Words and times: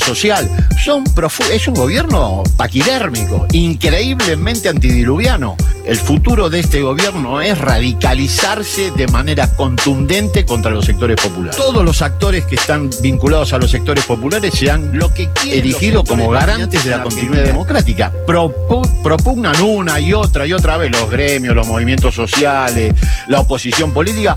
social. 0.00 0.50
Son 0.84 1.04
es 1.52 1.68
un 1.68 1.74
gobierno 1.74 2.42
paquidérmico, 2.56 3.46
increíblemente 3.52 4.68
antidiluviano. 4.68 5.56
El 5.86 5.96
futuro 5.96 6.50
de 6.50 6.58
este 6.58 6.80
gobierno 6.80 7.40
es 7.40 7.56
radicalizarse 7.56 8.90
de 8.90 9.06
manera 9.06 9.54
contundente 9.54 10.44
contra 10.44 10.72
los 10.72 10.84
sectores 10.84 11.20
populares. 11.22 11.56
Todos 11.56 11.84
los 11.84 12.02
actores 12.02 12.44
que 12.46 12.56
están 12.56 12.90
vinculados 13.00 13.52
a 13.52 13.58
los 13.58 13.70
sectores 13.70 14.04
populares 14.04 14.52
se 14.52 14.68
han 14.68 14.98
lo 14.98 15.14
que 15.14 15.30
erigido 15.46 16.02
como 16.02 16.28
garantes 16.28 16.82
de 16.82 16.90
la 16.90 17.04
continuidad 17.04 17.44
democrática. 17.44 18.12
propugnan 18.26 19.62
una 19.62 20.00
y 20.00 20.12
otra 20.12 20.44
y 20.44 20.54
otra 20.54 20.76
vez 20.76 20.90
los 20.90 21.08
gremios, 21.08 21.54
los 21.54 21.68
movimientos 21.68 22.16
sociales, 22.16 22.96
la 23.28 23.38
oposición 23.38 23.92
política 23.92 24.36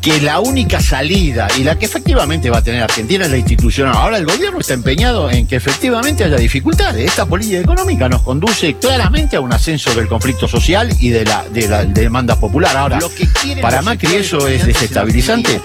que 0.00 0.20
la 0.20 0.40
única 0.40 0.80
salida 0.80 1.48
y 1.58 1.64
la 1.64 1.78
que 1.78 1.86
efectivamente 1.86 2.50
va 2.50 2.58
a 2.58 2.62
tener 2.62 2.82
Argentina 2.82 3.24
es 3.24 3.30
la 3.30 3.38
institucional. 3.38 3.96
Ahora 3.96 4.18
el 4.18 4.26
gobierno 4.26 4.60
está 4.60 4.74
empeñado 4.74 5.30
en 5.30 5.46
que 5.46 5.56
efectivamente 5.56 6.24
haya 6.24 6.36
dificultades. 6.36 7.06
Esta 7.06 7.26
política 7.26 7.58
económica 7.58 8.08
nos 8.08 8.22
conduce 8.22 8.74
claramente 8.74 9.36
a 9.36 9.40
un 9.40 9.52
ascenso 9.52 9.94
del 9.94 10.08
conflicto 10.08 10.46
social 10.46 10.94
y 11.00 11.10
de 11.10 11.24
la, 11.24 11.44
de 11.48 11.68
la 11.68 11.84
demanda 11.84 12.38
popular. 12.38 12.76
Ahora, 12.76 13.00
Lo 13.00 13.10
que 13.10 13.26
para 13.60 13.82
Macri 13.82 14.14
eso 14.14 14.46
es 14.46 14.66
desestabilizante. 14.66 15.60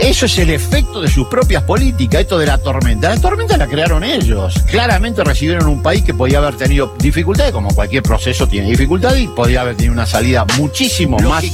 Eso 0.00 0.26
es 0.26 0.38
el 0.38 0.50
efecto 0.50 1.00
de 1.00 1.08
sus 1.08 1.28
propias 1.28 1.62
políticas, 1.62 2.22
esto 2.22 2.38
de 2.38 2.46
la 2.46 2.58
tormenta. 2.58 3.08
La 3.08 3.20
tormenta 3.20 3.56
la 3.56 3.66
crearon 3.66 4.02
ellos. 4.02 4.54
Claramente 4.70 5.22
recibieron 5.22 5.68
un 5.68 5.82
país 5.82 6.02
que 6.02 6.14
podía 6.14 6.38
haber 6.38 6.56
tenido 6.56 6.94
dificultades, 6.98 7.52
como 7.52 7.72
cualquier 7.74 8.02
proceso 8.02 8.48
tiene 8.48 8.68
dificultades, 8.70 9.22
y 9.22 9.28
podía 9.28 9.60
haber 9.60 9.76
tenido 9.76 9.92
una 9.92 10.06
salida 10.06 10.44
muchísimo 10.58 11.18
más 11.18 11.44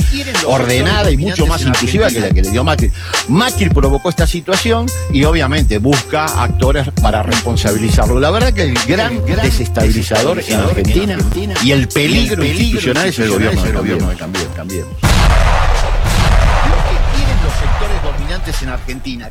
ordenada 0.47 1.11
y 1.11 1.17
mucho 1.17 1.47
más 1.47 1.63
inclusiva 1.63 2.09
que 2.09 2.21
la 2.21 2.30
que 2.33 2.43
le 2.43 2.51
dio 2.51 2.65
Macri. 2.65 2.91
Macri 3.29 3.69
provocó 3.71 4.09
esta 4.09 4.27
situación 4.27 4.87
y 5.13 5.25
obviamente 5.25 5.79
busca 5.79 6.43
actores 6.43 6.89
para 7.01 7.23
responsabilizarlo. 7.23 8.21
La 8.21 8.31
verdad 8.31 8.53
que 8.53 8.65
el 8.65 8.75
gran, 8.87 9.25
desestabilizador 9.25 10.43
en 10.47 10.61
Argentina 10.61 11.19
y 11.63 11.73
el 11.73 11.89
peligro, 11.89 12.45
institucional 12.45 13.09
es 13.09 13.19
el 13.19 13.31
gobierno 13.31 13.63
de 13.63 13.73
Cambiemos. 13.73 14.93
Lo 14.93 15.09
que 16.89 16.97
quieren 17.17 17.39
los 17.45 17.53
sectores 17.55 18.03
dominantes 18.03 18.63
en 18.63 18.69
Argentina. 18.69 19.31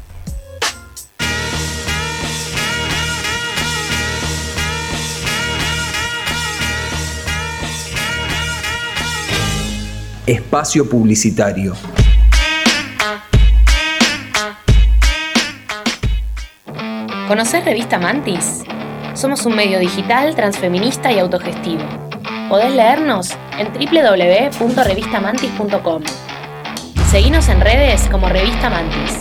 Espacio 10.30 10.88
Publicitario. 10.88 11.75
¿Conocer 17.30 17.63
Revista 17.63 17.97
Mantis? 17.99 18.63
Somos 19.13 19.45
un 19.45 19.55
medio 19.55 19.77
digital, 19.77 20.35
transfeminista 20.35 21.11
y 21.11 21.19
autogestivo. 21.19 21.83
Podés 22.49 22.73
leernos 22.73 23.38
en 23.59 23.72
www.revistamantis.com. 23.72 26.02
Seguinos 27.11 27.47
en 27.50 27.61
redes 27.61 28.09
como 28.09 28.30
Revista 28.30 28.72
Mantis. 28.72 29.19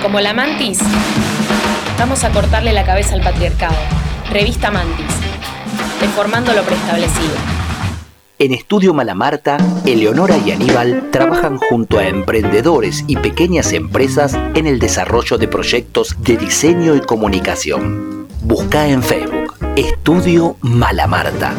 Como 0.00 0.20
la 0.20 0.32
Mantis, 0.32 0.78
vamos 1.98 2.24
a 2.24 2.30
cortarle 2.30 2.72
la 2.72 2.86
cabeza 2.86 3.14
al 3.14 3.20
patriarcado. 3.20 3.76
Revista 4.30 4.70
Mantis, 4.70 5.14
deformando 6.00 6.54
lo 6.54 6.62
preestablecido. 6.62 7.61
En 8.42 8.52
Estudio 8.52 8.92
Malamarta, 8.92 9.56
Eleonora 9.86 10.36
y 10.36 10.50
Aníbal 10.50 11.10
trabajan 11.12 11.58
junto 11.58 12.00
a 12.00 12.08
emprendedores 12.08 13.04
y 13.06 13.14
pequeñas 13.14 13.72
empresas 13.72 14.36
en 14.56 14.66
el 14.66 14.80
desarrollo 14.80 15.38
de 15.38 15.46
proyectos 15.46 16.16
de 16.24 16.38
diseño 16.38 16.96
y 16.96 17.02
comunicación. 17.02 18.26
Busca 18.42 18.88
en 18.88 19.04
Facebook 19.04 19.54
Estudio 19.76 20.56
Malamarta. 20.60 21.54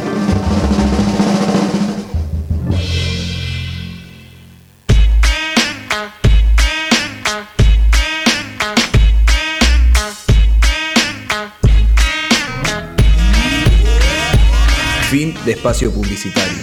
De 15.46 15.52
espacio 15.52 15.92
publicitario. 15.92 16.58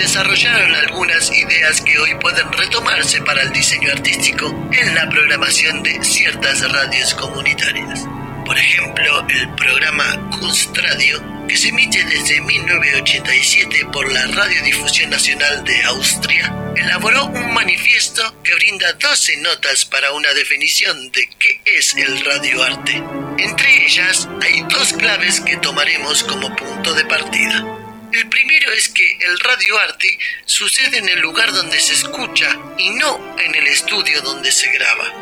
Desarrollaron 0.00 0.74
algunas 0.74 1.30
ideas 1.30 1.82
que 1.82 1.98
hoy 1.98 2.14
pueden 2.14 2.50
retomarse 2.52 3.20
para 3.20 3.42
el 3.42 3.52
diseño 3.52 3.92
artístico 3.92 4.68
en 4.72 4.94
la 4.94 5.08
programación 5.10 5.82
de 5.82 6.02
ciertas 6.02 6.70
radios 6.72 7.14
comunitarias. 7.14 8.06
Por 8.46 8.58
ejemplo, 8.58 9.26
el 9.28 9.54
programa 9.54 10.30
Kunstradio 10.30 11.40
que 11.50 11.56
se 11.56 11.68
emite 11.68 12.04
desde 12.04 12.40
1987 12.40 13.86
por 13.92 14.10
la 14.12 14.24
Radiodifusión 14.28 15.10
Nacional 15.10 15.64
de 15.64 15.82
Austria, 15.82 16.54
elaboró 16.76 17.26
un 17.26 17.52
manifiesto 17.52 18.22
que 18.44 18.54
brinda 18.54 18.92
12 18.92 19.38
notas 19.38 19.84
para 19.84 20.12
una 20.12 20.32
definición 20.32 21.10
de 21.10 21.28
qué 21.40 21.60
es 21.64 21.94
el 21.96 22.24
radioarte. 22.24 23.02
Entre 23.38 23.84
ellas 23.84 24.28
hay 24.40 24.62
dos 24.62 24.92
claves 24.92 25.40
que 25.40 25.56
tomaremos 25.56 26.22
como 26.22 26.54
punto 26.54 26.94
de 26.94 27.04
partida. 27.06 27.79
El 28.12 28.28
primero 28.28 28.72
es 28.72 28.88
que 28.88 29.18
el 29.20 29.38
radioarte 29.38 30.18
sucede 30.44 30.98
en 30.98 31.08
el 31.08 31.20
lugar 31.20 31.52
donde 31.52 31.78
se 31.78 31.92
escucha 31.92 32.58
y 32.76 32.90
no 32.90 33.36
en 33.38 33.54
el 33.54 33.68
estudio 33.68 34.20
donde 34.22 34.50
se 34.50 34.70
graba. 34.72 35.12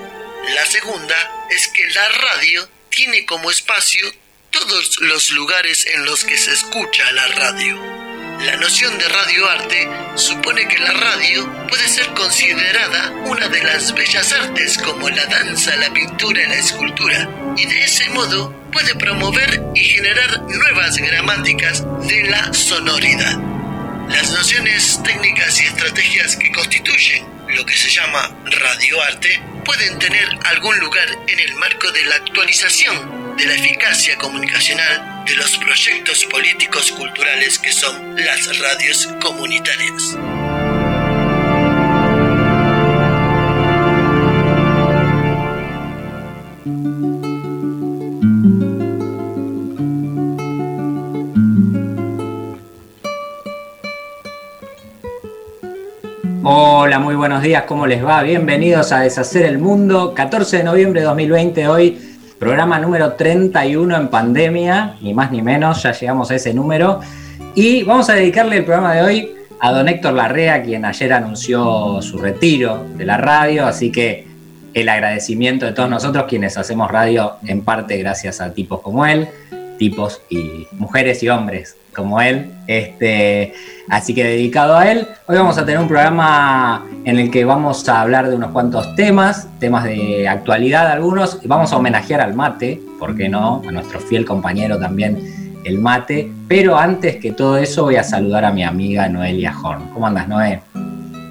La 0.54 0.64
segunda 0.64 1.46
es 1.50 1.68
que 1.68 1.86
la 1.90 2.08
radio 2.08 2.68
tiene 2.88 3.26
como 3.26 3.50
espacio 3.50 4.10
todos 4.50 5.00
los 5.02 5.30
lugares 5.30 5.84
en 5.84 6.06
los 6.06 6.24
que 6.24 6.38
se 6.38 6.52
escucha 6.52 7.12
la 7.12 7.28
radio. 7.28 7.76
La 8.40 8.56
noción 8.56 8.96
de 8.96 9.06
radioarte 9.06 9.88
supone 10.14 10.66
que 10.68 10.78
la 10.78 10.92
radio 10.92 11.68
puede 11.68 11.88
ser 11.88 12.06
considerada 12.14 13.10
una 13.26 13.48
de 13.48 13.62
las 13.64 13.92
bellas 13.92 14.32
artes 14.32 14.78
como 14.78 15.10
la 15.10 15.26
danza, 15.26 15.76
la 15.76 15.92
pintura 15.92 16.42
y 16.42 16.46
la 16.46 16.56
escultura, 16.56 17.28
y 17.56 17.66
de 17.66 17.84
ese 17.84 18.08
modo 18.10 18.67
puede 18.78 18.94
promover 18.94 19.60
y 19.74 19.80
generar 19.80 20.40
nuevas 20.42 20.96
gramáticas 20.98 21.84
de 22.06 22.22
la 22.30 22.54
sonoridad. 22.54 23.36
Las 24.08 24.30
nociones 24.30 25.02
técnicas 25.02 25.60
y 25.60 25.64
estrategias 25.64 26.36
que 26.36 26.52
constituyen 26.52 27.26
lo 27.48 27.66
que 27.66 27.74
se 27.74 27.90
llama 27.90 28.30
radioarte 28.44 29.42
pueden 29.64 29.98
tener 29.98 30.28
algún 30.44 30.78
lugar 30.78 31.08
en 31.26 31.40
el 31.40 31.54
marco 31.56 31.90
de 31.90 32.04
la 32.04 32.16
actualización 32.16 33.36
de 33.36 33.46
la 33.46 33.54
eficacia 33.54 34.16
comunicacional 34.16 35.24
de 35.26 35.34
los 35.34 35.58
proyectos 35.58 36.24
políticos 36.26 36.92
culturales 36.92 37.58
que 37.58 37.72
son 37.72 38.14
las 38.14 38.60
radios 38.60 39.08
comunitarias. 39.20 40.16
Hola, 56.50 56.98
muy 56.98 57.14
buenos 57.14 57.42
días, 57.42 57.64
¿cómo 57.64 57.86
les 57.86 58.02
va? 58.02 58.22
Bienvenidos 58.22 58.90
a 58.90 59.00
Deshacer 59.00 59.44
el 59.44 59.58
Mundo, 59.58 60.14
14 60.14 60.56
de 60.56 60.64
noviembre 60.64 61.02
de 61.02 61.06
2020 61.06 61.68
hoy 61.68 61.98
Programa 62.38 62.78
número 62.78 63.12
31 63.12 63.94
en 63.94 64.08
pandemia, 64.08 64.96
ni 65.02 65.12
más 65.12 65.30
ni 65.30 65.42
menos, 65.42 65.82
ya 65.82 65.92
llegamos 65.92 66.30
a 66.30 66.36
ese 66.36 66.54
número. 66.54 67.00
Y 67.54 67.82
vamos 67.82 68.08
a 68.08 68.14
dedicarle 68.14 68.56
el 68.56 68.64
programa 68.64 68.94
de 68.94 69.02
hoy 69.02 69.30
a 69.60 69.72
don 69.72 69.90
Héctor 69.90 70.14
Larrea, 70.14 70.62
quien 70.62 70.86
ayer 70.86 71.12
anunció 71.12 72.00
su 72.00 72.16
retiro 72.16 72.82
de 72.96 73.04
la 73.04 73.18
radio, 73.18 73.66
así 73.66 73.92
que 73.92 74.26
el 74.72 74.88
agradecimiento 74.88 75.66
de 75.66 75.72
todos 75.72 75.90
nosotros 75.90 76.24
quienes 76.30 76.56
hacemos 76.56 76.90
radio 76.90 77.34
en 77.46 77.60
parte 77.60 77.98
gracias 77.98 78.40
a 78.40 78.54
tipos 78.54 78.80
como 78.80 79.04
él, 79.04 79.28
tipos 79.76 80.22
y 80.30 80.66
mujeres 80.72 81.22
y 81.22 81.28
hombres 81.28 81.76
como 81.98 82.20
él. 82.20 82.52
Este, 82.66 83.52
así 83.90 84.14
que 84.14 84.24
dedicado 84.24 84.76
a 84.76 84.90
él, 84.90 85.08
hoy 85.26 85.36
vamos 85.36 85.58
a 85.58 85.66
tener 85.66 85.80
un 85.80 85.88
programa 85.88 86.86
en 87.04 87.18
el 87.18 87.30
que 87.30 87.44
vamos 87.44 87.86
a 87.88 88.00
hablar 88.00 88.28
de 88.30 88.36
unos 88.36 88.52
cuantos 88.52 88.94
temas, 88.94 89.48
temas 89.58 89.84
de 89.84 90.28
actualidad 90.28 90.86
algunos, 90.86 91.40
y 91.42 91.48
vamos 91.48 91.72
a 91.72 91.76
homenajear 91.76 92.20
al 92.20 92.34
mate, 92.34 92.80
¿por 92.98 93.16
qué 93.16 93.28
no? 93.28 93.62
A 93.68 93.72
nuestro 93.72 94.00
fiel 94.00 94.24
compañero 94.24 94.78
también, 94.78 95.60
el 95.64 95.78
mate. 95.78 96.30
Pero 96.46 96.78
antes 96.78 97.16
que 97.16 97.32
todo 97.32 97.58
eso 97.58 97.82
voy 97.84 97.96
a 97.96 98.04
saludar 98.04 98.44
a 98.44 98.52
mi 98.52 98.62
amiga 98.62 99.08
Noelia 99.08 99.54
Horn. 99.60 99.88
¿Cómo 99.92 100.06
andas, 100.06 100.28
Noé? 100.28 100.60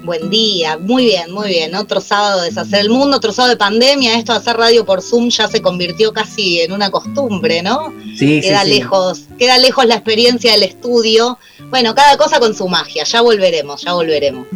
Buen 0.08 0.30
día, 0.30 0.78
muy 0.78 1.04
bien, 1.04 1.30
muy 1.30 1.48
bien. 1.48 1.74
Otro 1.74 2.00
sábado 2.00 2.40
de 2.40 2.48
deshacer 2.48 2.80
el 2.80 2.88
mundo, 2.88 3.18
otro 3.18 3.30
sábado 3.30 3.52
de 3.52 3.58
pandemia. 3.58 4.16
Esto 4.16 4.32
de 4.32 4.38
hacer 4.38 4.56
radio 4.56 4.86
por 4.86 5.02
Zoom 5.02 5.28
ya 5.28 5.48
se 5.48 5.60
convirtió 5.60 6.14
casi 6.14 6.62
en 6.62 6.72
una 6.72 6.90
costumbre, 6.90 7.60
¿no? 7.60 7.92
Sí, 8.16 8.40
queda 8.40 8.62
sí, 8.62 8.70
lejos, 8.70 9.24
queda 9.38 9.58
lejos 9.58 9.84
la 9.84 9.96
experiencia 9.96 10.52
del 10.52 10.62
estudio. 10.62 11.38
Bueno, 11.68 11.94
cada 11.94 12.16
cosa 12.16 12.40
con 12.40 12.54
su 12.54 12.66
magia. 12.68 13.04
Ya 13.04 13.20
volveremos, 13.20 13.82
ya 13.82 13.92
volveremos. 13.92 14.46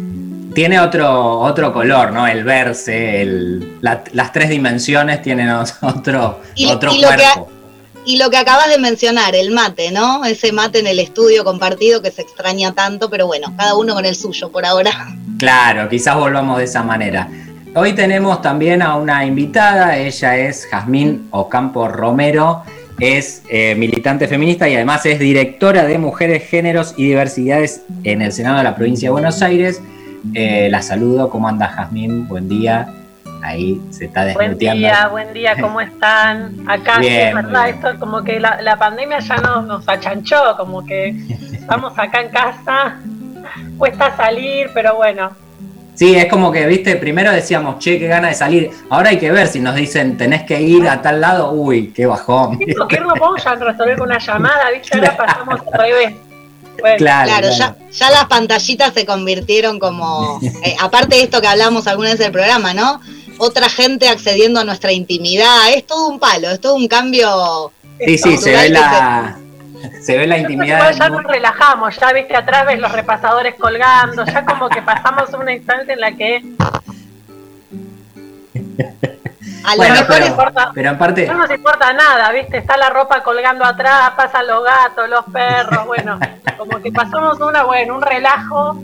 Tiene 0.55 0.79
otro, 0.79 1.41
otro 1.41 1.71
color, 1.71 2.11
¿no? 2.11 2.25
El 2.25 2.43
verse, 2.43 3.21
el, 3.21 3.77
las 3.79 4.33
tres 4.33 4.49
dimensiones 4.49 5.21
tienen 5.21 5.49
otro, 5.81 6.41
y, 6.55 6.65
otro 6.65 6.91
y 6.95 7.03
cuerpo. 7.03 7.51
Y 8.05 8.17
lo 8.17 8.29
que 8.29 8.37
acabas 8.37 8.69
de 8.69 8.77
mencionar, 8.77 9.33
el 9.33 9.51
mate, 9.51 9.91
¿no? 9.91 10.25
Ese 10.25 10.51
mate 10.51 10.79
en 10.79 10.87
el 10.87 10.99
estudio 10.99 11.43
compartido 11.45 12.01
que 12.01 12.11
se 12.11 12.21
extraña 12.21 12.73
tanto, 12.73 13.09
pero 13.09 13.27
bueno, 13.27 13.53
cada 13.57 13.75
uno 13.75 13.93
con 13.93 14.05
el 14.05 14.15
suyo 14.15 14.51
por 14.51 14.65
ahora. 14.65 14.91
Claro, 15.39 15.87
quizás 15.89 16.15
volvamos 16.15 16.57
de 16.57 16.65
esa 16.65 16.83
manera. 16.83 17.29
Hoy 17.75 17.93
tenemos 17.93 18.41
también 18.41 18.81
a 18.81 18.97
una 18.97 19.25
invitada, 19.25 19.97
ella 19.97 20.37
es 20.37 20.67
Jazmín 20.69 21.27
Ocampo 21.31 21.87
Romero, 21.87 22.63
es 22.99 23.41
eh, 23.49 23.73
militante 23.75 24.27
feminista 24.27 24.69
y 24.69 24.75
además 24.75 25.05
es 25.05 25.19
directora 25.19 25.85
de 25.85 25.97
Mujeres, 25.97 26.43
Géneros 26.47 26.93
y 26.97 27.05
Diversidades 27.05 27.81
en 28.03 28.21
el 28.21 28.31
Senado 28.31 28.57
de 28.57 28.63
la 28.63 28.75
Provincia 28.75 29.07
de 29.07 29.11
Buenos 29.13 29.41
Aires. 29.41 29.81
Eh, 30.33 30.67
la 30.69 30.81
saludo, 30.81 31.29
¿cómo 31.29 31.47
anda 31.47 31.67
Jazmín? 31.67 32.27
Buen 32.27 32.47
día. 32.47 32.93
Ahí 33.43 33.81
se 33.91 34.05
está 34.05 34.23
desmuteando. 34.25 34.55
Buen 34.57 34.77
día, 34.79 35.07
buen 35.09 35.33
día, 35.33 35.55
¿cómo 35.59 35.81
están? 35.81 36.63
Acá, 36.67 36.99
Bien, 36.99 37.13
sí, 37.13 37.19
es 37.19 37.35
verdad, 37.35 37.63
bien. 37.65 37.75
esto 37.75 37.99
como 37.99 38.23
que 38.23 38.39
la, 38.39 38.61
la 38.61 38.77
pandemia 38.77 39.19
ya 39.19 39.35
nos, 39.37 39.65
nos 39.65 39.87
achanchó, 39.89 40.55
como 40.57 40.85
que 40.85 41.09
estamos 41.53 41.93
acá 41.99 42.21
en 42.21 42.29
casa, 42.29 42.95
cuesta 43.77 44.15
salir, 44.15 44.69
pero 44.73 44.95
bueno, 44.95 45.31
Sí, 45.95 46.15
es 46.15 46.25
como 46.25 46.51
que, 46.51 46.65
viste, 46.65 46.95
primero 46.95 47.31
decíamos, 47.31 47.77
che, 47.77 47.99
qué 47.99 48.07
gana 48.07 48.29
de 48.29 48.33
salir. 48.33 48.71
Ahora 48.89 49.09
hay 49.11 49.19
que 49.19 49.31
ver 49.31 49.45
si 49.47 49.59
nos 49.59 49.75
dicen, 49.75 50.17
tenés 50.17 50.41
que 50.41 50.59
ir 50.59 50.89
a 50.89 51.03
tal 51.03 51.21
lado. 51.21 51.51
Uy, 51.51 51.93
qué 51.93 52.07
bajón. 52.07 52.57
Que 52.57 52.99
no 52.99 53.13
podemos 53.13 53.43
ya 53.43 53.53
resolver 53.53 53.99
con 53.99 54.07
una 54.07 54.17
llamada, 54.17 54.71
¿viste? 54.71 54.97
Ahora 54.97 55.15
pasamos 55.25 55.59
al 55.71 55.79
revés. 55.79 56.15
Bueno, 56.79 56.97
Claro, 56.97 57.27
Claro, 57.29 57.47
claro. 57.55 57.55
ya, 57.55 57.75
ya 57.91 58.09
las 58.09 58.25
pantallitas 58.25 58.91
se 58.95 59.05
convirtieron 59.05 59.77
como, 59.77 60.39
eh, 60.63 60.75
aparte 60.81 61.15
de 61.17 61.21
esto 61.21 61.39
que 61.41 61.47
hablamos 61.47 61.85
alguna 61.85 62.09
vez 62.09 62.17
del 62.17 62.31
programa, 62.31 62.73
¿no? 62.73 62.99
Otra 63.37 63.67
gente 63.69 64.07
accediendo 64.07 64.59
a 64.59 64.63
nuestra 64.63 64.91
intimidad, 64.91 65.69
es 65.73 65.85
todo 65.85 66.07
un 66.09 66.19
palo, 66.19 66.49
es 66.49 66.59
todo 66.61 66.75
un 66.75 66.87
cambio. 66.87 67.71
Sí, 68.05 68.17
sí, 68.17 68.37
se 68.37 68.51
ve 68.55 68.69
la, 68.69 69.37
se 70.01 70.17
ve 70.17 70.27
la 70.27 70.37
intimidad. 70.37 70.93
Ya 70.93 71.09
nos 71.09 71.23
relajamos, 71.23 71.95
ya 71.99 72.13
viste 72.13 72.35
atrás 72.35 72.65
ves 72.65 72.79
los 72.79 72.91
repasadores 72.91 73.55
colgando, 73.55 74.25
ya 74.25 74.45
como 74.45 74.69
que 74.69 74.81
pasamos 74.81 75.29
una 75.33 75.53
instancia 75.53 75.93
en 75.93 75.99
la 75.99 76.11
que 76.11 76.43
A 79.65 79.71
lo 79.71 79.77
Bueno, 79.77 79.95
mejor 79.95 80.07
pero, 80.09 80.25
importa. 80.27 80.71
pero 80.73 80.89
en 80.89 80.97
parte, 80.97 81.27
no 81.27 81.33
nos 81.35 81.51
importa 81.51 81.93
nada, 81.93 82.31
viste, 82.31 82.57
está 82.57 82.75
la 82.77 82.89
ropa 82.89 83.23
colgando 83.23 83.63
atrás, 83.63 84.11
pasan 84.15 84.45
los 84.47 84.63
gatos, 84.63 85.09
los 85.09 85.25
perros, 85.31 85.85
bueno, 85.85 86.19
como 86.57 86.81
que 86.81 86.91
pasamos 86.91 87.39
una, 87.39 87.63
bueno, 87.63 87.95
un 87.95 88.01
relajo. 88.01 88.77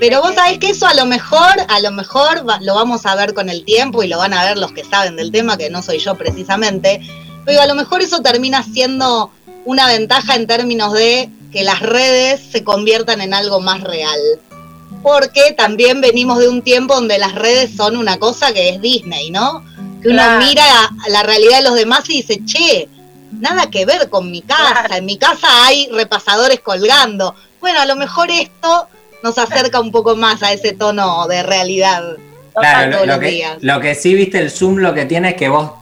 Pero 0.00 0.20
vos 0.22 0.34
sabés 0.34 0.58
que 0.58 0.70
eso 0.70 0.86
a 0.86 0.94
lo 0.94 1.04
mejor, 1.06 1.54
a 1.68 1.78
lo 1.80 1.92
mejor 1.92 2.48
va- 2.48 2.58
lo 2.60 2.74
vamos 2.74 3.06
a 3.06 3.14
ver 3.14 3.34
con 3.34 3.48
el 3.50 3.64
tiempo 3.64 4.02
y 4.02 4.08
lo 4.08 4.18
van 4.18 4.32
a 4.34 4.44
ver 4.44 4.56
los 4.58 4.72
que 4.72 4.82
saben 4.84 5.14
del 5.16 5.30
tema, 5.30 5.56
que 5.58 5.70
no 5.70 5.82
soy 5.82 5.98
yo 5.98 6.16
precisamente. 6.16 7.00
Pero 7.44 7.60
a 7.60 7.66
lo 7.66 7.74
mejor 7.74 8.00
eso 8.00 8.20
termina 8.22 8.62
siendo 8.64 9.30
una 9.66 9.86
ventaja 9.86 10.34
en 10.36 10.46
términos 10.46 10.92
de 10.94 11.28
que 11.52 11.62
las 11.64 11.80
redes 11.80 12.40
se 12.50 12.64
conviertan 12.64 13.20
en 13.20 13.34
algo 13.34 13.60
más 13.60 13.82
real. 13.82 14.18
Porque 15.02 15.52
también 15.56 16.00
venimos 16.00 16.38
de 16.38 16.48
un 16.48 16.62
tiempo 16.62 16.94
donde 16.94 17.18
las 17.18 17.34
redes 17.34 17.74
son 17.76 17.96
una 17.96 18.18
cosa 18.18 18.52
que 18.52 18.68
es 18.70 18.80
Disney, 18.80 19.30
¿no? 19.30 19.64
Que 20.02 20.08
uno 20.08 20.22
Claro. 20.22 20.44
mira 20.44 20.64
a 21.04 21.08
la 21.10 21.22
realidad 21.22 21.58
de 21.58 21.64
los 21.64 21.74
demás 21.74 22.08
y 22.08 22.14
dice, 22.22 22.40
che, 22.44 22.88
nada 23.32 23.70
que 23.70 23.84
ver 23.86 24.08
con 24.10 24.30
mi 24.30 24.42
casa. 24.42 24.72
Claro. 24.72 24.94
En 24.96 25.04
mi 25.06 25.16
casa 25.18 25.48
hay 25.66 25.88
repasadores 25.90 26.60
colgando. 26.60 27.34
Bueno, 27.60 27.80
a 27.80 27.86
lo 27.86 27.96
mejor 27.96 28.30
esto 28.30 28.88
nos 29.22 29.38
acerca 29.38 29.80
un 29.80 29.90
poco 29.92 30.16
más 30.16 30.42
a 30.42 30.52
ese 30.52 30.72
tono 30.72 31.26
de 31.28 31.42
realidad. 31.42 32.02
claro, 32.54 32.90
todos 32.92 33.00
lo, 33.00 33.06
lo 33.06 33.12
los 33.14 33.18
que, 33.20 33.26
días. 33.30 33.56
lo 33.60 33.80
que 33.80 33.94
sí, 33.94 34.14
viste, 34.14 34.38
el 34.38 34.50
Zoom 34.50 34.76
lo 34.78 34.94
que 34.94 35.04
tiene 35.06 35.30
es 35.30 35.34
que 35.36 35.48
vos 35.48 35.72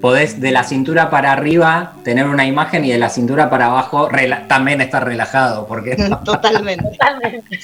podés 0.00 0.40
de 0.40 0.50
la 0.50 0.64
cintura 0.64 1.10
para 1.10 1.30
arriba 1.30 1.92
tener 2.02 2.26
una 2.26 2.44
imagen 2.44 2.84
y 2.84 2.90
de 2.90 2.98
la 2.98 3.08
cintura 3.08 3.48
para 3.48 3.66
abajo 3.66 4.08
rela- 4.08 4.48
también 4.48 4.80
estar 4.80 5.04
relajado, 5.04 5.64
porque 5.68 5.94
Totalmente. 6.24 6.90
Totalmente. 6.90 7.58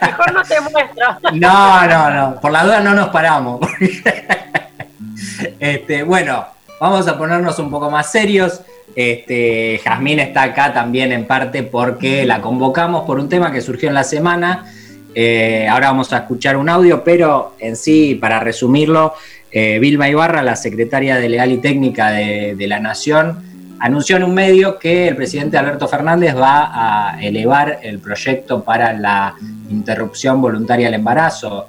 Mejor 0.00 0.32
no 0.32 0.42
te 0.42 0.60
muestro. 0.62 1.06
No, 1.34 1.86
no, 1.86 2.10
no. 2.10 2.40
Por 2.40 2.50
la 2.52 2.64
duda 2.64 2.80
no 2.80 2.94
nos 2.94 3.08
paramos. 3.10 3.60
este, 5.60 6.02
bueno, 6.02 6.46
vamos 6.80 7.06
a 7.08 7.16
ponernos 7.18 7.58
un 7.58 7.70
poco 7.70 7.90
más 7.90 8.10
serios. 8.10 8.60
Este, 8.94 9.80
Jazmín 9.84 10.20
está 10.20 10.42
acá 10.42 10.72
también 10.72 11.12
en 11.12 11.26
parte 11.26 11.62
porque 11.62 12.24
la 12.24 12.40
convocamos 12.40 13.04
por 13.04 13.18
un 13.18 13.28
tema 13.28 13.52
que 13.52 13.60
surgió 13.60 13.88
en 13.88 13.94
la 13.94 14.04
semana. 14.04 14.72
Eh, 15.14 15.66
ahora 15.68 15.88
vamos 15.88 16.12
a 16.12 16.18
escuchar 16.18 16.56
un 16.56 16.68
audio, 16.68 17.02
pero 17.02 17.54
en 17.58 17.76
sí, 17.76 18.14
para 18.14 18.38
resumirlo, 18.38 19.14
eh, 19.50 19.78
Vilma 19.78 20.08
Ibarra, 20.10 20.42
la 20.42 20.56
secretaria 20.56 21.16
de 21.16 21.30
Legal 21.30 21.50
y 21.52 21.56
Técnica 21.56 22.10
de, 22.10 22.66
la 22.66 22.80
Nación, 22.80 23.38
anunció 23.78 24.18
en 24.18 24.24
un 24.24 24.34
medio 24.34 24.78
que 24.78 25.08
el 25.08 25.16
presidente 25.16 25.56
Alberto 25.56 25.88
Fernández 25.88 26.36
va 26.36 26.70
a 27.14 27.22
elevar 27.22 27.78
el 27.82 27.98
proyecto 27.98 28.62
para 28.62 28.92
la 28.92 29.34
interrupción 29.70 30.42
voluntaria 30.42 30.88
del 30.88 30.96
embarazo, 30.96 31.68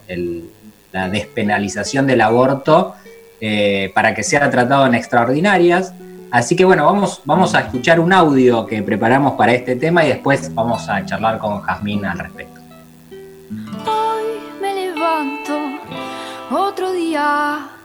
la 0.91 1.07
despenalización 1.07 2.05
del 2.05 2.19
aborto, 2.19 2.95
eh, 3.39 3.91
para 3.93 4.13
que 4.13 4.23
sea 4.23 4.49
tratado 4.49 4.85
en 4.87 4.95
extraordinarias. 4.95 5.93
Así 6.31 6.55
que 6.55 6.65
bueno, 6.65 6.85
vamos, 6.85 7.21
vamos 7.25 7.55
a 7.55 7.61
escuchar 7.61 7.99
un 7.99 8.11
audio 8.11 8.65
que 8.65 8.83
preparamos 8.83 9.33
para 9.33 9.53
este 9.53 9.75
tema 9.75 10.03
y 10.05 10.09
después 10.09 10.53
vamos 10.53 10.87
a 10.89 11.05
charlar 11.05 11.37
con 11.39 11.61
Jazmín 11.61 12.05
al 12.05 12.19
respecto. 12.19 12.61
Hoy 13.85 14.39
me 14.61 14.73
levanto 14.73 15.53
otro 16.51 16.91
día 16.91 17.76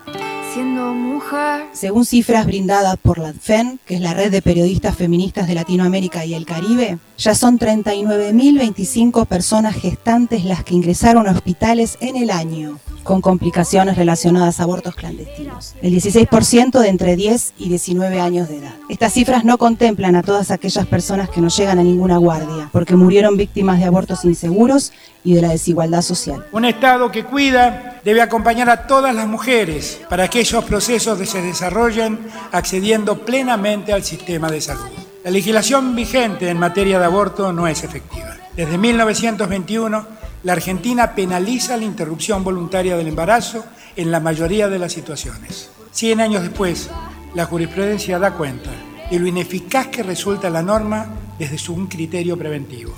siendo 0.53 0.93
mujer. 0.93 1.65
Según 1.71 2.05
cifras 2.05 2.45
brindadas 2.45 2.97
por 2.97 3.17
la 3.17 3.33
FEN, 3.33 3.79
que 3.85 3.95
es 3.95 4.01
la 4.01 4.13
red 4.13 4.31
de 4.31 4.41
periodistas 4.41 4.95
feministas 4.95 5.47
de 5.47 5.55
Latinoamérica 5.55 6.25
y 6.25 6.35
el 6.35 6.45
Caribe, 6.45 6.99
ya 7.17 7.33
son 7.33 7.57
39.025 7.57 9.25
personas 9.25 9.75
gestantes 9.75 10.45
las 10.45 10.63
que 10.63 10.75
ingresaron 10.75 11.27
a 11.27 11.31
hospitales 11.31 11.97
en 12.01 12.17
el 12.17 12.29
año 12.29 12.77
con 13.03 13.21
complicaciones 13.21 13.97
relacionadas 13.97 14.59
a 14.59 14.63
abortos 14.63 14.95
clandestinos. 14.95 15.75
El 15.81 15.93
16% 15.93 16.79
de 16.79 16.87
entre 16.87 17.15
10 17.15 17.53
y 17.57 17.69
19 17.69 18.19
años 18.19 18.47
de 18.47 18.57
edad. 18.57 18.73
Estas 18.89 19.13
cifras 19.13 19.43
no 19.43 19.57
contemplan 19.57 20.15
a 20.15 20.23
todas 20.23 20.51
aquellas 20.51 20.87
personas 20.87 21.29
que 21.29 21.41
no 21.41 21.49
llegan 21.49 21.79
a 21.79 21.83
ninguna 21.83 22.17
guardia, 22.17 22.69
porque 22.71 22.95
murieron 22.95 23.37
víctimas 23.37 23.79
de 23.79 23.85
abortos 23.85 24.23
inseguros 24.23 24.93
y 25.23 25.33
de 25.33 25.41
la 25.41 25.49
desigualdad 25.49 26.01
social. 26.01 26.45
Un 26.51 26.65
Estado 26.65 27.11
que 27.11 27.23
cuida 27.23 28.01
debe 28.03 28.21
acompañar 28.21 28.69
a 28.69 28.87
todas 28.87 29.15
las 29.15 29.27
mujeres 29.27 30.01
para 30.09 30.27
que 30.27 30.41
esos 30.41 30.65
procesos 30.65 31.17
se 31.29 31.41
desarrollen 31.41 32.19
accediendo 32.51 33.19
plenamente 33.19 33.93
al 33.93 34.03
sistema 34.03 34.49
de 34.51 34.61
salud. 34.61 34.89
La 35.23 35.31
legislación 35.31 35.95
vigente 35.95 36.49
en 36.49 36.59
materia 36.59 36.99
de 36.99 37.05
aborto 37.05 37.53
no 37.53 37.67
es 37.67 37.83
efectiva. 37.83 38.35
Desde 38.55 38.77
1921, 38.77 40.05
la 40.43 40.53
Argentina 40.53 41.15
penaliza 41.15 41.77
la 41.77 41.85
interrupción 41.85 42.43
voluntaria 42.43 42.97
del 42.97 43.07
embarazo 43.07 43.63
en 43.95 44.11
la 44.11 44.19
mayoría 44.19 44.67
de 44.67 44.79
las 44.79 44.91
situaciones. 44.91 45.69
Cien 45.91 46.19
años 46.19 46.41
después, 46.41 46.89
la 47.33 47.45
jurisprudencia 47.45 48.19
da 48.19 48.33
cuenta 48.33 48.69
de 49.09 49.19
lo 49.19 49.27
ineficaz 49.27 49.87
que 49.87 50.03
resulta 50.03 50.49
la 50.49 50.61
norma 50.61 51.07
desde 51.39 51.57
su 51.57 51.73
un 51.73 51.87
criterio 51.87 52.37
preventivo. 52.37 52.93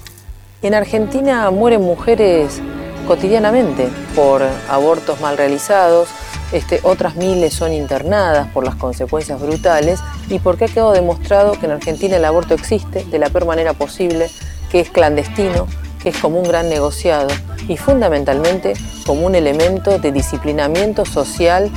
En 0.65 0.73
Argentina 0.73 1.51
mueren 1.51 1.83
mujeres 1.83 2.59
cotidianamente 3.07 3.87
por 4.15 4.41
abortos 4.67 5.21
mal 5.21 5.37
realizados, 5.37 6.09
este, 6.51 6.79
otras 6.81 7.15
miles 7.15 7.53
son 7.53 7.71
internadas 7.71 8.47
por 8.47 8.65
las 8.65 8.73
consecuencias 8.73 9.39
brutales 9.39 9.99
y 10.27 10.39
porque 10.39 10.65
ha 10.65 10.67
quedado 10.67 10.93
demostrado 10.93 11.51
que 11.51 11.67
en 11.67 11.73
Argentina 11.73 12.17
el 12.17 12.25
aborto 12.25 12.55
existe 12.55 13.05
de 13.05 13.19
la 13.19 13.29
peor 13.29 13.45
manera 13.45 13.73
posible, 13.73 14.27
que 14.71 14.79
es 14.79 14.89
clandestino, 14.89 15.67
que 16.01 16.09
es 16.09 16.17
como 16.17 16.39
un 16.39 16.47
gran 16.47 16.67
negociado 16.67 17.27
y 17.67 17.77
fundamentalmente 17.77 18.73
como 19.05 19.27
un 19.27 19.35
elemento 19.35 19.99
de 19.99 20.11
disciplinamiento 20.11 21.05
social 21.05 21.69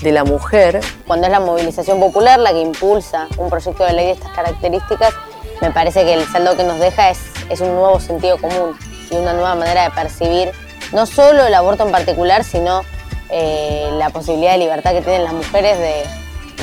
de 0.00 0.10
la 0.10 0.24
mujer. 0.24 0.80
Cuando 1.06 1.28
es 1.28 1.32
la 1.32 1.38
movilización 1.38 2.00
popular 2.00 2.40
la 2.40 2.50
que 2.50 2.60
impulsa 2.60 3.28
un 3.38 3.48
proyecto 3.48 3.84
de 3.84 3.92
ley 3.92 4.06
de 4.06 4.12
estas 4.14 4.32
características, 4.32 5.14
me 5.60 5.70
parece 5.70 6.04
que 6.04 6.14
el 6.14 6.26
saldo 6.26 6.56
que 6.56 6.64
nos 6.64 6.80
deja 6.80 7.10
es, 7.10 7.18
es 7.50 7.60
un 7.60 7.74
nuevo 7.74 8.00
sentido 8.00 8.38
común 8.38 8.76
y 9.10 9.16
una 9.16 9.32
nueva 9.32 9.54
manera 9.54 9.84
de 9.84 9.90
percibir 9.90 10.50
no 10.92 11.06
solo 11.06 11.46
el 11.46 11.54
aborto 11.54 11.84
en 11.84 11.92
particular, 11.92 12.44
sino 12.44 12.82
eh, 13.30 13.88
la 13.98 14.10
posibilidad 14.10 14.52
de 14.52 14.58
libertad 14.58 14.92
que 14.92 15.00
tienen 15.00 15.24
las 15.24 15.32
mujeres 15.32 15.78
de, 15.78 16.04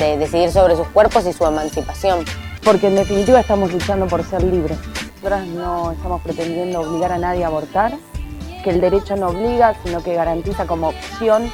de 0.00 0.16
decidir 0.18 0.50
sobre 0.52 0.76
sus 0.76 0.86
cuerpos 0.88 1.26
y 1.26 1.32
su 1.32 1.44
emancipación. 1.44 2.24
Porque 2.64 2.86
en 2.86 2.96
definitiva 2.96 3.40
estamos 3.40 3.72
luchando 3.72 4.06
por 4.06 4.24
ser 4.24 4.42
libres. 4.42 4.78
Nosotras 5.16 5.46
no 5.46 5.92
estamos 5.92 6.22
pretendiendo 6.22 6.80
obligar 6.80 7.12
a 7.12 7.18
nadie 7.18 7.44
a 7.44 7.48
abortar, 7.48 7.92
que 8.62 8.70
el 8.70 8.80
derecho 8.80 9.16
no 9.16 9.28
obliga, 9.28 9.74
sino 9.84 10.02
que 10.02 10.14
garantiza 10.14 10.66
como 10.66 10.88
opción 10.88 11.50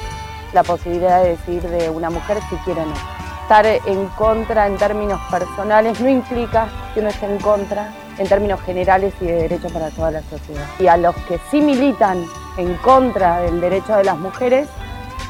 la 0.53 0.63
posibilidad 0.63 1.23
de 1.23 1.29
decidir 1.31 1.63
de 1.63 1.89
una 1.89 2.09
mujer 2.09 2.37
si 2.49 2.55
quiere 2.57 2.81
o 2.81 2.85
no. 2.85 3.16
Estar 3.47 3.65
en 3.65 4.07
contra 4.07 4.67
en 4.67 4.75
términos 4.75 5.21
personales 5.31 6.01
no 6.01 6.09
implica 6.09 6.67
que 6.93 6.99
uno 6.99 7.07
esté 7.07 7.27
en 7.27 7.37
contra 7.37 7.93
en 8.17 8.27
términos 8.27 8.59
generales 8.59 9.13
y 9.21 9.25
de 9.25 9.43
derechos 9.43 9.71
para 9.71 9.89
toda 9.89 10.11
la 10.11 10.21
sociedad. 10.23 10.65
Y 10.79 10.87
a 10.87 10.97
los 10.97 11.15
que 11.15 11.39
sí 11.49 11.61
militan 11.61 12.25
en 12.57 12.73
contra 12.79 13.39
del 13.39 13.61
derecho 13.61 13.95
de 13.95 14.03
las 14.03 14.17
mujeres, 14.17 14.67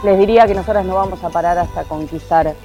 les 0.04 0.18
diría 0.18 0.48
que 0.48 0.56
nosotras 0.56 0.84
no 0.84 0.96
vamos 0.96 1.24
a 1.24 1.30
parar 1.30 1.60
hasta 1.60 1.84
conquistar 1.84 2.56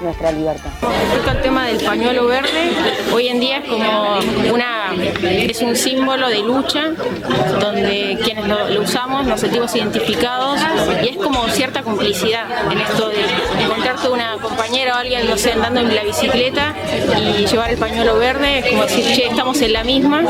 nuestra 0.00 0.32
libertad. 0.32 0.70
Respecto 0.80 1.30
al 1.30 1.42
tema 1.42 1.66
del 1.66 1.84
pañuelo 1.84 2.26
verde, 2.26 2.72
hoy 3.12 3.28
en 3.28 3.40
día 3.40 3.58
es 3.58 3.68
como 3.68 4.18
una 4.52 4.92
es 5.22 5.60
un 5.60 5.76
símbolo 5.76 6.28
de 6.28 6.40
lucha 6.40 6.92
donde 7.60 8.18
quienes 8.22 8.46
lo, 8.46 8.80
usamos 8.80 9.26
nos 9.26 9.40
sentimos 9.40 9.74
identificados 9.74 10.60
y 11.02 11.08
es 11.08 11.16
como 11.16 11.46
cierta 11.48 11.82
complicidad 11.82 12.46
en 12.70 12.78
esto 12.78 13.08
de 13.08 13.64
encontrarte 13.64 14.08
una 14.08 14.36
compañera 14.38 14.94
o 14.94 14.98
alguien, 14.98 15.28
no 15.28 15.36
sé, 15.36 15.52
andando 15.52 15.80
en 15.80 15.94
la 15.94 16.04
bicicleta 16.04 16.74
y 17.18 17.46
llevar 17.46 17.70
el 17.70 17.78
pañuelo 17.78 18.18
verde, 18.18 18.60
es 18.60 18.66
como 18.66 18.82
decir, 18.82 19.04
che, 19.14 19.26
estamos 19.26 19.60
en 19.60 19.72
la 19.72 19.84
misma 19.84 20.22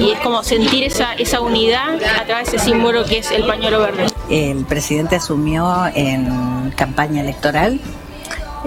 y 0.00 0.10
es 0.10 0.18
como 0.20 0.42
sentir 0.42 0.84
esa, 0.84 1.14
esa 1.14 1.40
unidad 1.40 1.94
a 2.20 2.24
través 2.24 2.50
de 2.50 2.56
ese 2.56 2.66
símbolo 2.66 3.04
que 3.04 3.18
es 3.18 3.30
el 3.30 3.44
pañuelo 3.44 3.80
verde. 3.80 4.06
El 4.30 4.64
presidente 4.64 5.16
asumió 5.16 5.86
en 5.94 6.72
campaña 6.76 7.22
electoral 7.22 7.80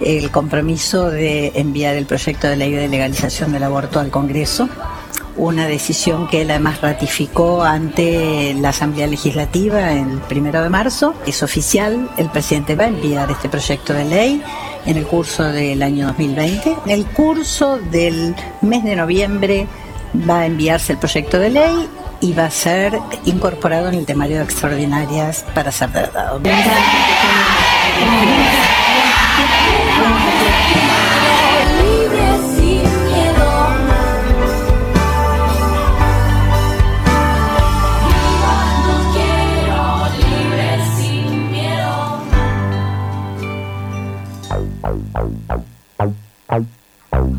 el 0.01 0.31
compromiso 0.31 1.09
de 1.09 1.51
enviar 1.55 1.95
el 1.95 2.05
proyecto 2.05 2.47
de 2.47 2.55
ley 2.55 2.71
de 2.71 2.87
legalización 2.87 3.51
del 3.51 3.63
aborto 3.63 3.99
al 3.99 4.09
Congreso, 4.09 4.69
una 5.37 5.67
decisión 5.67 6.27
que 6.27 6.41
él 6.41 6.51
además 6.51 6.81
ratificó 6.81 7.63
ante 7.63 8.53
la 8.53 8.69
Asamblea 8.69 9.07
Legislativa 9.07 9.93
el 9.93 10.19
primero 10.27 10.61
de 10.61 10.69
marzo. 10.69 11.13
Es 11.25 11.41
oficial, 11.41 12.09
el 12.17 12.29
presidente 12.29 12.75
va 12.75 12.85
a 12.85 12.87
enviar 12.87 13.31
este 13.31 13.49
proyecto 13.49 13.93
de 13.93 14.05
ley 14.05 14.43
en 14.85 14.97
el 14.97 15.05
curso 15.05 15.43
del 15.43 15.81
año 15.83 16.07
2020. 16.07 16.75
En 16.85 16.91
el 16.91 17.05
curso 17.05 17.79
del 17.91 18.35
mes 18.61 18.83
de 18.83 18.95
noviembre 18.95 19.67
va 20.29 20.41
a 20.41 20.45
enviarse 20.45 20.93
el 20.93 20.99
proyecto 20.99 21.39
de 21.39 21.49
ley 21.49 21.89
y 22.19 22.33
va 22.33 22.45
a 22.45 22.51
ser 22.51 22.99
incorporado 23.25 23.87
en 23.87 23.95
el 23.95 24.05
temario 24.05 24.37
de 24.37 24.43
extraordinarias 24.43 25.45
para 25.53 25.71
ser 25.71 25.91
tratado. 25.91 26.39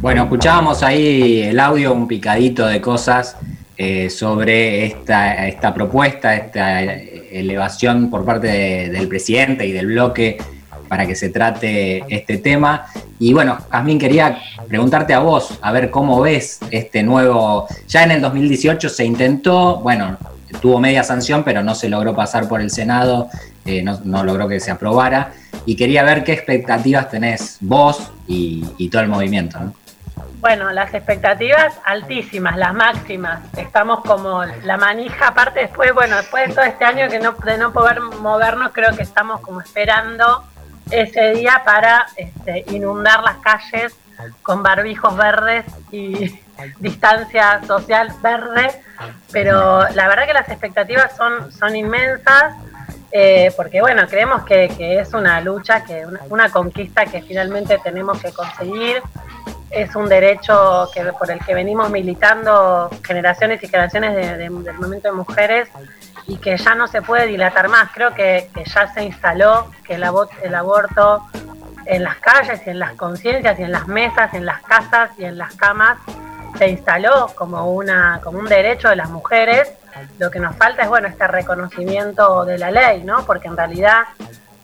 Bueno, 0.02 0.25
escuchábamos 0.25 0.83
ahí 0.83 1.42
el 1.42 1.61
audio, 1.61 1.92
un 1.92 2.09
picadito 2.09 2.66
de 2.66 2.81
cosas 2.81 3.37
eh, 3.76 4.11
sobre 4.11 4.85
esta, 4.85 5.47
esta 5.47 5.73
propuesta, 5.73 6.35
esta 6.35 6.83
elevación 6.83 8.11
por 8.11 8.25
parte 8.25 8.49
del 8.90 9.07
presidente 9.07 9.64
y 9.64 9.73
del 9.73 9.87
bloque 9.87 10.38
para 10.92 11.06
que 11.06 11.14
se 11.14 11.30
trate 11.30 12.04
este 12.14 12.37
tema. 12.37 12.84
Y 13.18 13.32
bueno, 13.32 13.56
Jazmín, 13.70 13.99
quería 13.99 14.37
preguntarte 14.68 15.14
a 15.14 15.20
vos, 15.20 15.58
a 15.62 15.72
ver 15.72 15.88
cómo 15.88 16.20
ves 16.20 16.58
este 16.70 17.02
nuevo. 17.02 17.66
Ya 17.88 18.02
en 18.02 18.11
el 18.11 18.20
2018 18.20 18.90
se 18.90 19.06
intentó, 19.06 19.76
bueno, 19.76 20.18
tuvo 20.61 20.78
media 20.80 21.02
sanción, 21.02 21.44
pero 21.44 21.62
no 21.62 21.75
se 21.75 21.88
logró 21.88 22.14
pasar 22.14 22.46
por 22.46 22.61
el 22.61 22.70
Senado, 22.70 23.30
eh, 23.64 23.82
no, 23.82 24.22
logró 24.22 24.46
que 24.49 24.61
se 24.61 24.70
aprobara. 24.70 25.32
Y 25.64 25.76
quería 25.76 26.02
ver 26.02 26.25
qué 26.25 26.34
expectativas 26.34 27.08
tenés 27.08 27.56
vos 27.61 28.12
y, 28.26 28.90
todo 28.90 29.00
el 29.00 29.08
movimiento. 29.08 29.58
Bueno, 30.40 30.72
las 30.72 30.92
expectativas 30.92 31.72
altísimas, 31.87 32.58
las 32.58 32.75
máximas. 32.75 33.40
Estamos 33.56 34.00
como 34.00 34.44
la 34.44 34.76
manija, 34.76 35.28
aparte 35.28 35.61
después, 35.61 35.94
bueno, 35.94 36.16
después 36.18 36.49
de 36.49 36.54
todo 36.54 36.64
este 36.66 36.84
año 36.84 37.08
que 37.08 37.18
no, 37.18 37.32
de 37.32 37.56
no 37.56 37.72
poder 37.72 37.99
movernos, 38.20 38.72
creo 38.75 38.94
que 38.94 39.04
estamos 39.04 39.40
como 39.40 39.62
esperando 39.62 40.51
ese 40.90 41.32
día 41.32 41.62
para 41.64 42.06
este, 42.16 42.64
inundar 42.68 43.22
las 43.22 43.36
calles 43.38 43.94
con 44.42 44.62
barbijos 44.62 45.16
verdes 45.16 45.64
y 45.90 46.38
distancia 46.78 47.60
social 47.66 48.12
verde, 48.22 48.70
pero 49.32 49.88
la 49.90 50.08
verdad 50.08 50.26
que 50.26 50.34
las 50.34 50.48
expectativas 50.48 51.16
son, 51.16 51.50
son 51.52 51.74
inmensas, 51.74 52.54
eh, 53.10 53.52
porque 53.56 53.80
bueno, 53.80 54.06
creemos 54.08 54.44
que, 54.44 54.68
es 55.00 55.12
una 55.12 55.40
lucha, 55.40 55.84
que 55.84 56.06
una, 56.28 56.50
conquista 56.50 57.06
que 57.06 57.22
finalmente 57.22 57.78
tenemos 57.82 58.20
que 58.20 58.32
conseguir, 58.32 59.02
es 59.73 59.97
un 59.97 60.09
derecho 60.09 60.88
que, 60.93 61.05
por 61.12 61.31
el 61.31 61.41
que 61.41 61.55
venimos 61.55 61.91
militando 61.91 62.91
generaciones 63.02 63.62
y 63.62 63.69
generaciones 63.69 64.14
del 64.14 64.50
movimiento 64.50 65.09
de 65.09 65.12
mujeres 65.14 65.69
y 66.26 66.37
que 66.37 66.57
ya 66.57 66.75
no 66.75 66.87
se 66.87 67.02
puede 67.02 67.26
dilatar 67.26 67.69
más. 67.69 67.91
Creo 67.93 68.14
que, 68.14 68.50
ya 68.64 68.93
se 68.93 69.02
instaló 69.02 69.71
que 69.85 69.95
el, 69.95 70.05
el 70.43 70.55
aborto 70.55 71.26
en 71.87 72.05
las 72.05 72.17
calles 72.17 72.61
y 72.67 72.71
en 72.71 72.79
las 72.79 72.93
conciencias 72.93 73.59
y 73.59 73.62
en 73.62 73.73
las 73.73 73.88
mesas, 73.88 74.35
en 74.35 74.47
las 74.47 74.62
casas 74.62 75.11
y 75.19 75.25
en 75.25 75.38
las 75.38 75.55
camas 75.57 75.99
se 76.59 76.69
instaló 76.69 77.33
como 77.35 77.73
una 77.73 78.21
como 78.23 78.38
un 78.38 78.47
derecho 78.47 78.88
de 78.88 78.97
las 78.97 79.09
mujeres. 79.09 79.73
Lo 80.19 80.31
que 80.31 80.38
nos 80.38 80.55
falta 80.57 80.83
es 80.83 80.88
bueno 80.88 81.09
este 81.09 81.26
reconocimiento 81.26 82.45
de 82.45 82.59
la 82.59 82.71
ley, 82.71 83.02
¿no? 83.05 83.25
Porque 83.25 83.49
en 83.49 83.57
realidad 83.57 84.05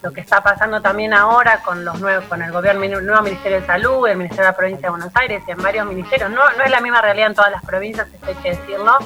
lo 0.01 0.11
que 0.11 0.21
está 0.21 0.41
pasando 0.41 0.81
también 0.81 1.13
ahora 1.13 1.61
con 1.63 1.83
los 1.83 1.99
nuevos, 1.99 2.25
con 2.25 2.41
el 2.41 2.51
gobierno, 2.51 3.01
nuevo 3.01 3.21
Ministerio 3.21 3.59
de 3.59 3.67
Salud, 3.67 4.07
el 4.07 4.17
Ministerio 4.17 4.45
de 4.45 4.51
la 4.51 4.57
Provincia 4.57 4.87
de 4.87 4.89
Buenos 4.91 5.15
Aires 5.15 5.43
y 5.47 5.51
en 5.51 5.57
varios 5.57 5.85
ministerios, 5.85 6.29
no, 6.29 6.41
no 6.57 6.63
es 6.63 6.71
la 6.71 6.79
misma 6.79 7.01
realidad 7.01 7.27
en 7.27 7.35
todas 7.35 7.51
las 7.51 7.63
provincias, 7.63 8.07
esto 8.13 8.27
hay 8.27 8.35
que 8.35 8.49
decirlo, 8.51 8.97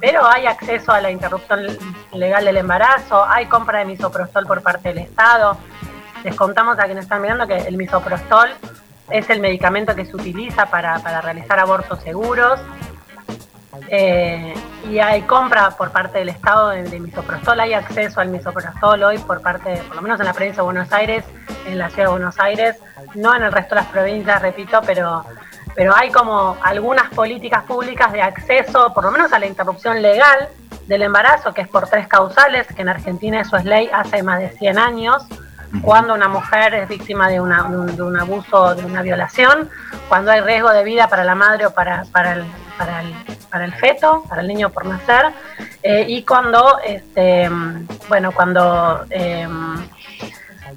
pero 0.00 0.26
hay 0.26 0.46
acceso 0.46 0.92
a 0.92 1.00
la 1.00 1.10
interrupción 1.10 1.66
legal 2.12 2.44
del 2.44 2.56
embarazo, 2.56 3.24
hay 3.24 3.46
compra 3.46 3.80
de 3.80 3.84
misoprostol 3.86 4.46
por 4.46 4.62
parte 4.62 4.88
del 4.88 4.98
Estado. 4.98 5.56
Les 6.22 6.34
contamos 6.36 6.78
a 6.78 6.84
quienes 6.84 7.04
están 7.04 7.22
mirando 7.22 7.46
que 7.46 7.56
el 7.56 7.76
misoprostol 7.76 8.50
es 9.10 9.28
el 9.30 9.40
medicamento 9.40 9.94
que 9.94 10.06
se 10.06 10.16
utiliza 10.16 10.66
para, 10.66 10.98
realizar 11.20 11.58
abortos 11.58 12.00
seguros. 12.00 12.60
Eh, 13.88 14.54
y 14.90 14.98
hay 14.98 15.22
compra 15.22 15.70
por 15.70 15.90
parte 15.90 16.18
del 16.18 16.28
Estado 16.28 16.70
de, 16.70 17.00
misoprostol, 17.00 17.60
hay 17.60 17.74
acceso 17.74 18.20
al 18.20 18.28
misoprostol 18.28 19.02
hoy 19.02 19.18
por 19.18 19.40
parte, 19.40 19.76
por 19.88 19.96
lo 19.96 20.02
menos 20.02 20.20
en 20.20 20.26
la 20.26 20.32
provincia 20.32 20.62
de 20.62 20.64
Buenos 20.64 20.92
Aires, 20.92 21.24
en 21.66 21.78
la 21.78 21.88
ciudad 21.88 22.04
de 22.04 22.12
Buenos 22.12 22.38
Aires, 22.38 22.76
no 23.14 23.34
en 23.34 23.42
el 23.42 23.52
resto 23.52 23.74
de 23.74 23.80
las 23.82 23.90
provincias, 23.90 24.42
repito, 24.42 24.80
pero 24.84 25.24
pero 25.74 25.94
hay 25.94 26.10
como 26.10 26.56
algunas 26.62 27.10
políticas 27.10 27.64
públicas 27.64 28.12
de 28.12 28.22
acceso, 28.22 28.92
por 28.94 29.04
lo 29.04 29.10
menos 29.10 29.32
a 29.32 29.38
la 29.38 29.46
interrupción 29.46 30.00
legal 30.02 30.48
del 30.86 31.02
embarazo, 31.02 31.52
que 31.52 31.62
es 31.62 31.68
por 31.68 31.88
tres 31.88 32.06
causales, 32.06 32.66
que 32.68 32.82
en 32.82 32.88
Argentina 32.88 33.40
eso 33.40 33.56
es 33.56 33.64
ley 33.64 33.90
hace 33.92 34.22
más 34.22 34.38
de 34.38 34.50
100 34.50 34.78
años, 34.78 35.26
cuando 35.82 36.14
una 36.14 36.28
mujer 36.28 36.74
es 36.74 36.88
víctima 36.88 37.28
de, 37.28 37.40
una, 37.40 37.64
de, 37.64 38.02
un, 38.02 38.16
abuso, 38.16 38.76
de 38.76 38.84
una 38.84 39.02
violación, 39.02 39.68
cuando 40.08 40.30
hay 40.30 40.40
riesgo 40.40 40.70
de 40.70 40.84
vida 40.84 41.08
para 41.08 41.24
la 41.24 41.34
madre 41.34 41.66
o 41.66 41.70
para, 41.72 42.04
para, 42.12 42.34
el, 42.34 42.44
para, 42.76 43.00
el, 43.00 43.14
para 43.50 43.64
el 43.64 43.74
feto, 43.74 44.24
para 44.28 44.42
el 44.42 44.48
niño 44.48 44.70
por 44.70 44.86
nacer, 44.86 45.26
eh, 45.82 46.04
y 46.08 46.22
cuando, 46.22 46.78
este, 46.84 47.48
bueno, 48.08 48.32
cuando, 48.32 49.04
eh, 49.10 49.48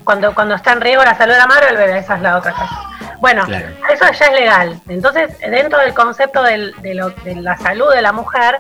cuando, 0.04 0.34
cuando 0.34 0.56
está 0.56 0.74
en 0.74 0.82
riesgo 0.82 1.04
la 1.04 1.16
salud 1.16 1.34
de 1.34 1.40
la 1.40 1.48
madre 1.48 1.68
o 1.68 1.70
el 1.70 1.78
bebé, 1.78 2.00
esa 2.00 2.16
es 2.16 2.22
la 2.22 2.38
otra 2.38 2.52
cosa. 2.52 2.88
Bueno, 3.20 3.46
eso 3.92 4.06
ya 4.12 4.26
es 4.26 4.34
legal. 4.34 4.80
Entonces, 4.88 5.38
dentro 5.40 5.80
del 5.80 5.94
concepto 5.94 6.44
de, 6.44 6.74
la 7.36 7.58
salud 7.58 7.92
de 7.94 8.02
la 8.02 8.12
mujer, 8.12 8.60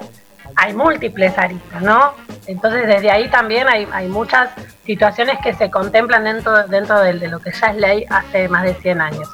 hay 0.56 0.74
múltiples 0.74 1.38
aristas, 1.38 1.82
¿no? 1.82 2.13
Entonces, 2.48 2.88
desde 2.88 3.12
ahí 3.12 3.29
también 3.29 3.67
hay, 3.67 4.08
muchas 4.08 4.50
situaciones 4.86 5.38
que 5.44 5.53
se 5.53 5.70
contemplan 5.70 6.24
dentro, 6.24 6.67
dentro 6.67 7.00
de, 7.01 7.27
lo 7.27 7.39
que 7.39 7.51
ya 7.51 7.67
es 7.67 7.75
ley 7.75 8.06
hace 8.10 8.50
más 8.50 8.63
de 8.63 8.74
100 8.74 9.01
años. 9.01 9.29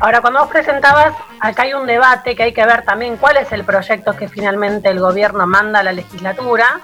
Ahora, 0.00 0.22
cuando 0.22 0.40
vos 0.40 0.48
presentabas, 0.48 1.14
acá 1.40 1.62
hay 1.62 1.74
un 1.74 1.86
debate 1.86 2.34
que 2.34 2.44
hay 2.44 2.52
que 2.52 2.64
ver 2.64 2.82
también 2.82 3.18
cuál 3.18 3.36
es 3.36 3.52
el 3.52 3.64
proyecto 3.64 4.16
que 4.16 4.28
finalmente 4.28 4.88
el 4.88 4.98
gobierno 4.98 5.46
manda 5.46 5.80
a 5.80 5.82
la 5.82 5.92
legislatura, 5.92 6.80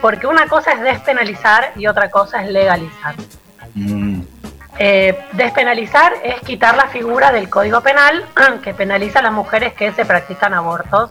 porque 0.00 0.28
una 0.28 0.46
cosa 0.46 0.72
es 0.72 0.80
despenalizar 0.80 1.72
y 1.74 1.88
otra 1.88 2.08
cosa 2.08 2.42
es 2.42 2.50
legalizar. 2.50 3.16
Mm. 3.74 4.22
Eh, 4.78 5.18
despenalizar 5.32 6.12
es 6.22 6.40
quitar 6.42 6.76
la 6.76 6.86
figura 6.86 7.32
del 7.32 7.50
Código 7.50 7.80
Penal 7.80 8.24
que 8.62 8.72
penaliza 8.74 9.18
a 9.18 9.22
las 9.22 9.32
mujeres 9.32 9.74
que 9.74 9.92
se 9.92 10.04
practican 10.04 10.54
abortos 10.54 11.10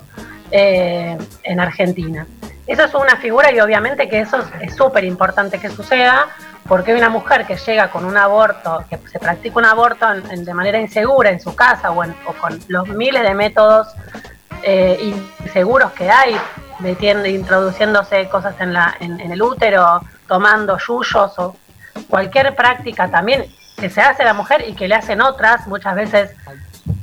eh, 0.51 1.17
en 1.43 1.60
Argentina. 1.60 2.25
Eso 2.65 2.86
es 2.86 2.93
una 2.93 3.17
figura 3.17 3.51
y 3.51 3.60
obviamente 3.60 4.08
que 4.08 4.22
eso 4.22 4.38
es 4.62 4.74
súper 4.74 5.03
importante 5.03 5.60
que 5.60 5.70
suceda 5.70 6.27
porque 6.68 6.94
una 6.94 7.10
mujer 7.10 7.46
que 7.46 7.58
llega 7.58 7.89
con 7.89 8.06
un 8.06 8.18
aborto, 8.18 8.84
que 8.89 8.98
se 9.12 9.20
practica 9.20 9.60
un 9.60 9.65
aborto 9.65 10.08
de 10.13 10.53
manera 10.53 10.80
insegura 10.80 11.30
en 11.30 11.39
su 11.39 11.56
casa 11.56 11.91
o, 11.91 12.03
con 12.39 12.60
los 12.68 12.88
miles 12.89 13.24
de 13.24 13.34
métodos 13.34 13.88
eh, 14.63 15.13
inseguros 15.39 15.91
que 15.94 16.10
hay, 16.10 16.36
metiendo, 16.80 17.27
introduciéndose 17.27 18.30
cosas 18.30 18.56
en, 18.60 18.74
la, 18.74 18.96
en, 19.00 19.20
el 19.20 19.41
útero, 19.41 20.01
tomando 20.27 20.77
yuyos 20.77 21.38
o 21.39 21.56
cualquier 22.08 22.56
práctica 22.56 23.10
también 23.10 23.46
que 23.77 23.89
se 23.89 24.01
hace 24.01 24.24
la 24.24 24.34
mujer 24.34 24.63
y 24.68 24.74
que 24.74 24.88
le 24.88 24.96
hacen 24.96 25.22
otras, 25.22 25.68
muchas 25.68 25.96
veces 25.96 26.36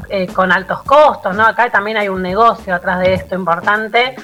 eh, 0.09 0.27
con 0.29 0.53
altos 0.53 0.83
costos, 0.85 1.35
¿no? 1.35 1.45
Acá 1.45 1.69
también 1.71 1.97
hay 1.97 2.09
un 2.09 2.23
negocio 2.23 2.75
atrás 2.75 3.01
de 3.01 3.15
esto 3.15 3.35
importante. 3.35 4.15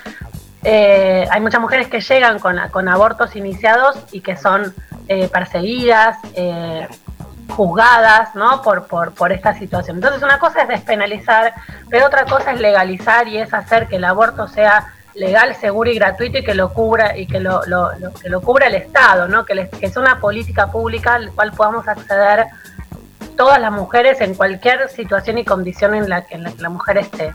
Eh, 0.65 1.27
hay 1.31 1.41
muchas 1.41 1.61
mujeres 1.61 1.89
que 1.89 2.01
llegan 2.01 2.39
con, 2.39 2.89
abortos 2.89 3.37
iniciados 3.37 3.97
y 4.13 4.21
que 4.21 4.37
son 4.37 4.75
eh, 5.09 5.29
perseguidas, 5.29 6.19
juzgadas, 7.49 8.35
¿no? 8.35 8.63
Por, 8.63 8.87
por, 8.87 9.13
por 9.13 9.31
esta 9.31 9.55
situación. 9.55 9.99
Entonces, 9.99 10.23
una 10.23 10.39
cosa 10.39 10.63
es 10.63 10.69
despenalizar, 10.69 11.53
pero 11.91 12.07
otra 12.07 12.25
cosa 12.25 12.53
es 12.53 12.61
legalizar 12.61 13.29
y 13.29 13.39
es 13.39 13.53
hacer 13.53 13.87
que 13.87 13.97
el 13.97 14.05
aborto 14.05 14.49
sea 14.49 14.93
legal, 15.15 15.55
seguro 15.55 15.91
y 15.91 15.95
gratuito 15.95 16.39
y 16.39 16.45
que 16.45 16.55
lo 16.55 16.73
cubra 16.73 17.17
y 17.17 17.27
que 17.27 17.39
lo, 17.41 17.61
que 18.21 18.29
lo 18.29 18.41
cubra 18.41 18.67
el 18.67 18.75
Estado, 18.75 19.29
¿no? 19.29 19.45
Que, 19.45 19.69
que 19.69 19.87
es 19.87 19.97
una 19.97 20.19
política 20.19 20.71
pública 20.71 21.15
al 21.15 21.31
cual 21.33 21.53
podamos 21.53 21.87
acceder 21.87 22.47
todas 23.37 23.61
las 23.61 23.73
mujeres 23.73 24.21
en 24.21 24.35
cualquier 24.35 24.89
situación 24.89 25.39
y 25.39 25.45
condición 25.45 25.95
en 25.95 26.09
la 26.09 26.25
que, 26.25 26.39
la, 26.39 26.69
mujer 26.69 26.99
esté. 26.99 27.35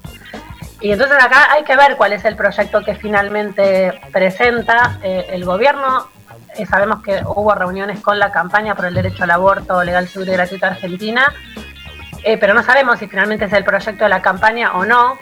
Y 0.82 0.92
entonces 0.92 1.18
acá 1.22 1.52
hay 1.52 1.64
que 1.64 1.76
ver 1.76 1.98
cuál 1.98 2.14
es 2.14 2.24
el 2.26 2.36
proyecto 2.36 2.82
que 2.84 2.96
finalmente 2.96 4.00
presenta 4.12 5.00
eh, 5.04 5.28
el 5.32 5.44
gobierno. 5.44 6.08
Eh, 6.58 6.66
sabemos 6.66 7.04
que 7.04 7.22
hubo 7.26 7.54
reuniones 7.54 8.00
con 8.02 8.18
la 8.18 8.32
campaña 8.32 8.76
por 8.76 8.86
el 8.86 8.94
derecho 8.94 9.24
al 9.24 9.32
aborto 9.32 9.84
legal, 9.84 10.08
seguro 10.08 10.32
y 10.32 10.36
gratuito 10.36 10.66
Argentina, 10.66 11.34
eh, 12.24 12.38
pero 12.38 12.54
no 12.54 12.64
sabemos 12.64 13.00
si 13.00 13.08
finalmente 13.08 13.46
es 13.46 13.54
el 13.54 13.64
proyecto 13.64 14.06
de 14.06 14.10
la 14.10 14.22
campaña 14.22 14.74
o 14.74 14.86
no, 14.86 15.18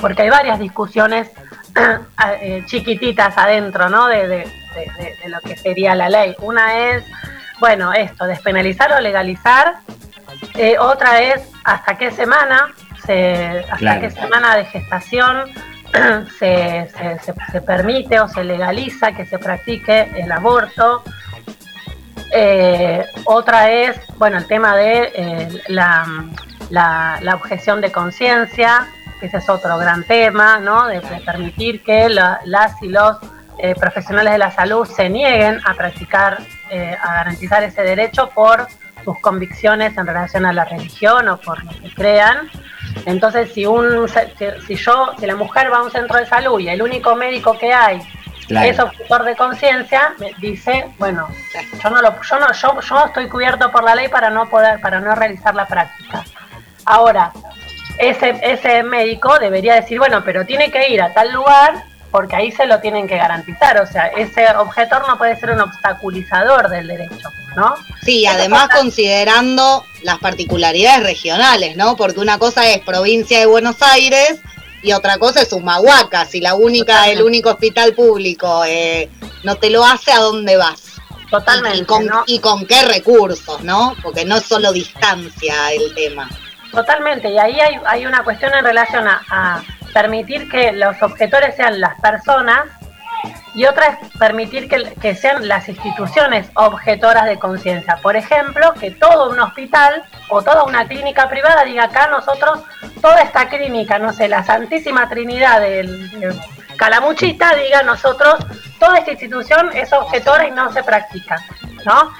porque 0.00 0.22
hay 0.22 0.30
varias 0.30 0.58
discusiones 0.58 1.30
Eh, 2.40 2.62
chiquititas 2.66 3.36
adentro, 3.36 3.88
¿no? 3.88 4.06
De, 4.06 4.48
lo 5.26 5.40
que 5.40 5.56
sería 5.56 5.94
la 5.94 6.08
ley. 6.08 6.36
Una 6.38 6.90
es, 6.90 7.04
bueno, 7.58 7.92
esto, 7.92 8.26
despenalizar 8.26 8.92
o 8.92 9.00
legalizar. 9.00 9.78
Otra 10.78 11.20
es 11.20 11.42
hasta 11.64 11.98
qué 11.98 12.12
semana, 12.12 12.72
se, 13.06 13.64
hasta 13.70 14.00
qué 14.00 14.10
semana 14.10 14.56
de 14.56 14.64
gestación 14.66 15.50
se, 16.38 16.88
se, 17.52 17.60
permite 17.60 18.20
o 18.20 18.28
se 18.28 18.44
legaliza 18.44 19.12
que 19.12 19.24
se 19.26 19.38
practique 19.38 20.10
el 20.16 20.30
aborto. 20.32 21.02
Eh, 22.32 23.04
otra 23.24 23.70
es, 23.70 24.00
bueno, 24.16 24.38
el 24.38 24.46
tema 24.46 24.76
de 24.76 25.60
la, 25.68 26.06
la 26.68 27.34
objeción 27.34 27.80
de 27.80 27.92
conciencia, 27.92 28.88
ese 29.24 29.38
es 29.38 29.48
otro 29.48 29.78
gran 29.78 30.04
tema, 30.04 30.58
¿no? 30.60 30.86
De, 30.86 31.00
permitir 31.24 31.82
que 31.82 32.08
las 32.08 32.82
y 32.82 32.88
los 32.88 33.16
eh, 33.58 33.74
profesionales 33.74 34.32
de 34.32 34.38
la 34.38 34.50
salud 34.50 34.86
se 34.86 35.08
nieguen 35.08 35.60
a 35.64 35.74
practicar, 35.74 36.38
eh, 36.70 36.96
a 37.00 37.14
garantizar 37.14 37.62
ese 37.62 37.82
derecho 37.82 38.28
por 38.30 38.66
sus 39.04 39.18
convicciones 39.20 39.96
en 39.96 40.06
relación 40.06 40.46
a 40.46 40.52
la 40.52 40.64
religión 40.64 41.28
o 41.28 41.36
por 41.36 41.62
lo 41.64 41.70
que 41.70 41.92
crean. 41.94 42.50
Entonces, 43.06 43.52
si 43.52 43.66
un 43.66 44.08
si, 44.66 44.74
yo, 44.76 45.12
si 45.18 45.26
la 45.26 45.36
mujer 45.36 45.72
va 45.72 45.78
a 45.78 45.82
un 45.82 45.90
centro 45.90 46.18
de 46.18 46.26
salud 46.26 46.58
y 46.60 46.68
el 46.68 46.82
único 46.82 47.14
médico 47.14 47.58
que 47.58 47.72
hay 47.72 48.00
es 48.48 48.78
objetor 48.78 49.24
de 49.24 49.36
conciencia, 49.36 50.14
dice, 50.38 50.86
bueno, 50.98 51.28
yo 51.82 51.90
no 51.90 52.02
lo, 52.02 52.20
yo 52.22 52.38
no, 52.38 52.52
yo, 52.52 52.80
yo 52.80 53.04
estoy 53.06 53.28
cubierto 53.28 53.70
por 53.70 53.84
la 53.84 53.94
ley 53.94 54.08
para 54.08 54.30
no 54.30 54.48
poder, 54.48 54.80
para 54.80 55.00
no 55.00 55.14
realizar 55.14 55.54
la 55.54 55.66
práctica. 55.66 56.24
Ahora, 56.84 57.32
ese, 57.98 58.38
ese 58.42 58.82
médico 58.82 59.38
debería 59.38 59.74
decir, 59.74 59.98
bueno, 59.98 60.22
pero 60.24 60.44
tiene 60.44 60.70
que 60.70 60.90
ir 60.90 61.00
a 61.00 61.14
tal 61.14 61.32
lugar 61.32 61.84
porque 62.14 62.36
ahí 62.36 62.52
se 62.52 62.64
lo 62.66 62.78
tienen 62.78 63.08
que 63.08 63.16
garantizar. 63.16 63.80
O 63.80 63.86
sea, 63.88 64.06
ese 64.06 64.46
objetor 64.56 65.04
no 65.08 65.18
puede 65.18 65.34
ser 65.34 65.50
un 65.50 65.62
obstaculizador 65.62 66.68
del 66.68 66.86
derecho, 66.86 67.28
¿no? 67.56 67.74
Sí, 68.04 68.24
además 68.24 68.68
considerando 68.68 69.84
las 70.04 70.20
particularidades 70.20 71.02
regionales, 71.02 71.76
¿no? 71.76 71.96
Porque 71.96 72.20
una 72.20 72.38
cosa 72.38 72.70
es 72.70 72.78
provincia 72.82 73.40
de 73.40 73.46
Buenos 73.46 73.82
Aires 73.82 74.38
y 74.80 74.92
otra 74.92 75.18
cosa 75.18 75.42
es 75.42 75.52
Humahuaca. 75.52 76.24
Si 76.24 76.40
la 76.40 76.54
única, 76.54 77.08
el 77.08 77.20
único 77.20 77.50
hospital 77.50 77.94
público 77.94 78.64
eh, 78.64 79.10
no 79.42 79.56
te 79.56 79.70
lo 79.70 79.84
hace, 79.84 80.12
¿a 80.12 80.20
dónde 80.20 80.56
vas? 80.56 81.00
Totalmente. 81.32 81.78
Y, 81.78 81.84
con, 81.84 82.08
y 82.26 82.38
con 82.38 82.64
qué 82.64 82.82
recursos, 82.82 83.60
¿no? 83.64 83.96
Porque 84.04 84.24
no 84.24 84.36
es 84.36 84.44
solo 84.44 84.70
distancia 84.70 85.72
el 85.72 85.92
tema. 85.96 86.30
Totalmente, 86.74 87.30
y 87.30 87.38
ahí 87.38 87.60
hay, 87.60 87.76
hay 87.86 88.04
una 88.04 88.24
cuestión 88.24 88.52
en 88.52 88.64
relación 88.64 89.06
a, 89.06 89.62
permitir 89.94 90.50
que 90.50 90.72
los 90.72 91.00
objetores 91.02 91.56
sean 91.56 91.80
las 91.80 91.98
personas 92.00 92.66
y 93.54 93.64
otra 93.64 93.86
es 93.86 94.18
permitir 94.18 94.68
que, 94.68 94.92
que 95.00 95.14
sean 95.14 95.46
las 95.46 95.68
instituciones 95.68 96.50
objetoras 96.54 97.24
de 97.24 97.38
conciencia. 97.38 97.96
Por 98.02 98.16
ejemplo, 98.16 98.74
que 98.74 98.90
todo 98.90 99.30
un 99.30 99.38
hospital 99.38 100.02
o 100.28 100.42
toda 100.42 100.64
una 100.64 100.86
clínica 100.86 101.28
privada 101.28 101.64
diga 101.64 101.84
acá 101.84 102.08
nosotros, 102.08 102.60
toda 103.00 103.20
esta 103.20 103.48
clínica, 103.48 103.98
no 103.98 104.12
sé, 104.12 104.28
la 104.28 104.44
Santísima 104.44 105.08
Trinidad 105.08 105.60
del, 105.60 106.10
Calamuchita 106.76 107.54
diga 107.54 107.82
nosotros, 107.82 108.44
toda 108.80 108.98
esta 108.98 109.12
institución 109.12 109.70
es 109.74 109.92
objetora 109.92 110.48
y 110.48 110.50
no 110.50 110.72
se 110.72 110.82
practica, 110.82 111.36
¿no? 111.84 112.10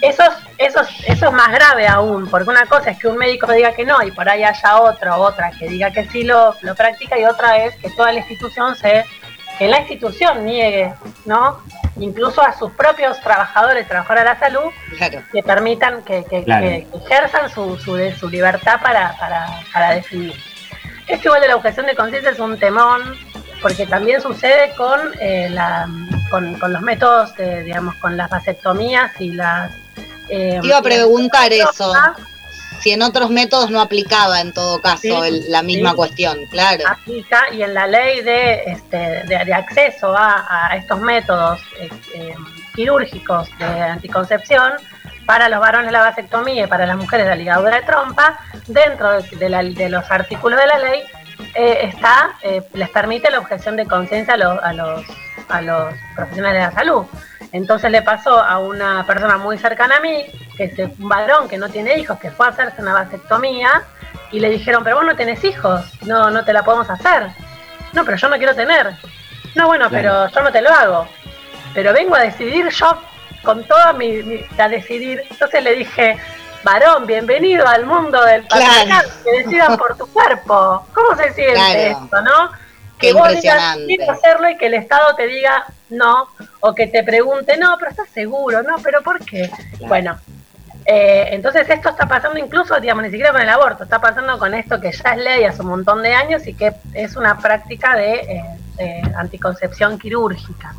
Eso 0.00 0.22
es, 0.24 0.32
eso, 0.64 0.80
es, 1.06 1.32
más 1.32 1.52
grave 1.52 1.86
aún, 1.86 2.28
porque 2.28 2.50
una 2.50 2.66
cosa 2.66 2.90
es 2.90 2.98
que 2.98 3.08
un 3.08 3.16
médico 3.16 3.50
diga 3.52 3.72
que 3.72 3.84
no 3.84 4.02
y 4.02 4.10
por 4.10 4.28
ahí 4.28 4.42
haya 4.42 4.80
otra 4.80 5.16
otra 5.16 5.50
que 5.58 5.68
diga 5.68 5.90
que 5.90 6.08
sí 6.08 6.24
lo, 6.24 6.54
lo 6.62 6.74
practica 6.74 7.18
y 7.18 7.24
otra 7.24 7.64
es 7.64 7.74
que 7.76 7.90
toda 7.90 8.12
la 8.12 8.20
institución 8.20 8.74
se, 8.76 9.04
que 9.58 9.68
la 9.68 9.80
institución 9.80 10.44
niegue, 10.44 10.92
¿no? 11.24 11.62
Incluso 11.96 12.42
a 12.42 12.56
sus 12.56 12.72
propios 12.72 13.20
trabajadores, 13.20 13.86
trabajadoras 13.86 14.24
de 14.24 14.30
la 14.30 14.40
salud, 14.40 15.20
que 15.32 15.42
permitan 15.42 16.02
que, 16.02 16.24
ejerzan 16.94 17.50
su, 17.50 17.76
su, 17.78 18.28
libertad 18.28 18.80
para, 18.82 19.16
para, 19.18 19.46
para 19.72 19.90
decidir. 19.92 20.34
Esto 21.06 21.28
igual 21.28 21.42
de 21.42 21.48
la 21.48 21.56
objeción 21.56 21.86
de 21.86 21.94
conciencia 21.94 22.30
es 22.30 22.38
un 22.38 22.58
temón, 22.58 23.02
porque 23.60 23.86
también 23.86 24.20
sucede 24.20 24.74
con, 24.76 25.00
eh, 25.20 25.48
la, 25.50 25.86
con, 26.30 26.58
con, 26.58 26.72
los 26.72 26.82
métodos, 26.82 27.34
digamos, 27.36 27.94
con 27.96 28.16
las 28.16 28.30
vasectomías 28.30 29.20
y 29.20 29.32
las 29.32 29.72
eh, 30.32 30.60
Iba 30.62 30.78
a 30.78 30.82
preguntar 30.82 31.52
eso. 31.52 31.92
Si 32.80 32.90
en 32.90 33.02
otros 33.02 33.30
métodos 33.30 33.70
no 33.70 33.80
aplicaba 33.80 34.40
en 34.40 34.52
todo 34.52 34.80
caso 34.80 35.22
la 35.48 35.62
misma 35.62 35.94
cuestión, 35.94 36.38
claro. 36.50 36.82
Aplica 36.88 37.52
y 37.52 37.62
en 37.62 37.74
la 37.74 37.86
ley 37.86 38.22
de, 38.22 38.62
este, 38.66 38.96
de, 38.96 39.54
acceso 39.54 40.16
a, 40.16 40.70
estos 40.74 40.98
métodos 41.00 41.60
eh, 41.78 41.90
eh, 42.14 42.34
quirúrgicos 42.74 43.48
de 43.58 43.66
anticoncepción, 43.66 44.72
para 45.26 45.48
los 45.48 45.60
varones 45.60 45.92
la 45.92 46.00
vasectomía 46.00 46.64
y 46.64 46.66
para 46.66 46.86
las 46.86 46.96
mujeres 46.96 47.26
la 47.26 47.36
ligadura 47.36 47.76
de 47.76 47.82
trompa, 47.82 48.40
dentro 48.66 49.20
de, 49.20 49.88
los 49.88 50.10
artículos 50.10 50.58
de 50.58 50.66
la 50.66 50.78
ley 50.78 51.02
está 51.54 52.34
les 52.72 52.88
permite 52.88 53.30
la 53.30 53.38
objeción 53.38 53.76
de 53.76 53.86
conciencia 53.86 54.34
a, 54.34 54.68
a, 54.68 54.72
los, 54.72 55.04
a 55.48 55.60
los 55.60 55.94
profesionales 56.16 56.62
de 56.62 56.66
la 56.66 56.72
salud. 56.72 57.06
Entonces 57.52 57.90
le 57.90 58.00
pasó 58.02 58.42
a 58.42 58.58
una 58.58 59.06
persona 59.06 59.36
muy 59.36 59.58
cercana 59.58 59.98
a 59.98 60.00
mí, 60.00 60.24
que 60.56 60.64
es 60.64 60.78
un 60.78 61.08
varón 61.08 61.48
que 61.48 61.58
no 61.58 61.68
tiene 61.68 61.98
hijos, 61.98 62.18
que 62.18 62.30
fue 62.30 62.46
a 62.46 62.50
hacerse 62.50 62.80
una 62.80 62.94
vasectomía, 62.94 63.82
y 64.30 64.40
le 64.40 64.48
dijeron, 64.48 64.82
pero 64.82 64.96
vos 64.96 65.04
no 65.04 65.14
tenés 65.14 65.44
hijos, 65.44 65.84
no, 66.06 66.30
no 66.30 66.44
te 66.44 66.54
la 66.54 66.64
podemos 66.64 66.88
hacer. 66.88 67.28
No, 67.92 68.04
pero 68.06 68.16
yo 68.16 68.28
no 68.30 68.36
quiero 68.38 68.54
tener. 68.54 68.94
No, 69.54 69.66
bueno, 69.66 69.88
pero 69.90 70.28
yo 70.28 70.40
no 70.40 70.50
te 70.50 70.62
lo 70.62 70.70
hago. 70.70 71.06
Pero 71.74 71.92
vengo 71.92 72.16
a 72.16 72.20
decidir 72.20 72.70
yo 72.70 72.98
con 73.42 73.64
toda 73.64 73.92
mi, 73.92 74.42
a 74.58 74.68
decidir. 74.68 75.22
Entonces 75.30 75.62
le 75.62 75.74
dije, 75.74 76.16
varón, 76.64 77.06
bienvenido 77.06 77.66
al 77.66 77.84
mundo 77.84 78.22
del 78.24 78.44
patriarcado, 78.44 79.10
que 79.24 79.42
decidan 79.42 79.76
por 79.76 79.96
tu 79.98 80.06
cuerpo. 80.06 80.86
¿Cómo 80.94 81.16
se 81.16 81.34
siente 81.34 81.90
esto, 81.90 82.22
no? 82.22 82.61
Que 83.02 83.12
vos 83.12 83.28
digas, 83.28 83.76
quiero 83.86 84.10
hacerlo 84.10 84.48
y 84.48 84.56
que 84.56 84.66
el 84.66 84.74
Estado 84.74 85.14
te 85.16 85.26
diga 85.26 85.66
no, 85.90 86.28
o 86.60 86.74
que 86.74 86.86
te 86.86 87.02
pregunte, 87.02 87.56
no, 87.58 87.76
pero 87.78 87.90
estás 87.90 88.08
seguro, 88.08 88.62
no, 88.62 88.76
pero 88.82 89.02
¿por 89.02 89.22
qué? 89.24 89.50
Bueno, 89.80 90.18
eh, 90.84 91.28
entonces 91.30 91.68
esto 91.68 91.90
está 91.90 92.08
pasando 92.08 92.38
incluso, 92.38 92.78
digamos, 92.80 93.04
ni 93.04 93.10
siquiera 93.10 93.32
con 93.32 93.42
el 93.42 93.48
aborto, 93.48 93.84
está 93.84 94.00
pasando 94.00 94.38
con 94.38 94.54
esto 94.54 94.80
que 94.80 94.90
ya 94.90 95.12
es 95.12 95.18
ley 95.18 95.44
hace 95.44 95.62
un 95.62 95.68
montón 95.68 96.02
de 96.02 96.14
años 96.14 96.46
y 96.46 96.54
que 96.54 96.72
es 96.94 97.16
una 97.16 97.38
práctica 97.38 97.96
de, 97.96 98.42
eh, 98.78 99.02
anticoncepción 99.16 99.98
quirúrgica. 99.98 100.74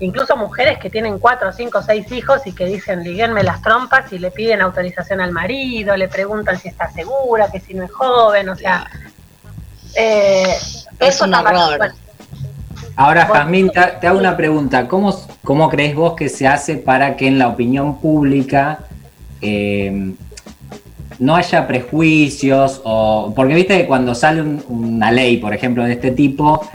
incluso 0.00 0.36
mujeres 0.36 0.78
que 0.78 0.90
tienen 0.90 1.18
cuatro, 1.20 1.52
cinco, 1.52 1.80
seis 1.80 2.10
hijos 2.12 2.46
y 2.46 2.52
que 2.52 2.66
dicen, 2.66 3.02
liguenme 3.04 3.44
las 3.44 3.62
trompas 3.62 4.12
y 4.12 4.18
le 4.18 4.32
piden 4.32 4.60
autorización 4.60 5.20
al 5.20 5.30
marido, 5.30 5.96
le 5.96 6.08
preguntan 6.08 6.58
si 6.58 6.68
está 6.68 6.90
segura, 6.90 7.48
que 7.50 7.60
si 7.60 7.74
no 7.74 7.84
es 7.84 7.92
joven, 7.92 8.48
o 8.48 8.56
sea, 8.56 8.86
eh, 9.96 10.56
es 10.98 11.20
un 11.20 11.34
horror. 11.34 11.92
Ahora, 12.96 13.26
Jazmín, 13.26 13.70
te, 13.70 14.06
hago 14.06 14.18
una 14.18 14.36
pregunta. 14.36 14.86
¿Cómo, 14.86 15.16
¿Cómo 15.42 15.68
crees 15.68 15.94
vos 15.94 16.14
que 16.14 16.28
se 16.28 16.46
hace 16.46 16.76
para 16.76 17.16
que 17.16 17.26
en 17.26 17.38
la 17.38 17.48
opinión 17.48 18.00
pública 18.00 18.80
eh, 19.40 20.12
no 21.18 21.34
haya 21.34 21.66
prejuicios? 21.66 22.80
o 22.84 23.32
Porque 23.34 23.54
viste 23.54 23.78
que 23.78 23.86
cuando 23.86 24.14
sale 24.14 24.42
una 24.68 25.10
ley, 25.10 25.38
por 25.38 25.52
ejemplo, 25.52 25.84
de 25.84 25.94
este 25.94 26.12
tipo, 26.12 26.68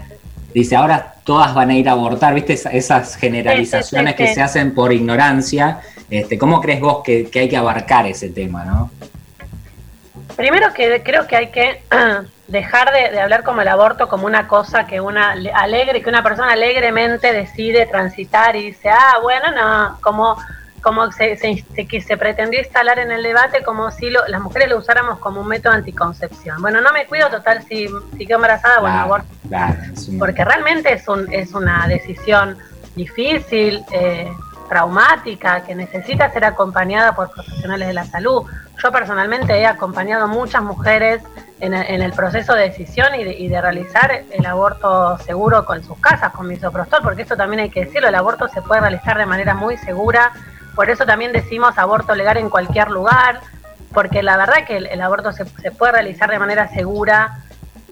dice 0.53 0.75
ahora 0.75 1.15
todas 1.23 1.53
van 1.53 1.69
a 1.69 1.77
ir 1.77 1.87
a 1.87 1.93
abortar, 1.93 2.33
viste 2.33 2.53
esas 2.53 3.15
generalizaciones 3.15 4.15
que 4.15 4.33
se 4.33 4.41
hacen 4.41 4.73
por 4.73 4.91
ignorancia. 4.91 5.79
Este, 6.09 6.37
¿Cómo 6.37 6.59
crees 6.59 6.81
vos 6.81 7.01
que, 7.03 7.29
que 7.29 7.41
hay 7.41 7.49
que 7.49 7.55
abarcar 7.55 8.07
ese 8.07 8.29
tema, 8.29 8.65
no? 8.65 8.91
Primero 10.35 10.73
que 10.73 11.03
creo 11.03 11.27
que 11.27 11.35
hay 11.35 11.47
que 11.47 11.83
dejar 12.49 12.91
de, 12.91 13.19
hablar 13.19 13.43
como 13.43 13.61
el 13.61 13.67
aborto 13.67 14.07
como 14.07 14.25
una 14.25 14.47
cosa 14.47 14.87
que 14.87 14.99
una 14.99 15.35
alegre, 15.53 16.01
que 16.01 16.09
una 16.09 16.23
persona 16.23 16.51
alegremente 16.51 17.31
decide 17.31 17.85
transitar 17.85 18.55
y 18.55 18.67
dice, 18.67 18.89
ah, 18.89 19.19
bueno, 19.21 19.51
no, 19.51 19.97
como, 20.01 20.35
como 20.81 21.11
se, 21.11 21.37
que 21.87 22.01
se 22.01 22.17
pretendió 22.17 22.59
instalar 22.59 22.99
en 22.99 23.11
el 23.11 23.23
debate 23.23 23.63
como 23.63 23.91
si 23.91 24.09
las 24.09 24.41
mujeres 24.41 24.69
lo 24.69 24.77
usáramos 24.77 25.19
como 25.19 25.41
un 25.41 25.47
método 25.47 25.73
anticoncepción. 25.73 26.61
Bueno, 26.61 26.81
no 26.81 26.91
me 26.91 27.05
cuido 27.05 27.29
total 27.29 27.63
si, 27.67 27.87
si 28.17 28.25
quedo 28.25 28.37
embarazada, 28.37 28.79
bueno, 28.79 28.97
aborto. 28.97 29.27
Porque 30.17 30.43
realmente 30.43 30.93
es, 30.93 31.07
un, 31.07 31.31
es 31.31 31.53
una 31.53 31.87
decisión 31.87 32.57
difícil, 32.95 33.83
eh, 33.91 34.31
traumática, 34.69 35.63
que 35.63 35.75
necesita 35.75 36.31
ser 36.31 36.45
acompañada 36.45 37.15
por 37.15 37.31
profesionales 37.31 37.87
de 37.87 37.93
la 37.93 38.05
salud. 38.05 38.43
Yo 38.81 38.91
personalmente 38.91 39.53
he 39.59 39.65
acompañado 39.65 40.27
muchas 40.27 40.61
mujeres 40.61 41.21
en, 41.59 41.73
el 41.73 42.13
proceso 42.13 42.53
de 42.53 42.69
decisión 42.69 43.13
y 43.15 43.49
de, 43.49 43.61
realizar 43.61 44.23
el 44.31 44.45
aborto 44.45 45.17
seguro 45.17 45.65
con 45.65 45.83
sus 45.83 45.99
casas, 45.99 46.31
con 46.31 46.47
misoprostol, 46.47 47.01
porque 47.03 47.23
esto 47.23 47.35
también 47.35 47.61
hay 47.61 47.69
que 47.69 47.85
decirlo, 47.85 48.07
el 48.07 48.15
aborto 48.15 48.47
se 48.47 48.61
puede 48.61 48.81
realizar 48.81 49.17
de 49.17 49.25
manera 49.25 49.53
muy 49.53 49.77
segura, 49.77 50.31
por 50.75 50.89
eso 50.89 51.05
también 51.05 51.33
decimos 51.33 51.77
aborto 51.77 52.15
legal 52.15 52.37
en 52.37 52.49
cualquier 52.49 52.89
lugar, 52.89 53.41
porque 53.93 54.23
la 54.23 54.37
verdad 54.37 54.65
que 54.65 54.77
el, 54.77 55.01
aborto 55.01 55.33
se, 55.33 55.45
puede 55.71 55.91
realizar 55.91 56.29
de 56.29 56.39
manera 56.39 56.69
segura, 56.69 57.39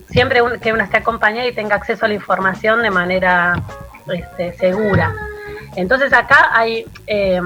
siempre 0.09 0.41
que 0.61 0.71
uno 0.71 0.83
esté 0.83 0.97
acompañada 0.97 1.47
y 1.47 1.53
tenga 1.53 1.75
acceso 1.75 2.05
a 2.05 2.07
la 2.07 2.13
información 2.13 2.81
de 2.81 2.91
manera 2.91 3.61
este, 4.07 4.53
segura. 4.53 5.13
Entonces 5.77 6.11
acá 6.11 6.49
hay, 6.53 6.87
eh, 7.05 7.39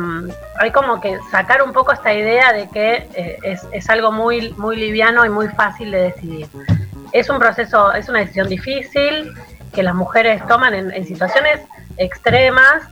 hay 0.58 0.72
como 0.72 1.02
que 1.02 1.20
sacar 1.30 1.62
un 1.62 1.74
poco 1.74 1.92
esta 1.92 2.14
idea 2.14 2.54
de 2.54 2.70
que 2.70 3.10
eh, 3.14 3.60
es, 3.74 3.90
algo 3.90 4.14
muy, 4.14 4.54
muy 4.54 4.78
liviano 4.78 5.26
y 5.26 5.30
muy 5.30 5.50
fácil 5.50 5.92
de 5.92 6.04
decidir. 6.04 6.48
Es 7.12 7.30
un 7.30 7.40
proceso, 7.40 7.92
es 7.92 8.08
una 8.08 8.20
decisión 8.20 8.48
difícil 8.48 9.34
que 9.74 9.84
las 9.84 9.94
mujeres 9.94 10.42
toman 10.48 10.74
en, 10.74 11.06
situaciones 11.06 11.60
extremas 11.98 12.84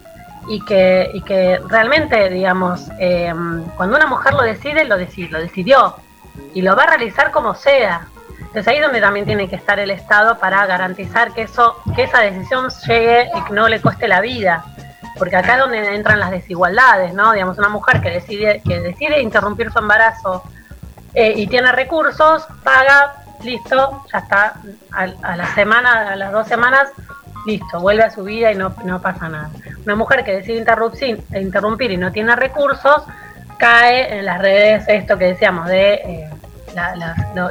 y 0.49 0.60
que, 0.65 1.10
y 1.13 1.21
que 1.21 1.58
realmente, 1.69 2.30
digamos, 2.30 2.89
eh, 2.99 3.34
cuando 3.78 3.95
una 3.95 4.08
mujer 4.08 4.34
lo 4.34 4.43
decide, 4.43 4.84
lo, 4.84 4.97
decide, 4.97 5.30
lo 5.30 5.39
decidió 5.39 5.95
y 6.54 6.62
lo 6.63 6.75
va 6.75 6.84
a 6.84 6.88
realizar 6.88 7.32
como 7.32 7.56
sea. 7.56 8.08
Entonces 8.39 8.67
ahí 8.67 8.75
es 8.75 8.84
donde 8.84 8.99
también 8.99 9.25
tiene 9.25 9.47
que 9.47 9.56
estar 9.56 9.80
el 9.80 9.91
Estado 9.91 10.38
para 10.38 10.65
garantizar 10.65 11.32
que 11.34 11.43
eso, 11.43 11.78
que 11.95 12.04
esa 12.04 12.19
decisión 12.19 12.67
llegue 12.86 13.30
y 13.38 13.41
que 13.45 13.54
no 13.54 13.69
le 13.69 13.80
cueste 13.80 14.10
la 14.10 14.19
vida 14.19 14.65
porque 15.19 15.36
acá 15.36 15.53
es 15.53 15.60
donde 15.60 15.95
entran 15.95 16.19
las 16.19 16.32
desigualdades, 16.32 17.13
¿no? 17.13 17.34
Digamos, 17.34 17.58
una 17.58 17.69
mujer 17.69 18.01
que 18.01 18.10
decide, 18.10 18.62
que 18.65 18.79
decide 18.79 19.21
interrumpir 19.21 19.71
su 19.71 19.77
embarazo 19.77 20.43
eh, 21.13 21.34
y 21.36 21.45
tiene 21.47 21.71
recursos, 21.73 22.47
paga, 22.63 23.15
listo, 23.43 24.03
ya 24.12 24.19
está, 24.19 24.55
a, 24.91 25.36
la 25.36 25.53
semana, 25.53 26.13
a 26.13 26.15
las 26.15 26.32
dos 26.32 26.47
semanas, 26.47 26.89
listo, 27.45 27.79
vuelve 27.82 28.03
a 28.03 28.10
su 28.10 28.23
vida 28.23 28.51
y 28.51 28.55
no, 28.55 28.73
pasa 29.01 29.27
nada. 29.29 29.49
Una 29.86 29.95
mujer 29.95 30.23
que 30.23 30.38
decide 30.38 30.58
interrumpir, 30.58 31.21
interrumpir 31.36 31.91
y 31.91 31.97
no 31.97 32.12
tiene 32.12 32.36
recursos, 32.36 33.03
cae 33.58 34.17
en 34.17 34.25
las 34.25 34.39
redes, 34.39 34.86
esto 34.88 35.17
que 35.17 35.25
decíamos, 35.25 35.67
de 35.67 35.93
eh, 35.95 36.29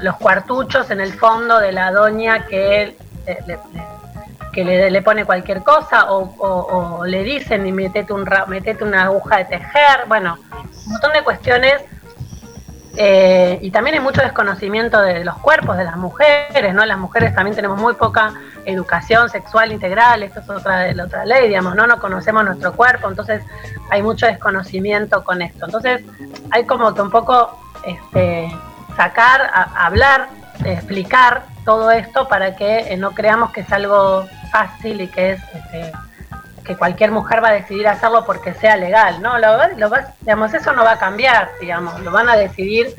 los 0.03 0.17
cuartuchos 0.17 0.91
en 0.91 1.01
el 1.01 1.13
fondo 1.13 1.59
de 1.59 1.73
la 1.73 1.93
doña 1.93 2.47
que 2.47 2.97
le 3.27 3.59
que 4.65 4.91
le, 4.91 5.03
pone 5.03 5.25
cualquier 5.25 5.63
cosa 5.63 6.07
o, 6.11 7.05
le 7.05 7.23
dicen 7.23 7.67
y 7.67 7.73
metete, 7.73 8.13
un, 8.13 8.29
metete 8.49 8.83
una 8.83 9.05
aguja 9.05 9.39
de 9.39 9.45
tejer, 9.45 10.07
bueno, 10.09 10.37
un 10.87 10.93
montón 10.93 11.13
de 11.13 11.23
cuestiones 11.23 11.75
eh, 12.97 13.59
y 13.63 13.71
también 13.71 13.95
hay 13.95 14.01
mucho 14.01 14.21
desconocimiento 14.21 15.01
de 15.01 15.25
los 15.25 15.37
cuerpos 15.39 15.77
de 15.77 15.85
las 15.85 15.97
mujeres, 15.97 16.75
¿no? 16.75 16.85
Las 16.85 16.99
mujeres 16.99 17.33
también 17.35 17.55
tenemos 17.55 17.79
muy 17.81 17.95
poca 17.95 18.35
educación 18.65 19.31
sexual 19.31 19.71
integral, 19.71 20.25
esto 20.25 20.41
es 20.41 20.51
otra 20.51 20.93
otra 21.05 21.25
ley, 21.25 21.47
digamos, 21.47 21.77
no 21.77 21.87
nos 21.87 22.01
conocemos 22.01 22.45
nuestro 22.45 22.73
cuerpo, 22.73 23.09
entonces 23.09 23.45
hay 23.91 24.03
mucho 24.03 24.27
desconocimiento 24.27 25.23
con 25.23 25.41
esto. 25.41 25.67
Entonces 25.67 26.03
hay 26.51 26.65
como 26.65 26.93
que 26.95 27.03
un 27.03 27.11
poco 27.11 27.61
este, 27.85 28.51
sacar, 28.97 29.49
hablar, 29.77 30.29
explicar 30.65 31.45
todo 31.69 31.91
esto 31.91 32.27
para 32.29 32.57
que 32.57 32.79
eh, 32.79 32.97
no 32.97 33.11
creamos 33.11 33.53
que 33.53 33.61
es 33.61 33.71
algo 33.71 34.27
fácil 34.51 35.03
y 35.03 35.09
que 35.09 35.33
es 35.33 35.43
este, 35.53 35.93
que 36.65 36.75
cualquier 36.79 37.11
mujer 37.11 37.45
va 37.45 37.49
a 37.49 37.53
decidir 37.53 37.87
hacerlo 37.87 38.25
porque 38.25 38.55
sea 38.55 38.75
legal, 38.79 39.21
¿no? 39.21 39.37
Lo, 39.37 39.59
digamos, 40.23 40.55
eso 40.55 40.73
no 40.73 40.83
va 40.83 40.93
a 40.93 40.99
cambiar, 40.99 41.51
digamos, 41.61 42.01
lo 42.01 42.11
van 42.11 42.31
a 42.31 42.37
decidir 42.37 42.95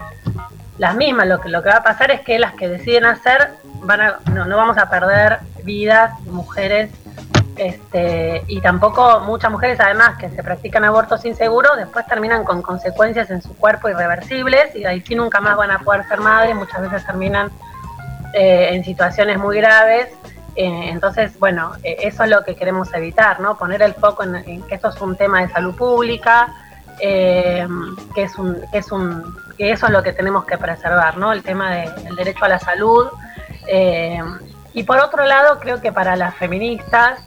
las 0.77 0.95
mismas. 0.95 1.25
Lo 1.25 1.41
que, 1.41 1.49
lo 1.49 1.63
que 1.63 1.69
va 1.69 1.77
a 1.77 1.83
pasar 1.83 2.11
es 2.11 2.21
que 2.21 2.37
las 2.37 2.53
que 2.53 2.69
deciden 2.69 3.05
hacer, 3.05 3.53
van 3.81 4.01
a, 4.01 4.19
no, 4.31 4.45
no 4.45 4.55
vamos 4.55 4.77
a 4.77 4.87
perder 4.87 5.39
vidas 5.63 6.19
mujeres 6.27 6.91
este, 7.55 8.43
y 8.47 8.61
tampoco 8.61 9.21
muchas 9.21 9.49
mujeres 9.49 9.79
además 9.79 10.15
que 10.19 10.29
se 10.29 10.43
practican 10.43 10.85
abortos 10.85 11.25
inseguros 11.25 11.75
después 11.75 12.05
terminan 12.05 12.43
con 12.43 12.61
consecuencias 12.61 13.31
en 13.31 13.41
su 13.41 13.53
cuerpo 13.57 13.89
irreversibles 13.89 14.75
y 14.75 14.85
ahí 14.85 15.01
sí 15.01 15.15
nunca 15.15 15.41
más 15.41 15.57
van 15.57 15.71
a 15.71 15.79
poder 15.79 16.07
ser 16.07 16.19
madres, 16.19 16.55
muchas 16.55 16.81
veces 16.81 17.03
terminan 17.03 17.51
eh, 18.33 18.69
en 18.71 18.83
situaciones 18.83 19.37
muy 19.37 19.57
graves 19.57 20.09
eh, 20.61 20.89
entonces, 20.89 21.39
bueno, 21.39 21.71
eh, 21.83 21.99
eso 22.01 22.25
es 22.25 22.29
lo 22.29 22.43
que 22.43 22.53
queremos 22.53 22.93
evitar, 22.93 23.39
¿no? 23.39 23.57
Poner 23.57 23.81
el 23.81 23.93
foco 23.93 24.23
en, 24.23 24.61
que 24.63 24.75
esto 24.75 24.89
es 24.89 24.99
un 24.99 25.15
tema 25.15 25.41
de 25.41 25.47
salud 25.47 25.73
pública, 25.73 26.53
que 26.99 27.63
es 28.15 28.37
un, 28.37 28.61
que 28.69 28.79
es 28.79 28.91
un, 28.91 29.37
que 29.57 29.71
eso 29.71 29.85
es 29.85 29.91
lo 29.93 30.03
que 30.03 30.11
tenemos 30.11 30.43
que 30.43 30.57
preservar, 30.57 31.15
¿no? 31.15 31.31
El 31.31 31.43
tema 31.43 31.75
del 31.75 32.13
derecho 32.17 32.43
a 32.43 32.49
la 32.49 32.59
salud. 32.59 33.07
y 34.73 34.83
por 34.83 34.99
otro 34.99 35.23
lado, 35.23 35.61
creo 35.61 35.79
que 35.79 35.93
para 35.93 36.17
las 36.17 36.35
feministas, 36.35 37.23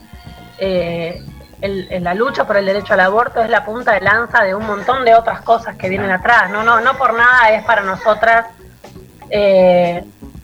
la 0.60 2.14
lucha 2.14 2.46
por 2.46 2.58
el 2.58 2.66
derecho 2.66 2.92
al 2.92 3.00
aborto 3.00 3.40
es 3.40 3.48
la 3.48 3.64
punta 3.64 3.92
de 3.92 4.02
lanza 4.02 4.44
de 4.44 4.54
un 4.54 4.66
montón 4.66 5.06
de 5.06 5.14
otras 5.14 5.40
cosas 5.40 5.76
que 5.76 5.88
vienen 5.88 6.10
atrás. 6.10 6.50
No, 6.50 6.62
no, 6.62 6.82
no 6.82 6.98
por 6.98 7.14
nada 7.14 7.48
es 7.50 7.64
para 7.64 7.80
nosotras 7.80 8.44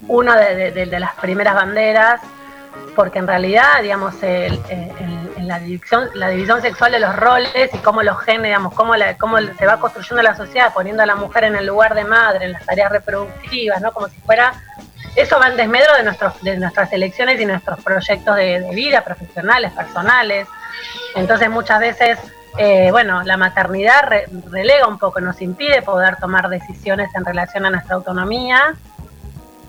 una 0.08 0.36
de 0.36 0.98
las 0.98 1.14
primeras 1.14 1.54
banderas 1.54 2.20
porque 2.98 3.20
en 3.20 3.28
realidad, 3.28 3.80
digamos, 3.80 4.20
el, 4.22 4.60
la, 5.42 5.60
división, 5.60 6.08
la 6.14 6.30
división 6.30 6.60
sexual 6.60 6.90
de 6.90 6.98
los 6.98 7.14
roles 7.14 7.72
y 7.72 7.78
cómo 7.78 8.02
los 8.02 8.18
genes, 8.22 8.44
digamos, 8.44 8.74
cómo, 8.74 8.94
cómo 9.18 9.38
se 9.38 9.66
va 9.66 9.78
construyendo 9.78 10.20
la 10.22 10.34
sociedad, 10.34 10.72
poniendo 10.74 11.04
a 11.04 11.06
la 11.06 11.14
mujer 11.14 11.44
en 11.44 11.54
el 11.54 11.66
lugar 11.66 11.94
de 11.94 12.04
madre, 12.04 12.46
en 12.46 12.52
las 12.52 12.66
tareas 12.66 12.90
reproductivas, 12.90 13.80
¿no? 13.80 13.92
Como 13.92 14.08
si 14.08 14.18
fuera... 14.20 14.52
Eso 15.14 15.38
va 15.38 15.48
en 15.48 15.56
desmedro 15.56 15.94
de, 15.94 16.02
nuestros, 16.02 16.42
de 16.42 16.58
nuestras 16.58 16.92
elecciones 16.92 17.40
y 17.40 17.46
nuestros 17.46 17.80
proyectos 17.82 18.36
de, 18.36 18.68
vida, 18.72 19.02
profesionales, 19.02 19.72
personales. 19.72 20.48
Entonces 21.14 21.48
muchas 21.50 21.78
veces 21.78 22.18
eh, 22.56 22.88
bueno, 22.90 23.22
la 23.22 23.36
maternidad 23.36 24.10
relega 24.50 24.88
un 24.88 24.98
poco, 24.98 25.20
nos 25.20 25.40
impide 25.40 25.82
poder 25.82 26.16
tomar 26.16 26.48
decisiones 26.48 27.10
en 27.14 27.24
relación 27.24 27.64
a 27.64 27.70
nuestra 27.70 27.94
autonomía 27.94 28.74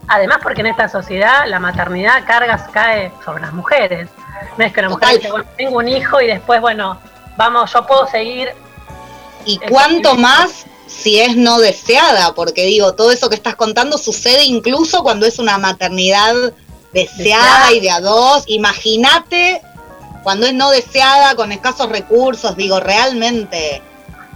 Además, 0.10 0.40
porque 0.42 0.62
en 0.62 0.68
esta 0.68 0.90
sociedad 0.90 1.46
la 1.48 1.60
maternidad 1.60 2.26
cargas 2.26 2.64
cae 2.72 3.12
sobre 3.24 3.42
las 3.42 3.54
mujeres. 3.54 4.10
No 4.58 4.66
es 4.66 4.74
que 4.74 4.80
una 4.80 4.90
mujer 4.90 5.18
dice, 5.18 5.32
bueno, 5.32 5.48
tengo 5.56 5.78
un 5.78 5.88
hijo 5.88 6.20
y 6.20 6.28
después, 6.28 6.60
bueno, 6.62 7.00
vamos, 7.38 7.72
yo 7.72 7.86
puedo 7.86 8.08
seguir. 8.08 8.50
¿Y 9.46 9.60
cuánto 9.70 10.16
más 10.16 10.66
si 10.88 11.20
es 11.20 11.38
no 11.38 11.60
deseada? 11.60 12.34
Porque 12.34 12.66
digo, 12.66 12.96
todo 12.96 13.12
eso 13.12 13.30
que 13.30 13.36
estás 13.36 13.56
contando 13.56 14.00
sucede 14.00 14.46
incluso 14.46 15.04
cuando 15.04 15.28
es 15.28 15.38
una 15.38 15.60
maternidad 15.60 16.34
deseada, 16.92 17.72
y 17.72 17.80
de 17.80 17.92
a 17.92 18.02
dos. 18.02 18.46
Imagínate 18.48 19.62
cuando 20.24 20.48
es 20.48 20.56
no 20.56 20.72
deseada, 20.72 21.36
con 21.36 21.52
escasos 21.52 21.88
recursos, 21.90 22.56
digo, 22.56 22.80
realmente 22.80 23.84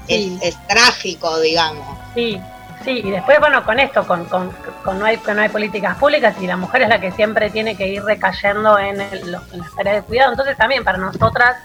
es, 0.08 0.40
es 0.44 0.68
trágico, 0.68 1.40
digamos. 1.40 1.98
Sí, 2.14 2.40
Sí, 2.84 3.02
y 3.04 3.12
después, 3.12 3.40
bueno, 3.40 3.64
con 3.64 3.80
esto, 3.80 4.06
con, 4.06 4.26
con, 4.26 4.52
no, 5.00 5.06
hay, 5.06 5.20
no 5.34 5.42
hay 5.42 5.50
políticas 5.50 5.98
públicas 5.98 6.36
y 6.42 6.48
la 6.48 6.58
mujer 6.58 6.82
es 6.82 6.90
la 6.90 7.00
que 7.00 7.12
siempre 7.12 7.50
tiene 7.50 7.78
que 7.78 7.88
ir 7.88 8.04
recayendo 8.04 8.78
en, 8.78 8.98
las 8.98 9.76
tareas 9.76 9.96
de 9.98 10.02
cuidado. 10.04 10.32
Entonces 10.32 10.58
también 10.58 10.84
para 10.84 10.98
nosotras 10.98 11.56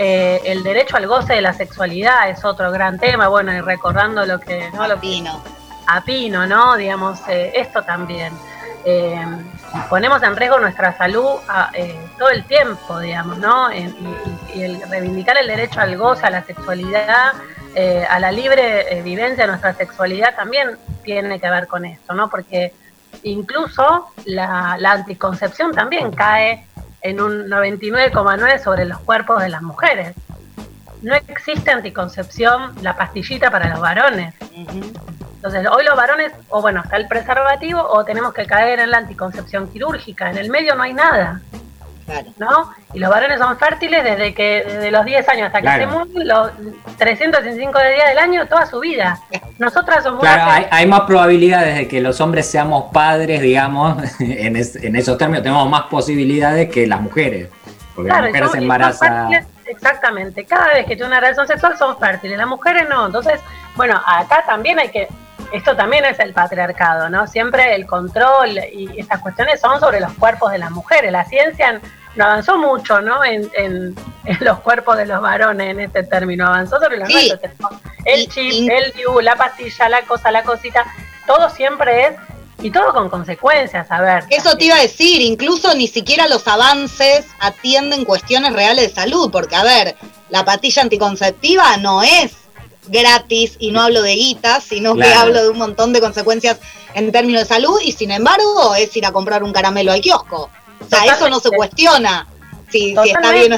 Eh, 0.00 0.40
el 0.44 0.62
derecho 0.62 0.96
al 0.96 1.08
goce 1.08 1.34
de 1.34 1.40
la 1.40 1.52
sexualidad 1.52 2.30
es 2.30 2.44
otro 2.44 2.70
gran 2.70 3.00
tema, 3.00 3.26
bueno, 3.26 3.52
y 3.52 3.60
recordando 3.60 4.24
lo 4.24 4.38
que... 4.38 4.70
¿no? 4.72 4.86
Lo 4.86 4.96
Pino. 5.00 5.42
A 5.88 6.02
Pino, 6.02 6.46
¿no? 6.46 6.76
Digamos, 6.76 7.18
eh, 7.28 7.50
esto 7.56 7.82
también. 7.82 8.32
Eh, 8.84 9.26
ponemos 9.90 10.22
en 10.22 10.36
riesgo 10.36 10.60
nuestra 10.60 10.96
salud 10.96 11.40
todo 12.16 12.28
el 12.28 12.44
tiempo, 12.44 13.00
digamos, 13.00 13.38
¿no? 13.38 13.72
y, 13.74 13.92
el 14.54 14.80
reivindicar 14.88 15.36
el 15.36 15.48
derecho 15.48 15.80
al 15.80 15.96
goce, 15.96 16.24
a 16.26 16.30
la 16.30 16.44
sexualidad, 16.44 17.32
a 18.08 18.18
la 18.18 18.32
libre 18.32 19.02
vivencia 19.02 19.44
de 19.44 19.48
nuestra 19.48 19.74
sexualidad 19.74 20.34
también 20.34 20.76
tiene 21.04 21.38
que 21.40 21.48
ver 21.48 21.66
con 21.66 21.84
esto, 21.84 22.14
¿no? 22.14 22.28
Porque 22.28 22.72
incluso 23.22 24.08
la, 24.24 24.76
la 24.78 24.92
anticoncepción 24.92 25.72
también 25.72 26.10
cae 26.12 26.66
en 27.02 27.20
un 27.20 27.48
99,9 27.48 28.62
sobre 28.62 28.84
los 28.84 28.98
cuerpos 29.00 29.40
de 29.42 29.48
las 29.48 29.62
mujeres. 29.62 30.14
No 31.02 31.14
existe 31.14 31.70
anticoncepción, 31.70 32.74
la 32.82 32.96
pastillita 32.96 33.50
para 33.50 33.68
los 33.68 33.80
varones. 33.80 34.34
Entonces, 35.36 35.66
hoy 35.70 35.84
los 35.84 35.96
varones, 35.96 36.32
o 36.48 36.60
bueno, 36.60 36.82
está 36.82 36.96
el 36.96 37.06
preservativo, 37.06 37.80
o 37.80 38.04
tenemos 38.04 38.34
que 38.34 38.44
caer 38.46 38.80
en 38.80 38.90
la 38.90 38.98
anticoncepción 38.98 39.68
quirúrgica. 39.68 40.30
En 40.30 40.38
el 40.38 40.50
medio 40.50 40.74
no 40.74 40.82
hay 40.82 40.94
nada. 40.94 41.40
¿No? 42.38 42.70
Y 42.94 42.98
los 42.98 43.10
varones 43.10 43.38
son 43.38 43.58
fértiles 43.58 44.02
desde 44.02 44.34
que 44.34 44.64
desde 44.66 44.90
los 44.90 45.04
10 45.04 45.28
años 45.28 45.46
hasta 45.46 45.60
que 45.60 45.68
se 45.68 45.86
mueren, 45.86 46.28
los 46.28 46.50
365 46.96 47.78
días 47.78 48.08
del 48.08 48.18
año, 48.18 48.46
toda 48.46 48.66
su 48.66 48.80
vida. 48.80 49.20
Nosotras 49.58 50.04
somos. 50.04 50.20
Claro, 50.20 50.66
hay, 50.70 50.86
más 50.86 51.02
probabilidades 51.02 51.76
de 51.76 51.88
que 51.88 52.00
los 52.00 52.20
hombres 52.20 52.50
seamos 52.50 52.92
padres, 52.92 53.40
digamos, 53.40 53.98
en, 54.20 54.56
en 54.56 54.96
esos 54.96 55.18
términos, 55.18 55.42
tenemos 55.42 55.68
más 55.68 55.82
posibilidades 55.84 56.70
que 56.70 56.86
las 56.86 57.00
mujeres. 57.00 57.48
Porque 57.94 58.10
las 58.10 58.26
mujeres 58.26 58.50
se 58.52 58.58
embarazan. 58.58 59.46
Exactamente, 59.66 60.46
cada 60.46 60.72
vez 60.72 60.86
que 60.86 60.96
tiene 60.96 61.08
una 61.08 61.20
relación 61.20 61.46
sexual 61.46 61.76
son 61.76 61.98
fértiles, 61.98 62.38
las 62.38 62.46
mujeres 62.46 62.88
no. 62.88 63.04
Entonces, 63.04 63.38
bueno, 63.76 64.00
acá 64.06 64.42
también 64.46 64.78
hay 64.78 64.88
que 64.88 65.08
esto 65.52 65.74
también 65.76 66.04
es 66.04 66.18
el 66.18 66.32
patriarcado, 66.32 67.08
¿no? 67.08 67.26
Siempre 67.26 67.74
el 67.74 67.86
control 67.86 68.58
y 68.72 68.98
estas 68.98 69.20
cuestiones 69.20 69.60
son 69.60 69.80
sobre 69.80 70.00
los 70.00 70.12
cuerpos 70.14 70.52
de 70.52 70.58
las 70.58 70.70
mujeres. 70.70 71.10
La 71.10 71.24
ciencia 71.24 71.80
no 72.16 72.24
avanzó 72.24 72.58
mucho, 72.58 73.00
¿no? 73.00 73.24
En, 73.24 73.50
en, 73.56 73.94
los 74.40 74.60
cuerpos 74.60 74.96
de 74.96 75.06
los 75.06 75.20
varones 75.20 75.70
en 75.70 75.80
este 75.80 76.02
término, 76.02 76.46
avanzó 76.46 76.78
sobre 76.78 76.98
los 76.98 77.08
sí. 77.08 77.32
El 78.04 78.28
chip, 78.28 78.70
el 78.70 78.92
DIU, 78.92 79.20
la 79.20 79.36
pastilla, 79.36 79.88
la 79.88 80.02
cosa, 80.02 80.30
la 80.30 80.42
cosita, 80.42 80.84
todo 81.26 81.48
siempre 81.50 82.06
es 82.06 82.16
y 82.60 82.70
todo 82.70 82.92
con 82.92 83.08
consecuencias, 83.08 83.90
a 83.90 84.00
ver. 84.00 84.24
Eso 84.30 84.56
te 84.56 84.66
iba 84.66 84.76
a 84.76 84.82
decir, 84.82 85.20
incluso 85.22 85.74
ni 85.74 85.86
siquiera 85.86 86.26
los 86.28 86.46
avances 86.48 87.26
atienden 87.40 88.04
cuestiones 88.04 88.52
reales 88.52 88.88
de 88.88 88.94
salud, 88.94 89.30
porque 89.30 89.56
a 89.56 89.62
ver, 89.62 89.96
la 90.30 90.44
pastilla 90.44 90.82
anticonceptiva 90.82 91.76
no 91.78 92.02
es 92.02 92.32
gratis 92.88 93.56
y 93.58 93.70
no 93.70 93.82
hablo 93.82 94.02
de 94.02 94.14
guitas, 94.14 94.64
sino 94.64 94.96
que 94.96 95.12
hablo 95.12 95.42
de 95.42 95.50
un 95.50 95.58
montón 95.58 95.92
de 95.92 96.00
consecuencias 96.00 96.58
en 96.94 97.12
términos 97.12 97.42
de 97.42 97.48
salud 97.48 97.78
y 97.82 97.92
sin 97.92 98.10
embargo 98.10 98.74
es 98.74 98.96
ir 98.96 99.06
a 99.06 99.12
comprar 99.12 99.42
un 99.42 99.52
caramelo 99.52 99.92
al 99.92 100.00
kiosco. 100.00 100.50
O 100.80 100.88
sea, 100.88 101.04
eso 101.04 101.28
no 101.28 101.40
se 101.40 101.50
cuestiona. 101.50 102.26
Si, 102.70 102.94
está 102.94 103.32
bien 103.32 103.52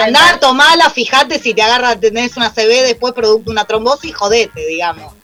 Andá, 0.00 0.38
tomala, 0.40 0.88
fíjate 0.90 1.40
si 1.40 1.52
te 1.52 1.62
agarra, 1.62 1.96
tenés 1.96 2.36
una 2.36 2.50
CB, 2.50 2.86
después 2.86 3.12
producto 3.12 3.50
una 3.50 3.64
trombosis, 3.64 4.14
jodete, 4.14 4.66
digamos. 4.66 5.14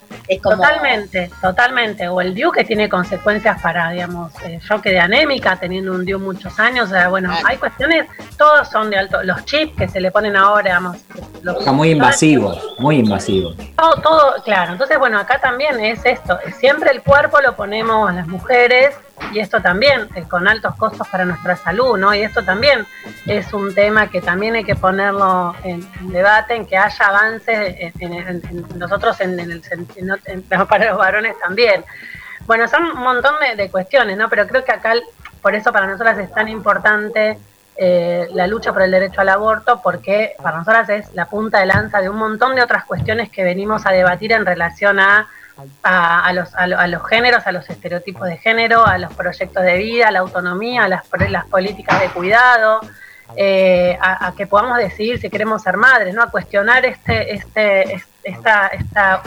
Totalmente, 0.43 1.31
totalmente. 1.41 2.09
O 2.09 2.21
el 2.21 2.35
DIU 2.35 2.51
que 2.51 2.65
tiene 2.65 2.89
consecuencias 2.89 3.61
para, 3.63 3.91
digamos, 3.91 4.33
eh, 4.45 4.59
yo 4.69 4.83
quedé 4.83 4.99
anémica 4.99 5.57
teniendo 5.57 5.93
un 5.93 6.05
DIU 6.05 6.19
muchos 6.19 6.59
años. 6.59 6.89
O 6.89 6.91
sea, 6.91 7.09
bueno, 7.09 7.33
hay 7.45 7.57
cuestiones, 7.59 8.09
todos 8.37 8.69
son 8.69 8.91
de 8.91 8.99
alto. 8.99 9.23
Los 9.23 9.45
chips 9.45 9.77
que 9.77 9.89
se 9.89 10.01
le 10.01 10.11
ponen 10.11 10.37
ahora, 10.37 10.63
digamos. 10.63 10.97
Los, 11.43 11.65
muy 11.69 11.91
invasivos, 11.91 12.75
muy 12.79 12.99
invasivos. 12.99 13.57
Todo, 13.77 13.95
todo, 14.03 14.43
claro. 14.43 14.73
Entonces, 14.73 14.99
bueno, 14.99 15.19
acá 15.19 15.41
también 15.41 15.79
es 15.79 16.05
esto. 16.05 16.39
Siempre 16.59 16.91
el 16.91 17.03
cuerpo 17.03 17.41
lo 17.41 17.55
ponemos 17.55 18.11
a 18.11 18.13
las 18.13 18.27
mujeres 18.27 18.97
y 19.33 19.39
esto 19.39 19.61
también 19.61 20.09
eh, 20.15 20.25
con 20.29 20.47
altos 20.47 20.75
costos 20.77 21.07
para 21.09 21.25
nuestra 21.25 21.57
salud, 21.57 21.99
¿no? 21.99 22.15
Y 22.15 22.23
esto 22.23 22.43
también 22.45 22.87
es 23.27 23.53
un 23.53 23.75
tema 23.75 24.09
que 24.09 24.21
también 24.21 24.55
hay 24.55 24.65
que 24.65 24.77
ponerlo 24.77 25.55
en, 25.65 25.87
debate, 26.11 26.55
en 26.55 26.67
que 26.67 26.77
haya 26.77 27.07
avances 27.07 27.93
en, 27.99 28.79
nosotros 28.79 29.21
en, 29.21 29.39
el 29.39 29.63
para 30.69 30.91
los 30.91 30.99
varones 30.99 31.39
también. 31.39 31.85
Bueno, 32.47 32.69
son 32.69 32.85
un 32.85 32.99
montón 32.99 33.35
de, 33.57 33.71
cuestiones, 33.71 34.17
¿no? 34.17 34.29
Pero 34.29 34.47
creo 34.47 34.65
que 34.65 34.73
acá, 34.73 34.95
por 35.43 35.55
eso 35.55 35.73
para 35.73 35.87
nosotras 35.87 36.19
es 36.19 36.33
tan 36.33 36.49
importante 36.49 37.39
eh, 37.77 38.29
la 38.33 38.47
lucha 38.47 38.73
por 38.73 38.83
el 38.83 38.91
derecho 38.91 39.21
al 39.21 39.29
aborto, 39.31 39.81
porque 39.83 40.35
para 40.43 40.59
nosotras 40.59 40.89
es 40.91 41.13
la 41.15 41.27
punta 41.27 41.59
de 41.59 41.67
lanza 41.67 42.01
de 42.01 42.09
un 42.09 42.17
montón 42.17 42.55
de 42.55 42.63
otras 42.63 42.85
cuestiones 42.85 43.31
que 43.31 43.43
venimos 43.43 43.85
a 43.87 43.91
debatir 43.91 44.33
en 44.33 44.47
relación 44.47 45.01
a 45.01 45.27
a, 45.83 46.33
los, 46.33 46.55
a, 46.55 46.87
los 46.87 47.07
géneros, 47.09 47.47
a 47.47 47.53
los 47.53 47.69
estereotipos 47.69 48.29
de 48.29 48.37
género, 48.37 48.87
a 48.87 48.99
los 48.99 49.13
proyectos 49.15 49.63
de 49.63 49.79
vida, 49.79 50.09
a 50.09 50.11
la 50.11 50.21
autonomía, 50.21 50.85
a 50.85 50.89
las, 50.89 51.05
las 51.29 51.47
políticas 51.47 52.01
de 52.01 52.09
cuidado, 52.09 52.81
eh, 53.37 53.99
a, 54.01 54.33
que 54.37 54.47
podamos 54.47 54.79
decidir 54.79 55.19
si 55.19 55.31
queremos 55.31 55.63
ser 55.63 55.77
madres, 55.77 56.15
¿no? 56.15 56.23
A 56.23 56.31
cuestionar 56.31 56.85
este, 56.85 57.35
este, 57.35 58.03
esta, 58.23 58.69
esta, 58.69 59.23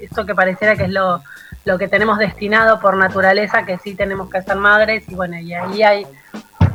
esto 0.00 0.26
que 0.26 0.34
pareciera 0.34 0.76
que 0.76 0.84
es 0.84 0.90
lo, 0.90 1.22
lo 1.64 1.78
que 1.78 1.88
tenemos 1.88 2.18
destinado 2.18 2.80
por 2.80 2.96
naturaleza, 2.96 3.64
que 3.64 3.78
sí 3.78 3.94
tenemos 3.94 4.30
que 4.30 4.42
ser 4.42 4.56
madres, 4.56 5.04
y 5.08 5.14
bueno, 5.14 5.38
y 5.38 5.52
ahí 5.54 5.82
hay 5.82 6.06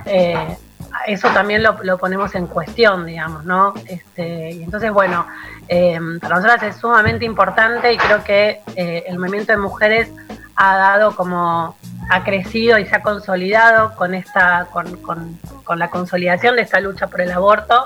eh, 0.06 0.58
eso 1.08 1.30
también 1.30 1.64
lo, 1.64 1.98
ponemos 1.98 2.36
en 2.36 2.48
cuestión, 2.48 3.06
digamos, 3.06 3.46
¿no? 3.46 3.74
Este, 3.88 4.52
y 4.52 4.64
entonces, 4.64 4.92
bueno, 4.92 5.28
eh, 5.68 6.00
para 6.22 6.36
nosotras 6.36 6.64
es 6.64 6.78
sumamente 6.78 7.26
importante 7.26 7.94
y 7.94 7.98
creo 7.98 8.24
que 8.24 8.62
eh, 8.76 9.04
el 9.08 9.18
movimiento 9.18 9.52
de 9.52 9.58
mujeres 9.58 10.12
ha 10.56 10.78
dado 10.78 11.16
como, 11.16 11.76
ha 12.10 12.24
crecido 12.24 12.80
y 12.80 12.86
se 12.86 12.96
ha 12.96 13.02
consolidado 13.02 13.96
con 13.96 14.14
esta, 14.14 14.68
con, 14.72 14.96
con, 14.98 15.38
con 15.64 15.80
la 15.80 15.90
consolidación 15.90 16.56
de 16.56 16.62
esta 16.62 16.80
lucha 16.80 17.08
por 17.08 17.22
el 17.22 17.32
aborto, 17.32 17.84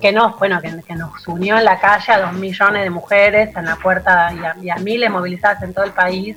que 0.00 0.12
nos, 0.12 0.38
bueno, 0.38 0.60
que, 0.60 0.94
nos 0.94 1.26
unió 1.28 1.58
en 1.58 1.64
la 1.64 1.78
calle 1.78 2.12
a 2.12 2.20
dos 2.20 2.32
millones 2.34 2.82
de 2.82 2.90
mujeres 2.90 3.56
en 3.56 3.64
la 3.64 3.76
puerta 3.76 4.32
y 4.62 4.68
a, 4.68 4.76
miles 4.76 5.10
movilizadas 5.10 5.62
en 5.62 5.74
todo 5.74 5.84
el 5.84 5.92
país 5.92 6.36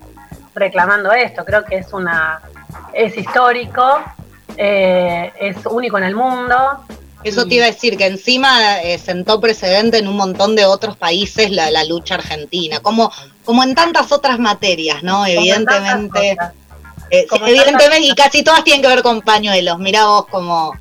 reclamando 0.56 1.12
esto. 1.12 1.46
Creo 1.46 1.66
que 1.66 1.78
es 1.78 1.94
una, 1.94 2.42
es 2.94 3.18
histórico, 3.18 4.02
eh, 4.60 5.32
es 5.40 5.66
único 5.66 5.98
en 5.98 6.04
el 6.04 6.16
mundo 6.16 6.56
eso 7.24 7.46
te 7.46 7.56
iba 7.56 7.66
a 7.66 7.72
decir, 7.72 7.98
que 7.98 8.06
encima 8.06 8.80
eh, 8.82 8.98
sentó 8.98 9.42
precedente 9.42 9.98
en 9.98 10.08
un 10.08 10.16
montón 10.16 10.56
de 10.56 10.66
otros 10.66 10.96
países 10.96 11.52
la, 11.52 11.70
la 11.70 11.84
lucha 11.84 12.16
argentina, 12.16 12.80
como, 12.80 13.12
como 13.44 13.64
en 13.64 13.76
tantas 13.76 14.12
otras 14.12 14.40
materias, 14.40 15.04
¿no? 15.04 15.26
Evidentemente. 15.26 16.38
Eh, 17.12 17.26
evidentemente, 17.32 18.02
y 18.02 18.16
casi 18.16 18.44
todas 18.44 18.64
tienen 18.64 18.82
que 18.82 18.88
ver 18.88 19.02
con 19.02 19.22
pañuelos. 19.22 19.80
Mirá 19.80 20.06
vos 20.06 20.28
cómo, 20.30 20.74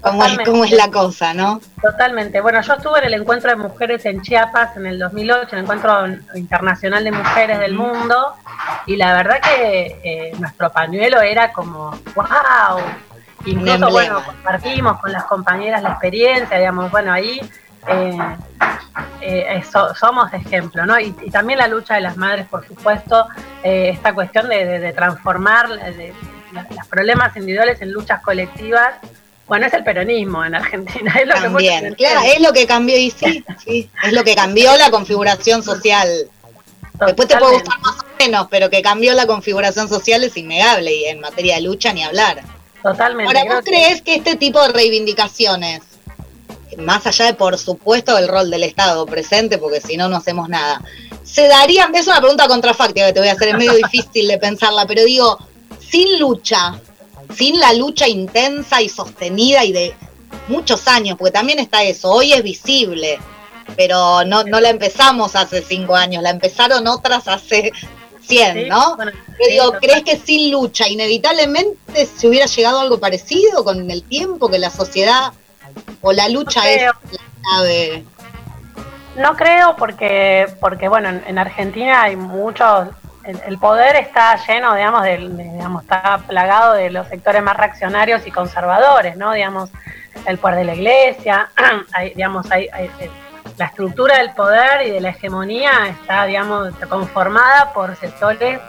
cómo, 0.00 0.24
es, 0.24 0.38
cómo 0.44 0.64
es 0.64 0.72
la 0.72 0.90
cosa, 0.90 1.32
¿no? 1.32 1.60
Totalmente. 1.80 2.40
Bueno, 2.40 2.60
yo 2.60 2.74
estuve 2.74 2.98
en 2.98 3.04
el 3.06 3.14
encuentro 3.14 3.48
de 3.48 3.56
mujeres 3.56 4.04
en 4.04 4.20
Chiapas 4.20 4.76
en 4.76 4.86
el 4.86 4.98
2008, 4.98 5.48
el 5.52 5.62
encuentro 5.62 6.06
internacional 6.34 7.04
de 7.04 7.12
mujeres 7.12 7.60
del 7.60 7.74
mundo, 7.74 8.34
y 8.86 8.96
la 8.96 9.14
verdad 9.14 9.40
que 9.40 10.00
eh, 10.02 10.32
nuestro 10.38 10.70
pañuelo 10.70 11.22
era 11.22 11.52
como, 11.52 11.92
wow, 12.14 12.80
Incluso, 13.44 13.90
bueno, 13.90 14.22
compartimos 14.24 15.00
con 15.00 15.12
las 15.12 15.24
compañeras 15.24 15.82
la 15.82 15.90
experiencia, 15.90 16.58
digamos, 16.58 16.90
bueno, 16.90 17.12
ahí 17.12 17.40
eh, 17.86 18.18
eh, 19.20 19.62
somos 19.98 20.32
ejemplo, 20.32 20.84
¿no? 20.84 20.98
Y, 20.98 21.12
también 21.30 21.58
la 21.58 21.68
lucha 21.68 21.94
de 21.94 22.00
las 22.00 22.16
madres, 22.16 22.46
por 22.48 22.66
supuesto, 22.66 23.26
eh, 23.62 23.90
esta 23.94 24.14
cuestión 24.14 24.48
de, 24.48 24.92
transformar 24.94 25.68
los 25.70 26.86
problemas 26.88 27.36
individuales 27.36 27.80
en 27.80 27.92
luchas 27.92 28.22
colectivas. 28.22 28.94
Bueno, 29.46 29.66
es 29.66 29.72
el 29.72 29.82
peronismo 29.82 30.44
en 30.44 30.54
Argentina. 30.54 31.14
Es 31.18 31.26
lo 31.26 31.34
también, 31.34 31.94
claro, 31.94 32.20
es 32.24 32.40
lo 32.40 32.52
que 32.52 32.66
cambió, 32.66 32.98
y 32.98 33.10
sí, 33.10 33.44
sí, 33.64 33.90
es 34.04 34.12
lo 34.12 34.22
que 34.22 34.34
cambió 34.34 34.76
la 34.76 34.90
configuración 34.90 35.62
social. 35.62 36.08
Después 37.06 37.28
te 37.28 37.36
puede 37.36 37.54
gustar 37.54 37.78
más 37.80 38.00
o 38.00 38.04
menos, 38.18 38.48
pero 38.50 38.68
que 38.68 38.82
cambió 38.82 39.14
la 39.14 39.26
configuración 39.26 39.88
social 39.88 40.24
es 40.24 40.36
innegable 40.36 40.92
y 40.92 41.04
en 41.06 41.20
materia 41.20 41.54
de 41.54 41.62
lucha 41.62 41.92
ni 41.92 42.02
hablar. 42.02 42.42
Totalmente. 42.82 43.26
Ahora, 43.26 43.54
¿vos 43.54 43.64
crees 43.64 44.02
que 44.02 44.14
este 44.14 44.36
tipo 44.36 44.60
de 44.62 44.72
reivindicaciones, 44.72 45.82
más 46.76 47.06
allá 47.06 47.26
de 47.26 47.34
por 47.34 47.58
supuesto 47.58 48.16
el 48.16 48.28
rol 48.28 48.50
del 48.50 48.62
Estado 48.62 49.04
presente, 49.06 49.58
porque 49.58 49.80
si 49.80 49.96
no, 49.96 50.08
no 50.08 50.16
hacemos 50.16 50.48
nada, 50.48 50.82
se 51.24 51.48
darían, 51.48 51.94
es 51.94 52.06
una 52.06 52.20
pregunta 52.20 52.46
contrafáctica 52.46 53.06
que 53.06 53.12
te 53.12 53.20
voy 53.20 53.28
a 53.28 53.32
hacer, 53.32 53.48
es 53.48 53.54
medio 53.54 53.74
difícil 53.74 54.28
de 54.28 54.38
pensarla, 54.38 54.86
pero 54.86 55.04
digo, 55.04 55.38
sin 55.78 56.18
lucha, 56.18 56.80
sin 57.34 57.58
la 57.58 57.72
lucha 57.72 58.08
intensa 58.08 58.80
y 58.80 58.88
sostenida 58.88 59.64
y 59.64 59.72
de 59.72 59.94
muchos 60.48 60.88
años, 60.88 61.16
porque 61.18 61.32
también 61.32 61.58
está 61.58 61.82
eso, 61.82 62.10
hoy 62.10 62.32
es 62.32 62.42
visible, 62.42 63.18
pero 63.76 64.24
no, 64.24 64.44
no 64.44 64.60
la 64.60 64.70
empezamos 64.70 65.36
hace 65.36 65.62
cinco 65.62 65.94
años, 65.94 66.22
la 66.22 66.30
empezaron 66.30 66.86
otras 66.86 67.28
hace 67.28 67.72
100, 68.28 68.68
¿no? 68.68 68.96
digo, 69.50 69.72
¿crees 69.80 70.02
que 70.04 70.16
sin 70.16 70.50
lucha 70.52 70.86
inevitablemente 70.88 72.06
se 72.06 72.28
hubiera 72.28 72.46
llegado 72.46 72.78
a 72.78 72.82
algo 72.82 72.98
parecido 73.00 73.64
con 73.64 73.90
el 73.90 74.02
tiempo 74.04 74.48
que 74.48 74.58
la 74.58 74.70
sociedad 74.70 75.32
o 76.00 76.12
la 76.12 76.28
lucha 76.28 76.68
es 76.70 76.82
clave? 77.42 78.04
No 79.16 79.34
creo 79.36 79.74
porque, 79.76 80.46
porque 80.60 80.88
bueno, 80.88 81.08
en, 81.08 81.24
en 81.26 81.38
Argentina 81.38 82.02
hay 82.02 82.14
muchos, 82.16 82.88
el, 83.24 83.40
el 83.46 83.58
poder 83.58 83.96
está 83.96 84.36
lleno, 84.46 84.74
digamos, 84.74 85.02
del, 85.02 85.36
de- 85.36 85.42
digamos, 85.44 85.82
está 85.82 86.18
plagado 86.26 86.74
de 86.74 86.90
los 86.90 87.08
sectores 87.08 87.42
más 87.42 87.56
reaccionarios 87.56 88.26
y 88.26 88.30
conservadores, 88.30 89.16
¿no? 89.16 89.32
Digamos, 89.32 89.70
el 90.26 90.38
poder 90.38 90.56
de 90.58 90.64
la 90.64 90.74
iglesia, 90.74 91.50
hay, 91.92 92.10
digamos, 92.14 92.48
hay, 92.50 92.68
hay- 92.72 92.90
la 93.58 93.66
estructura 93.66 94.18
del 94.18 94.32
poder 94.34 94.86
y 94.86 94.90
de 94.90 95.00
la 95.00 95.10
hegemonía 95.10 95.88
está, 95.88 96.24
digamos, 96.24 96.72
conformada 96.88 97.72
por 97.72 97.96
sectores 97.96 98.60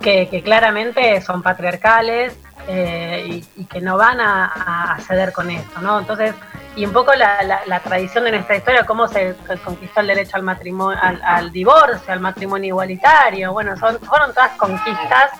que, 0.00 0.42
claramente 0.42 1.20
son 1.20 1.42
patriarcales 1.42 2.38
eh, 2.68 3.42
y, 3.56 3.64
que 3.64 3.80
no 3.80 3.96
van 3.96 4.20
a, 4.20 4.94
a 4.94 5.00
ceder 5.00 5.32
con 5.32 5.50
esto, 5.50 5.80
¿no? 5.80 5.98
Entonces, 5.98 6.34
y 6.76 6.86
un 6.86 6.92
poco 6.92 7.12
la 7.14 7.80
tradición 7.82 8.24
de 8.24 8.30
nuestra 8.30 8.56
historia, 8.56 8.84
cómo 8.84 9.08
se 9.08 9.34
conquistó 9.64 10.00
el 10.00 10.06
derecho 10.06 10.36
al 10.36 10.42
matrimonio, 10.42 10.98
al, 11.02 11.20
al 11.22 11.52
divorcio, 11.52 12.12
al 12.12 12.20
matrimonio 12.20 12.68
igualitario, 12.68 13.52
bueno, 13.52 13.76
son, 13.76 13.98
fueron 14.00 14.32
todas 14.32 14.52
conquistas 14.52 15.32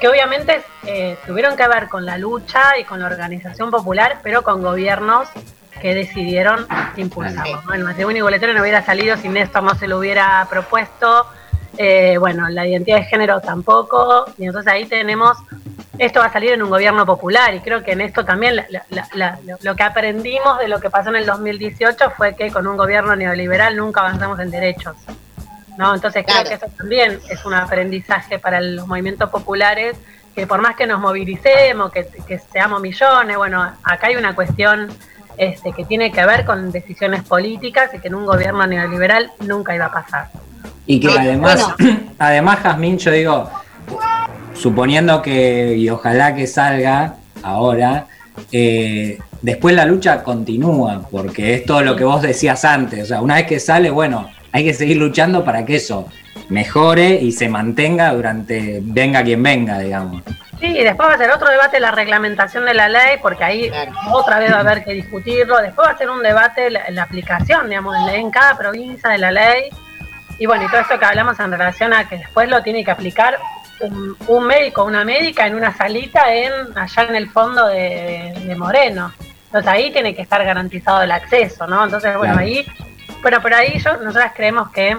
que 0.00 0.08
obviamente 0.08 0.62
eh, 0.84 1.18
tuvieron 1.26 1.56
que 1.56 1.66
ver 1.68 1.88
con 1.88 2.06
la 2.06 2.18
lucha 2.18 2.78
y 2.78 2.84
con 2.84 3.00
la 3.00 3.06
organización 3.06 3.70
popular, 3.70 4.18
pero 4.22 4.42
con 4.42 4.62
gobiernos 4.62 5.28
que 5.80 5.94
decidieron 5.94 6.66
impulsarlo. 6.96 7.62
¿no? 7.62 7.74
El 7.74 7.84
matrimonio 7.84 8.18
igualitario 8.20 8.54
no 8.54 8.62
hubiera 8.62 8.84
salido 8.84 9.16
si 9.16 9.28
Néstor 9.28 9.62
no 9.62 9.74
se 9.74 9.88
lo 9.88 9.98
hubiera 9.98 10.46
propuesto, 10.48 11.26
eh, 11.78 12.16
bueno, 12.18 12.48
la 12.50 12.66
identidad 12.66 12.98
de 12.98 13.04
género 13.04 13.40
tampoco, 13.40 14.26
y 14.38 14.44
entonces 14.46 14.70
ahí 14.72 14.84
tenemos, 14.84 15.38
esto 15.98 16.20
va 16.20 16.26
a 16.26 16.32
salir 16.32 16.52
en 16.52 16.62
un 16.62 16.68
gobierno 16.70 17.06
popular, 17.06 17.54
y 17.54 17.60
creo 17.60 17.82
que 17.82 17.92
en 17.92 18.02
esto 18.02 18.24
también 18.24 18.56
la- 18.56 18.66
la- 18.90 19.08
la- 19.14 19.38
lo- 19.62 19.74
que 19.74 19.82
aprendimos 19.82 20.58
de 20.58 20.68
lo 20.68 20.78
que 20.80 20.90
pasó 20.90 21.08
en 21.08 21.16
el 21.16 21.26
2018 21.26 22.10
fue 22.16 22.36
que 22.36 22.50
con 22.52 22.66
un 22.66 22.76
gobierno 22.76 23.16
neoliberal 23.16 23.76
nunca 23.76 24.00
avanzamos 24.00 24.38
en 24.40 24.50
derechos. 24.50 24.96
¿no? 25.78 25.94
Entonces 25.94 26.24
creo 26.26 26.44
que 26.44 26.54
eso 26.54 26.66
también 26.76 27.18
es 27.30 27.44
un 27.46 27.54
aprendizaje 27.54 28.38
para 28.38 28.60
los 28.60 28.86
movimientos 28.86 29.30
populares, 29.30 29.96
que 30.34 30.46
por 30.46 30.60
más 30.60 30.76
que 30.76 30.86
nos 30.86 31.00
movilicemos, 31.00 31.90
que, 31.90 32.06
que 32.28 32.38
seamos 32.38 32.82
millones, 32.82 33.36
bueno, 33.38 33.62
acá 33.82 34.08
hay 34.08 34.16
una 34.16 34.34
cuestión 34.34 34.88
este, 35.36 35.72
que 35.72 35.84
tiene 35.84 36.12
que 36.12 36.24
ver 36.24 36.44
con 36.44 36.70
decisiones 36.70 37.22
políticas 37.22 37.90
y 37.94 37.98
que 37.98 38.08
en 38.08 38.14
un 38.14 38.26
gobierno 38.26 38.66
neoliberal 38.66 39.32
nunca 39.40 39.74
iba 39.74 39.86
a 39.86 39.92
pasar. 39.92 40.28
Y 40.86 41.00
que 41.00 41.10
además, 41.10 41.68
además, 42.18 42.60
Jazmín, 42.60 42.98
yo 42.98 43.10
digo, 43.10 43.50
suponiendo 44.54 45.22
que, 45.22 45.76
y 45.76 45.88
ojalá 45.88 46.34
que 46.34 46.46
salga 46.46 47.16
ahora, 47.42 48.06
eh, 48.50 49.18
después 49.40 49.74
la 49.74 49.84
lucha 49.84 50.22
continúa, 50.22 51.06
porque 51.10 51.54
es 51.54 51.64
todo 51.64 51.82
lo 51.82 51.96
que 51.96 52.04
vos 52.04 52.22
decías 52.22 52.64
antes. 52.64 53.04
O 53.04 53.06
sea, 53.06 53.22
una 53.22 53.36
vez 53.36 53.46
que 53.46 53.60
sale, 53.60 53.90
bueno, 53.90 54.28
hay 54.52 54.64
que 54.64 54.74
seguir 54.74 54.96
luchando 54.96 55.44
para 55.44 55.64
que 55.64 55.76
eso 55.76 56.08
mejore 56.52 57.08
y 57.14 57.32
se 57.32 57.48
mantenga 57.48 58.12
durante 58.12 58.78
venga 58.82 59.22
quien 59.24 59.42
venga, 59.42 59.78
digamos. 59.78 60.22
Sí, 60.60 60.66
y 60.68 60.84
después 60.84 61.08
va 61.08 61.14
a 61.14 61.18
ser 61.18 61.30
otro 61.32 61.48
debate 61.48 61.80
la 61.80 61.90
reglamentación 61.90 62.64
de 62.64 62.74
la 62.74 62.88
ley, 62.88 63.16
porque 63.20 63.42
ahí 63.42 63.70
otra 64.12 64.38
vez 64.38 64.52
va 64.52 64.58
a 64.58 64.60
haber 64.60 64.84
que 64.84 64.92
discutirlo. 64.92 65.56
Después 65.60 65.88
va 65.88 65.92
a 65.92 65.98
ser 65.98 66.08
un 66.08 66.22
debate 66.22 66.70
la, 66.70 66.88
la 66.90 67.02
aplicación, 67.02 67.68
digamos, 67.68 67.96
en, 68.08 68.14
en 68.14 68.30
cada 68.30 68.56
provincia 68.56 69.10
de 69.10 69.18
la 69.18 69.32
ley. 69.32 69.70
Y 70.38 70.46
bueno, 70.46 70.64
y 70.64 70.68
todo 70.68 70.80
esto 70.82 70.98
que 70.98 71.04
hablamos 71.04 71.38
en 71.40 71.50
relación 71.50 71.92
a 71.92 72.08
que 72.08 72.18
después 72.18 72.48
lo 72.48 72.62
tiene 72.62 72.84
que 72.84 72.92
aplicar 72.92 73.38
un, 73.80 74.16
un 74.28 74.44
médico, 74.46 74.84
una 74.84 75.04
médica 75.04 75.46
en 75.48 75.56
una 75.56 75.76
salita 75.76 76.32
en 76.32 76.52
allá 76.76 77.02
en 77.08 77.16
el 77.16 77.28
fondo 77.30 77.66
de, 77.66 78.32
de 78.44 78.54
Moreno. 78.54 79.12
Entonces 79.46 79.70
ahí 79.70 79.90
tiene 79.90 80.14
que 80.14 80.22
estar 80.22 80.44
garantizado 80.44 81.02
el 81.02 81.10
acceso, 81.10 81.66
¿no? 81.66 81.84
Entonces, 81.84 82.16
bueno, 82.16 82.34
Claro. 82.34 82.46
ahí, 82.46 82.64
bueno, 83.20 83.38
pero 83.42 83.56
ahí 83.56 83.78
yo, 83.78 83.96
nosotras 83.98 84.32
creemos 84.34 84.70
que 84.70 84.96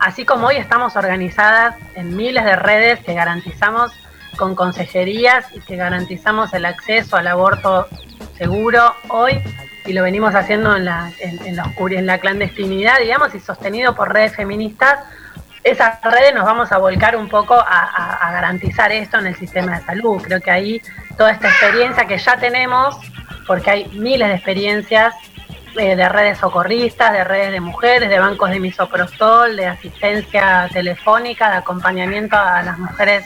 así 0.00 0.24
como 0.24 0.48
hoy 0.48 0.56
estamos 0.56 0.96
organizadas 0.96 1.74
en 1.94 2.16
miles 2.16 2.44
de 2.44 2.56
redes 2.56 3.00
que 3.00 3.14
garantizamos 3.14 3.92
con 4.36 4.54
consejerías 4.54 5.46
y 5.54 5.60
que 5.60 5.76
garantizamos 5.76 6.52
el 6.54 6.64
acceso 6.64 7.16
al 7.16 7.26
aborto 7.26 7.88
seguro 8.36 8.94
hoy 9.08 9.40
y 9.86 9.92
lo 9.92 10.02
venimos 10.02 10.34
haciendo 10.34 10.76
en 10.76 10.84
la, 10.84 11.10
en, 11.20 11.44
en 11.46 11.56
la, 11.56 11.64
oscur- 11.64 11.96
en 11.96 12.06
la 12.06 12.18
clandestinidad, 12.18 12.98
digamos, 13.00 13.34
y 13.34 13.40
sostenido 13.40 13.94
por 13.94 14.12
redes 14.12 14.36
feministas, 14.36 15.00
esas 15.64 16.00
redes 16.02 16.34
nos 16.34 16.44
vamos 16.44 16.70
a 16.72 16.78
volcar 16.78 17.16
un 17.16 17.28
poco 17.28 17.54
a- 17.54 18.18
a 18.20 18.32
garantizar 18.32 18.92
esto 18.92 19.18
en 19.18 19.26
el 19.28 19.36
sistema 19.36 19.78
de 19.78 19.84
salud. 19.86 20.22
Creo 20.22 20.40
que 20.40 20.50
ahí 20.50 20.82
toda 21.16 21.30
esta 21.32 21.48
experiencia 21.48 22.04
que 22.06 22.18
ya 22.18 22.36
tenemos, 22.36 22.96
porque 23.46 23.70
hay 23.70 23.84
miles 23.94 24.28
de 24.28 24.34
experiencias 24.34 25.14
eh, 25.78 25.96
de 25.96 26.08
redes 26.08 26.38
socorristas, 26.38 27.12
de 27.12 27.24
redes 27.24 27.52
de 27.52 27.60
mujeres, 27.60 28.08
de 28.08 28.18
bancos 28.18 28.50
de 28.50 28.60
misoprostol, 28.60 29.56
de 29.56 29.66
asistencia 29.66 30.68
telefónica, 30.72 31.50
de 31.50 31.56
acompañamiento 31.56 32.36
a 32.36 32.62
las 32.62 32.78
mujeres 32.78 33.24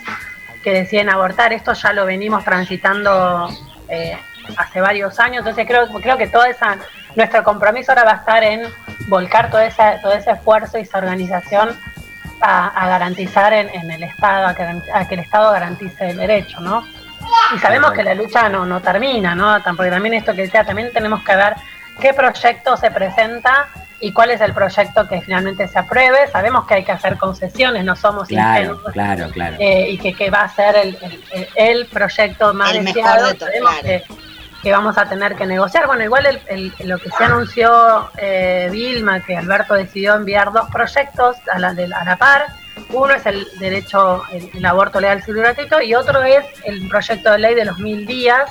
que 0.62 0.72
deciden 0.72 1.08
abortar. 1.08 1.52
Esto 1.52 1.72
ya 1.72 1.92
lo 1.92 2.04
venimos 2.04 2.44
transitando 2.44 3.48
eh, 3.88 4.18
hace 4.56 4.80
varios 4.80 5.18
años, 5.18 5.38
entonces 5.38 5.66
creo, 5.66 5.88
creo 6.00 6.18
que 6.18 6.26
todo 6.26 6.44
esa, 6.44 6.76
nuestro 7.16 7.42
compromiso 7.42 7.92
ahora 7.92 8.04
va 8.04 8.12
a 8.12 8.16
estar 8.16 8.44
en 8.44 8.62
volcar 9.08 9.50
todo, 9.50 9.60
esa, 9.60 10.00
todo 10.00 10.12
ese 10.12 10.32
esfuerzo 10.32 10.78
y 10.78 10.82
esa 10.82 10.98
organización 10.98 11.76
a, 12.40 12.88
garantizar 12.88 13.52
en, 13.52 13.68
en 13.70 13.90
el 13.90 14.02
Estado, 14.02 14.48
a 14.48 14.54
que, 14.54 14.62
a 14.92 15.08
que 15.08 15.14
el 15.14 15.20
Estado 15.20 15.52
garantice 15.52 16.10
el 16.10 16.16
derecho, 16.16 16.60
¿no? 16.60 16.84
Y 17.54 17.58
sabemos 17.58 17.92
que 17.92 18.02
la 18.02 18.14
lucha 18.14 18.48
no, 18.48 18.66
no 18.66 18.80
termina, 18.80 19.34
¿no? 19.34 19.56
Porque 19.76 19.90
también 19.90 20.14
esto 20.14 20.34
que 20.34 20.42
decía, 20.42 20.64
también 20.64 20.92
tenemos 20.92 21.22
que 21.22 21.36
ver 21.36 21.54
qué 22.00 22.12
proyecto 22.14 22.76
se 22.76 22.90
presenta 22.90 23.68
y 24.00 24.12
cuál 24.12 24.31
es 24.33 24.40
el 24.40 24.52
proyecto 24.52 25.07
que 25.09 25.20
finalmente 25.20 25.68
se 25.68 25.78
apruebe. 25.78 26.26
Sabemos 26.33 26.66
que 26.66 26.74
hay 26.74 26.85
que 26.85 26.92
hacer 26.92 27.16
concesiones, 27.18 27.85
no 27.85 27.94
somos 27.94 28.26
Claro, 28.28 28.61
ingenuos. 28.72 28.92
claro, 28.92 29.31
claro. 29.31 29.57
eh, 29.61 29.90
y 29.90 29.98
que, 29.98 30.12
que 30.14 30.28
va 30.31 30.42
a 30.42 30.48
ser 30.48 30.74
el, 30.76 30.98
el- 31.00 31.24
el- 31.33 31.48
el 31.55 31.87
proyecto 31.87 32.52
más 32.55 32.72
El 32.74 32.83
mejor 32.83 32.94
deseado. 33.02 33.28
de 33.33 33.38
Sabemos 33.38 33.70
claro. 33.70 33.83
que, 33.87 34.05
que 34.62 34.72
vamos 34.72 34.98
a 34.98 35.09
tener 35.09 35.37
que 35.37 35.46
negociar. 35.46 35.87
Bueno, 35.87 36.02
igual 36.02 36.26
el- 36.26 36.72
el- 36.78 36.88
lo 36.88 36.98
que 36.98 37.11
se 37.11 37.22
anunció 37.24 38.11
eh, 38.16 38.68
Vilma, 38.72 39.20
que 39.20 39.37
Alberto 39.37 39.74
decidió 39.74 40.14
enviar 40.14 40.52
dos 40.52 40.68
proyectos 40.70 41.37
a 41.52 41.59
la, 41.61 41.72
de- 41.74 41.85
a 41.94 42.05
la 42.05 42.16
par. 42.16 42.46
Uno 42.90 43.14
es 43.14 43.24
el 43.26 43.46
derecho, 43.61 44.22
el, 44.33 44.50
el 44.55 44.66
aborto 44.66 45.00
legal, 45.00 45.22
seguro 45.22 45.40
y 45.40 45.44
gratuito, 45.44 45.81
y 45.81 45.94
otro 45.94 46.22
es 46.22 46.44
el 46.64 46.88
proyecto 46.88 47.31
de 47.33 47.38
ley 47.38 47.55
de 47.55 47.66
los 47.66 47.78
mil 47.78 48.05
días 48.07 48.50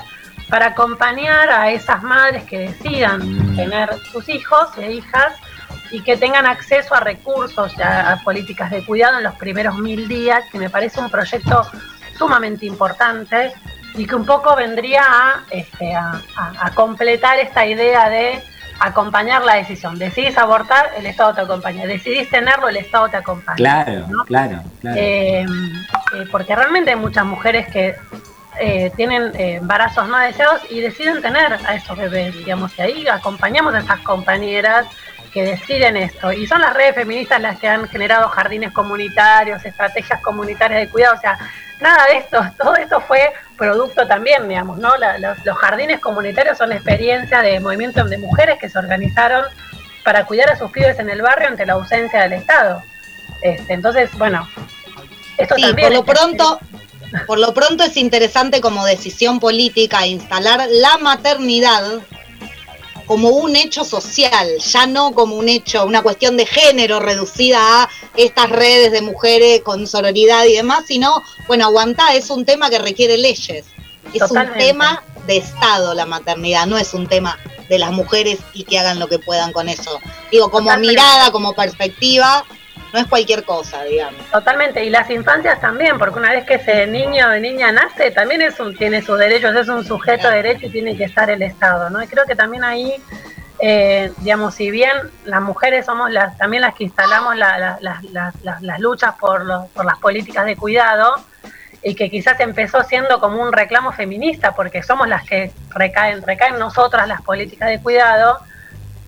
para 0.52 0.66
acompañar 0.66 1.48
a 1.48 1.70
esas 1.70 2.02
madres 2.02 2.44
que 2.44 2.58
decidan 2.58 3.56
tener 3.56 3.88
sus 4.12 4.28
hijos 4.28 4.68
e 4.76 4.92
hijas 4.92 5.32
y 5.90 6.02
que 6.02 6.18
tengan 6.18 6.44
acceso 6.44 6.94
a 6.94 7.00
recursos, 7.00 7.72
a, 7.80 8.12
a 8.12 8.16
políticas 8.22 8.70
de 8.70 8.84
cuidado 8.84 9.16
en 9.16 9.24
los 9.24 9.34
primeros 9.36 9.78
mil 9.78 10.06
días, 10.08 10.44
que 10.52 10.58
me 10.58 10.68
parece 10.68 11.00
un 11.00 11.08
proyecto 11.08 11.66
sumamente 12.18 12.66
importante 12.66 13.50
y 13.94 14.06
que 14.06 14.14
un 14.14 14.26
poco 14.26 14.54
vendría 14.54 15.02
a, 15.02 15.42
este, 15.50 15.94
a, 15.94 16.20
a- 16.36 16.52
a 16.66 16.70
completar 16.74 17.38
esta 17.38 17.64
idea 17.64 18.10
de 18.10 18.42
acompañar 18.78 19.42
la 19.46 19.54
decisión. 19.54 19.98
Decidís 19.98 20.36
abortar, 20.36 20.90
el 20.98 21.06
Estado 21.06 21.32
te 21.34 21.40
acompaña. 21.40 21.86
Decidís 21.86 22.28
tenerlo, 22.28 22.68
el 22.68 22.76
Estado 22.76 23.08
te 23.08 23.16
acompaña. 23.16 23.56
Claro, 23.56 24.06
claro, 24.26 24.60
claro. 24.82 24.96
Eh, 25.00 25.46
eh, 25.46 26.26
porque 26.30 26.54
realmente 26.54 26.90
hay 26.90 26.96
muchas 26.96 27.24
mujeres 27.24 27.68
que 27.68 27.94
eh, 28.60 28.90
tienen 28.96 29.32
eh, 29.36 29.54
embarazos 29.56 30.08
no 30.08 30.18
deseados 30.18 30.62
y 30.70 30.80
deciden 30.80 31.22
tener 31.22 31.52
a 31.54 31.74
esos 31.74 31.96
bebés, 31.96 32.34
digamos, 32.36 32.72
y 32.78 32.82
ahí 32.82 33.08
acompañamos 33.08 33.74
a 33.74 33.78
esas 33.80 34.00
compañeras 34.00 34.86
que 35.32 35.42
deciden 35.44 35.96
esto. 35.96 36.30
Y 36.32 36.46
son 36.46 36.60
las 36.60 36.74
redes 36.74 36.94
feministas 36.94 37.40
las 37.40 37.58
que 37.58 37.66
han 37.68 37.88
generado 37.88 38.28
jardines 38.28 38.70
comunitarios, 38.72 39.64
estrategias 39.64 40.20
comunitarias 40.20 40.80
de 40.80 40.88
cuidado, 40.88 41.14
o 41.16 41.20
sea, 41.20 41.38
nada 41.80 42.04
de 42.06 42.18
esto, 42.18 42.44
todo 42.58 42.76
esto 42.76 43.00
fue 43.00 43.32
producto 43.56 44.06
también, 44.06 44.46
digamos, 44.48 44.78
¿no? 44.78 44.94
La- 44.98 45.18
los, 45.18 45.42
los 45.46 45.56
jardines 45.56 46.00
comunitarios 46.00 46.58
son 46.58 46.72
experiencias 46.72 47.42
de 47.42 47.58
movimientos 47.60 48.10
de 48.10 48.18
mujeres 48.18 48.58
que 48.58 48.68
se 48.68 48.78
organizaron 48.78 49.44
para 50.04 50.24
cuidar 50.26 50.50
a 50.50 50.56
sus 50.58 50.70
pibes 50.70 50.98
en 50.98 51.08
el 51.08 51.22
barrio 51.22 51.48
ante 51.48 51.64
la 51.64 51.74
ausencia 51.74 52.22
del 52.22 52.34
Estado. 52.34 52.82
Este, 53.40 53.72
entonces, 53.72 54.10
bueno, 54.18 54.46
esto 55.38 55.54
Sí, 55.56 55.62
también 55.62 55.88
por 55.94 56.04
lo 56.06 56.12
es- 56.12 56.18
pronto, 56.20 56.60
por 57.26 57.38
lo 57.38 57.52
pronto 57.54 57.84
es 57.84 57.96
interesante 57.96 58.60
como 58.60 58.84
decisión 58.84 59.40
política 59.40 60.06
instalar 60.06 60.66
la 60.70 60.98
maternidad 60.98 62.02
como 63.06 63.30
un 63.30 63.56
hecho 63.56 63.84
social, 63.84 64.48
ya 64.58 64.86
no 64.86 65.12
como 65.12 65.36
un 65.36 65.48
hecho, 65.48 65.84
una 65.84 66.02
cuestión 66.02 66.36
de 66.36 66.46
género 66.46 67.00
reducida 67.00 67.82
a 67.82 67.90
estas 68.16 68.48
redes 68.50 68.92
de 68.92 69.02
mujeres 69.02 69.60
con 69.62 69.86
sororidad 69.86 70.44
y 70.46 70.54
demás, 70.54 70.84
sino, 70.86 71.22
bueno, 71.46 71.66
aguantá, 71.66 72.14
es 72.14 72.30
un 72.30 72.44
tema 72.44 72.70
que 72.70 72.78
requiere 72.78 73.18
leyes. 73.18 73.66
Es 74.12 74.18
Totalmente. 74.20 74.52
un 74.52 74.66
tema 74.66 75.04
de 75.26 75.36
Estado 75.36 75.94
la 75.94 76.06
maternidad, 76.06 76.66
no 76.66 76.78
es 76.78 76.94
un 76.94 77.06
tema 77.06 77.38
de 77.68 77.78
las 77.78 77.92
mujeres 77.92 78.38
y 78.54 78.64
que 78.64 78.78
hagan 78.78 78.98
lo 78.98 79.08
que 79.08 79.18
puedan 79.18 79.52
con 79.52 79.68
eso. 79.68 79.98
Digo, 80.30 80.50
como 80.50 80.68
Totalmente. 80.68 80.92
mirada, 80.92 81.30
como 81.32 81.54
perspectiva, 81.54 82.44
no 82.92 82.98
es 82.98 83.06
cualquier 83.06 83.44
cosa, 83.44 83.82
digamos. 83.84 84.20
Totalmente, 84.30 84.84
y 84.84 84.90
las 84.90 85.08
infancias 85.10 85.60
también, 85.60 85.98
porque 85.98 86.18
una 86.18 86.30
vez 86.30 86.44
que 86.44 86.54
ese 86.54 86.86
niño 86.86 87.26
o 87.28 87.38
niña 87.38 87.72
nace, 87.72 88.10
también 88.10 88.42
es 88.42 88.58
un, 88.60 88.76
tiene 88.76 89.02
sus 89.02 89.18
derechos, 89.18 89.54
es 89.56 89.68
un 89.68 89.84
sujeto 89.84 90.28
de 90.28 90.36
derecho 90.36 90.66
y 90.66 90.70
tiene 90.70 90.96
que 90.96 91.04
estar 91.04 91.30
el 91.30 91.42
Estado, 91.42 91.90
¿no? 91.90 92.02
Y 92.02 92.06
creo 92.06 92.24
que 92.26 92.36
también 92.36 92.64
ahí 92.64 92.94
eh, 93.64 94.12
digamos, 94.18 94.54
si 94.56 94.72
bien 94.72 94.90
las 95.24 95.40
mujeres 95.40 95.86
somos 95.86 96.10
las, 96.10 96.36
también 96.36 96.62
las 96.62 96.74
que 96.74 96.82
instalamos 96.82 97.36
las 97.36 98.80
luchas 98.80 99.14
por, 99.20 99.68
por 99.72 99.84
las 99.84 99.98
políticas 99.98 100.46
de 100.46 100.56
cuidado, 100.56 101.14
y 101.84 101.94
que 101.94 102.10
quizás 102.10 102.38
empezó 102.40 102.82
siendo 102.84 103.20
como 103.20 103.42
un 103.42 103.52
reclamo 103.52 103.92
feminista, 103.92 104.54
porque 104.54 104.82
somos 104.82 105.08
las 105.08 105.24
que 105.24 105.52
recaen, 105.70 106.22
recaen 106.22 106.58
nosotras 106.58 107.08
las 107.08 107.22
políticas 107.22 107.68
de 107.68 107.80
cuidado, 107.80 108.38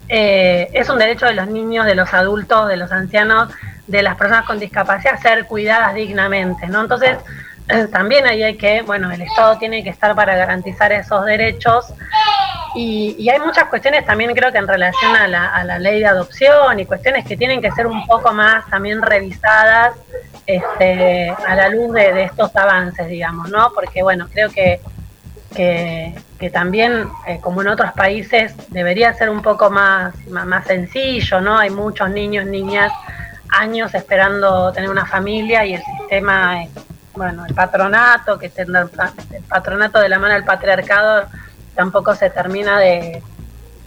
eh, 0.09 0.68
es 0.72 0.89
un 0.89 0.99
derecho 0.99 1.26
de 1.26 1.35
los 1.35 1.49
niños, 1.49 1.87
de 1.87 1.95
los 1.95 2.12
adultos, 2.12 2.68
de 2.68 2.76
los 2.76 2.93
ancianos, 2.93 3.53
de 3.87 4.03
las 4.03 4.16
personas 4.16 4.47
con 4.47 4.59
discapacidad 4.59 5.20
ser 5.20 5.47
cuidadas 5.47 5.95
dignamente, 5.95 6.66
¿no? 6.68 6.82
Entonces, 6.82 7.18
eh, 7.68 7.87
también 7.91 8.26
ahí 8.26 8.43
hay 8.43 8.57
que, 8.57 8.82
bueno, 8.82 9.11
el 9.11 9.22
Estado 9.22 9.57
tiene 9.59 9.82
que 9.82 9.91
estar 9.91 10.14
para 10.14 10.37
garantizar 10.37 10.93
esos 10.93 11.24
derechos 11.24 11.95
y, 12.74 13.28
hay 13.28 13.39
muchas 13.39 13.68
cuestiones 13.68 14.05
también 14.05 14.35
creo 14.35 14.51
que 14.51 14.59
en 14.59 14.66
relación 14.66 15.14
a 15.14 15.28
la, 15.28 15.78
ley 15.78 16.01
de 16.01 16.07
adopción 16.07 16.78
y 16.80 16.87
cuestiones 16.87 17.24
que 17.24 17.37
tienen 17.37 17.62
que 17.62 17.70
ser 17.70 17.87
un 17.87 18.05
poco 18.07 18.32
más 18.32 18.68
también 18.68 19.01
revisadas 19.01 19.95
este, 20.47 21.30
a 21.30 21.55
la 21.55 21.68
luz 21.68 21.93
de, 21.95 22.24
estos 22.24 22.55
avances, 22.57 23.07
digamos, 23.09 23.49
¿no? 23.49 23.72
Porque 23.74 24.03
bueno, 24.03 24.28
creo 24.32 24.51
que, 24.51 24.80
que, 25.55 26.51
también, 26.53 27.09
eh, 27.26 27.39
como 27.41 27.62
en 27.62 27.68
otros 27.68 27.93
países, 27.93 28.55
debería 28.68 29.14
ser 29.14 29.30
un 29.30 29.41
poco 29.41 29.70
más, 29.70 30.14
más, 30.26 30.66
sencillo, 30.66 31.41
¿no? 31.41 31.57
Hay 31.57 31.70
muchos 31.70 32.11
niños, 32.11 32.45
niñas, 32.45 32.93
años 33.55 33.95
esperando 33.95 34.73
tener 34.73 34.91
una 34.91 35.07
familia 35.07 35.65
y 35.65 35.75
el 35.75 35.83
sistema, 35.83 36.65
bueno, 37.15 37.47
el 37.47 37.55
patronato, 37.55 38.39
que 38.39 38.53
el 38.57 39.43
patronato 39.49 40.01
de 40.01 40.09
la 40.09 40.19
mano 40.19 40.35
del 40.35 40.45
patriarcado 40.45 41.27
tampoco 41.75 42.15
se 42.15 42.31
termina 42.31 42.79
de, 42.79 43.23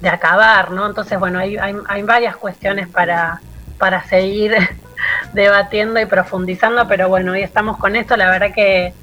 acabar, 0.09 0.71
¿no? 0.71 0.85
Entonces, 0.85 1.19
bueno, 1.19 1.39
hay, 1.39 1.57
hay, 1.57 1.75
hay 1.87 2.03
varias 2.03 2.35
cuestiones 2.37 2.87
para, 2.87 3.41
para 3.77 4.03
seguir 4.03 4.55
debatiendo 5.33 5.99
y 5.99 6.05
profundizando, 6.05 6.87
pero 6.87 7.09
bueno, 7.09 7.33
hoy 7.33 7.41
estamos 7.41 7.77
con 7.77 7.95
esto, 7.95 8.15
la 8.15 8.29
verdad 8.29 8.53
que, 8.53 8.93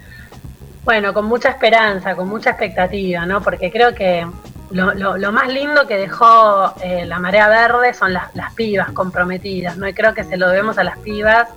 bueno, 0.84 1.12
con 1.12 1.26
mucha 1.26 1.50
esperanza, 1.50 2.14
con 2.14 2.28
mucha 2.28 2.50
expectativa, 2.50 3.26
¿no? 3.26 3.42
Porque 3.42 3.70
creo 3.70 3.94
que 3.94 4.26
lo, 4.74 5.16
lo, 5.16 5.32
más 5.32 5.48
lindo 5.48 5.86
que 5.86 5.96
dejó 5.96 6.74
eh, 6.82 7.04
la 7.06 7.20
marea 7.20 7.48
verde 7.48 7.94
son 7.94 8.12
las, 8.12 8.34
las, 8.34 8.52
pibas 8.54 8.90
comprometidas, 8.90 9.76
¿no? 9.76 9.86
Y 9.86 9.94
creo 9.94 10.14
que 10.14 10.24
se 10.24 10.36
lo 10.36 10.48
debemos 10.48 10.78
a 10.78 10.84
las 10.84 10.98
pibas, 10.98 11.48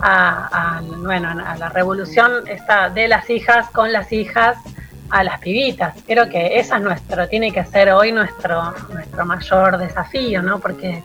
a, 0.00 0.80
bueno, 0.98 1.30
a 1.30 1.56
la 1.56 1.68
revolución 1.70 2.46
esta 2.46 2.90
de 2.90 3.08
las 3.08 3.28
hijas 3.30 3.68
con 3.70 3.92
las 3.92 4.12
hijas 4.12 4.58
a 5.10 5.24
las 5.24 5.40
pibitas. 5.40 5.94
Creo 6.06 6.28
que 6.28 6.58
esa 6.58 6.76
es 6.76 6.82
nuestro, 6.82 7.28
tiene 7.28 7.52
que 7.52 7.64
ser 7.64 7.90
hoy 7.90 8.12
nuestro, 8.12 8.74
nuestro 8.92 9.26
mayor 9.26 9.78
desafío, 9.78 10.42
¿no? 10.42 10.60
Porque 10.60 11.02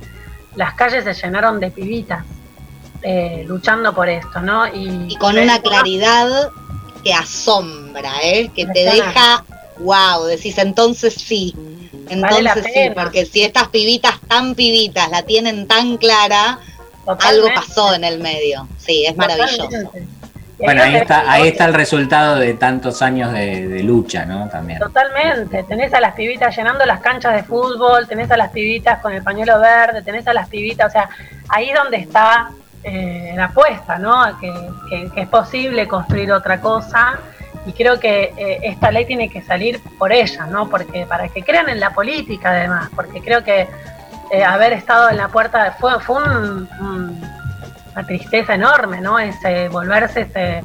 las 0.56 0.74
calles 0.76 1.04
se 1.04 1.14
llenaron 1.14 1.60
de 1.60 1.72
pibitas 1.72 2.24
eh, 3.02 3.44
luchando 3.48 3.96
por 3.96 4.10
esto, 4.10 4.42
¿no? 4.42 4.68
Y, 4.68 5.16
con 5.18 5.38
una 5.38 5.60
claridad 5.60 6.52
que 7.04 7.14
asombra, 7.14 8.12
¿eh? 8.22 8.52
Que 8.56 8.66
te 8.68 8.84
deja, 8.84 9.44
wow, 9.84 10.26
decís 10.26 10.58
entonces 10.58 11.14
sí. 11.14 11.56
Entonces 12.10 12.66
sí, 12.74 12.92
porque 12.96 13.26
si 13.26 13.44
estas 13.44 13.70
pibitas 13.70 14.20
tan 14.28 14.56
pibitas 14.56 15.10
la 15.10 15.24
tienen 15.24 15.68
tan 15.68 15.98
clara, 15.98 16.60
algo 17.06 17.48
pasó 17.56 17.94
en 17.94 18.04
el 18.04 18.20
medio. 18.20 18.68
Sí, 18.78 19.06
es 19.06 19.16
maravilloso. 19.16 19.92
Bueno, 20.64 20.84
ahí 20.84 20.96
está, 20.96 21.32
ahí 21.32 21.48
está 21.48 21.66
el 21.66 21.74
resultado 21.74 22.36
de 22.36 22.54
tantos 22.54 23.02
años 23.02 23.34
de, 23.34 23.82
lucha, 23.84 24.26
¿no? 24.26 24.48
También. 24.50 24.80
Totalmente. 24.80 25.64
Tenés 25.64 25.94
a 25.94 26.00
las 26.00 26.14
pibitas 26.14 26.56
llenando 26.56 26.86
las 26.86 27.00
canchas 27.00 27.34
de 27.34 27.44
fútbol, 27.44 28.08
tenés 28.08 28.30
a 28.32 28.38
las 28.38 28.52
pibitas 28.52 29.00
con 29.00 29.14
el 29.14 29.24
pañuelo 29.24 29.60
verde, 29.60 30.02
tenés 30.04 30.28
a 30.28 30.34
las 30.34 30.48
pibitas, 30.50 30.88
o 30.88 30.92
sea, 30.92 31.10
ahí 31.50 31.70
es 31.70 31.76
donde 31.76 31.98
está 31.98 32.52
eh, 32.84 33.34
la 33.36 33.46
apuesta, 33.46 33.98
¿no? 33.98 34.40
Que, 34.40 34.52
que, 35.14 35.22
es 35.22 35.28
posible 35.28 35.88
construir 35.88 36.32
otra 36.32 36.62
cosa. 36.62 37.20
Y 37.66 37.74
creo 37.74 38.00
que 38.00 38.34
eh, 38.38 38.60
esta 38.64 38.92
ley 38.92 39.06
tiene 39.06 39.30
que 39.30 39.42
salir 39.42 39.80
por 40.00 40.12
ellas, 40.12 40.48
¿no? 40.50 40.70
Porque 40.70 41.06
para 41.06 41.28
que 41.30 41.44
crean 41.44 41.70
en 41.70 41.80
la 41.80 41.94
política, 41.94 42.52
además, 42.52 42.90
porque 42.96 43.22
creo 43.22 43.44
que 43.44 43.68
eh, 44.32 44.44
haber 44.44 44.74
estado 44.74 45.10
en 45.10 45.18
la 45.18 45.28
puerta 45.28 45.76
fue, 45.80 46.00
fue 46.00 46.24
un 46.24 47.22
una 47.94 48.06
tristeza 48.06 48.56
enorme, 48.56 49.02
¿no? 49.02 49.20
Ese 49.20 49.70
volverse 49.70 50.22
ese 50.22 50.64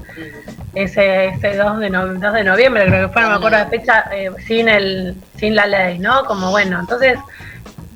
ese, 0.75 1.29
ese 1.29 1.57
2, 1.57 1.79
de 1.79 1.89
de 1.89 2.45
noviembre, 2.45 2.87
creo 2.87 3.09
que 3.09 3.13
fue, 3.13 3.23
no 3.23 3.31
me 3.31 3.35
acuerdo 3.37 3.57
la 3.57 3.67
fecha, 3.67 4.05
eh, 4.13 4.31
sin 4.47 4.69
el 4.69 5.17
sin 5.39 5.55
la 5.55 5.67
ley, 5.67 5.99
¿no? 5.99 6.25
Como 6.27 6.51
bueno, 6.51 6.79
entonces 6.81 7.19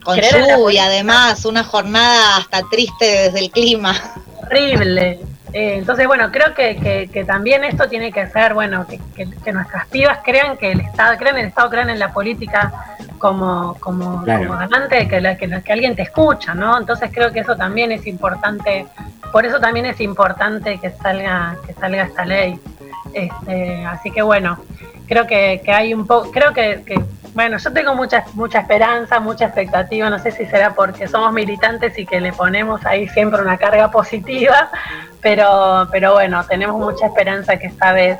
con 0.03 0.19
lluvia 0.19 0.87
además, 0.87 1.45
una 1.45 1.63
jornada 1.63 2.39
hasta 2.39 2.63
triste 2.71 3.05
desde 3.05 3.39
el 3.39 3.51
clima. 3.51 3.95
Horrible. 4.43 5.21
Eh, 5.53 5.75
entonces, 5.79 6.07
bueno, 6.07 6.31
creo 6.31 6.55
que, 6.55 7.09
que, 7.13 7.25
también 7.25 7.65
esto 7.65 7.89
tiene 7.89 8.13
que 8.13 8.27
ser, 8.29 8.55
bueno, 8.55 8.87
que, 8.87 9.01
que, 9.17 9.53
nuestras 9.53 9.87
pibas 9.89 10.19
crean 10.25 10.57
que 10.57 10.73
el 10.73 10.81
Estado, 10.81 11.17
crean 11.17 11.37
en 11.37 11.43
el 11.43 11.49
Estado, 11.49 11.71
crean 11.71 11.91
en 11.91 11.99
la 11.99 12.13
política 12.13 12.73
como, 13.19 13.77
como, 13.81 14.25
como 14.25 14.57
ganante, 14.57 15.09
que, 15.09 15.21
la, 15.21 15.37
que, 15.37 15.73
alguien 15.73 15.97
te 15.97 16.03
escucha, 16.03 16.55
¿no? 16.55 16.79
Entonces 16.79 17.11
creo 17.13 17.33
que 17.33 17.41
eso 17.41 17.57
también 17.57 17.91
es 17.91 18.07
importante, 18.07 18.87
por 19.33 19.45
eso 19.45 19.59
también 19.59 19.87
es 19.87 20.01
importante 20.01 20.79
que 20.79 20.91
salga, 20.91 21.57
que 21.67 21.75
salga 21.75 22.05
esta 22.05 22.25
ley. 22.25 22.59
Este, 23.13 23.85
así 23.87 24.13
que 24.13 24.23
bueno, 24.23 24.59
creo 25.09 25.27
que, 25.27 25.63
que 25.65 25.73
hay 25.73 25.93
un 25.93 26.07
poco, 26.07 26.31
creo 26.31 26.53
que, 26.53 26.85
que 26.87 26.95
bueno, 27.35 27.59
yo 27.59 27.73
tengo 27.73 27.95
mucha, 27.95 28.25
mucha 28.35 28.61
esperanza, 28.61 29.21
mucha 29.21 29.47
expectativa, 29.47 30.11
no 30.11 30.19
sé 30.19 30.33
si 30.33 30.47
será 30.47 30.75
porque 30.75 31.07
somos 31.07 31.33
militantes 31.33 31.97
y 31.99 32.07
que 32.07 32.21
le 32.21 32.33
ponemos 32.33 32.85
ahí 32.85 33.09
siempre 33.09 33.41
una 33.41 33.57
carga 33.57 33.91
positiva, 33.91 34.71
pero, 35.21 35.89
pero 35.93 36.15
bueno, 36.15 36.45
tenemos 36.47 36.79
mucha 36.79 37.07
esperanza 37.07 37.57
que 37.57 37.69
esta 37.69 37.93
vez 37.93 38.19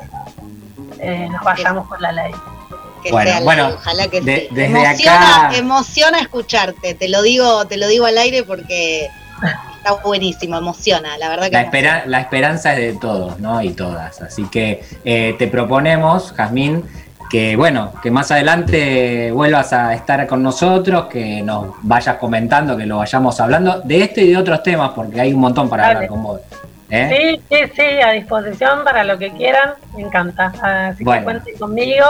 eh, 0.99 1.27
nos 1.29 1.43
vayamos 1.43 1.87
con 1.87 2.01
la 2.01 2.11
ley. 2.11 2.31
bueno, 3.11 3.31
bueno, 3.43 3.69
ojalá 3.75 4.07
que 4.07 4.21
Desde 4.21 4.65
emociona, 4.65 5.51
emociona 5.53 6.19
escucharte, 6.19 6.93
te 6.93 7.09
lo 7.09 7.21
digo, 7.21 7.65
te 7.65 7.77
lo 7.77 7.87
digo 7.87 8.05
al 8.05 8.17
aire 8.17 8.43
porque 8.43 9.09
está 9.77 9.93
buenísimo, 10.03 10.57
emociona, 10.57 11.17
la 11.17 11.27
verdad 11.29 11.45
que 11.47 11.51
la, 11.53 11.61
espera, 11.63 12.03
la 12.05 12.21
esperanza 12.21 12.73
es 12.73 12.93
de 12.93 12.99
todos, 12.99 13.39
¿no? 13.39 13.61
Y 13.61 13.71
todas. 13.73 14.21
Así 14.21 14.45
que 14.45 14.83
eh, 15.03 15.35
te 15.37 15.47
proponemos, 15.47 16.33
Jazmín, 16.33 16.85
que 17.31 17.55
bueno, 17.55 17.93
que 18.03 18.11
más 18.11 18.29
adelante 18.29 19.31
vuelvas 19.31 19.71
a 19.71 19.93
estar 19.93 20.27
con 20.27 20.43
nosotros, 20.43 21.05
que 21.05 21.41
nos 21.41 21.75
vayas 21.81 22.17
comentando, 22.17 22.75
que 22.75 22.85
lo 22.85 22.97
vayamos 22.97 23.39
hablando 23.39 23.79
de 23.79 24.03
este 24.03 24.23
y 24.23 24.31
de 24.31 24.37
otros 24.37 24.61
temas, 24.61 24.91
porque 24.93 25.21
hay 25.21 25.33
un 25.33 25.39
montón 25.39 25.69
para 25.69 25.87
hablar 25.87 26.07
con 26.07 26.21
vos. 26.21 26.41
¿eh? 26.89 27.07
Sí, 27.09 27.41
sí, 27.49 27.71
sí, 27.73 28.01
a 28.01 28.11
disposición 28.11 28.83
para 28.83 29.05
lo 29.05 29.17
que 29.17 29.31
quieran, 29.31 29.75
me 29.95 30.01
encanta. 30.01 30.51
Así 30.89 31.05
que 31.05 31.23
cuenten 31.23 31.57
conmigo. 31.57 32.05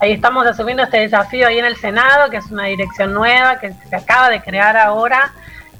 Ahí 0.00 0.12
estamos 0.12 0.46
asumiendo 0.46 0.84
este 0.84 1.00
desafío 1.00 1.48
ahí 1.48 1.58
en 1.58 1.66
el 1.66 1.76
Senado, 1.76 2.30
que 2.30 2.38
es 2.38 2.50
una 2.50 2.64
dirección 2.64 3.12
nueva 3.12 3.58
que 3.60 3.74
se 3.90 3.94
acaba 3.94 4.30
de 4.30 4.40
crear 4.40 4.78
ahora 4.78 5.32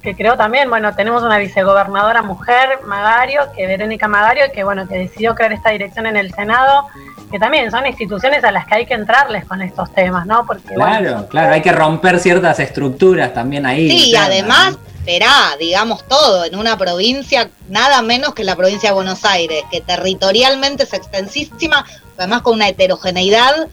que 0.03 0.17
creo 0.17 0.37
también, 0.37 0.69
bueno, 0.69 0.95
tenemos 0.97 1.23
una 1.23 1.39
vicegobernadora 1.39 2.23
mujer, 2.23 2.81
Magario, 2.85 3.43
que 3.57 3.67
Verónica 3.67 4.09
Magario, 4.09 4.45
que 4.53 4.65
bueno, 4.65 4.89
que 4.89 4.99
decidió 4.99 5.35
crear 5.37 5.53
esta 5.53 5.71
dirección 5.71 6.07
en 6.07 6.17
el 6.17 6.35
Senado, 6.35 6.89
que 7.31 7.39
también 7.39 7.71
son 7.71 7.87
instituciones 7.87 8.43
a 8.43 8.51
las 8.51 8.67
que 8.67 8.75
hay 8.75 8.87
que 8.87 8.95
entrarles 8.95 9.45
con 9.45 9.63
estos 9.63 9.93
temas, 9.95 10.27
¿no? 10.27 10.45
Porque 10.45 10.75
claro, 10.75 11.29
claro, 11.29 11.55
hay 11.55 11.63
que 11.63 11.71
romper 11.71 12.19
ciertas 12.19 12.59
estructuras 12.59 13.33
también 13.33 13.65
ahí. 13.65 13.89
Sí, 13.89 14.11
y 14.11 14.17
además 14.17 14.77
será, 15.05 15.57
digamos 15.59 16.07
todo, 16.09 16.45
en 16.45 16.57
una 16.57 16.77
provincia 16.77 17.49
nada 17.69 18.03
menos 18.03 18.35
que 18.35 18.43
la 18.43 18.57
provincia 18.57 18.91
de 18.91 18.95
Buenos 18.95 19.25
Aires, 19.25 19.63
que 19.71 19.81
territorialmente 19.81 20.83
es 20.83 20.93
extensísima, 20.95 21.87
además 22.19 22.43
con 22.43 22.55
una 22.55 22.69
heterogeneidad 22.69 23.69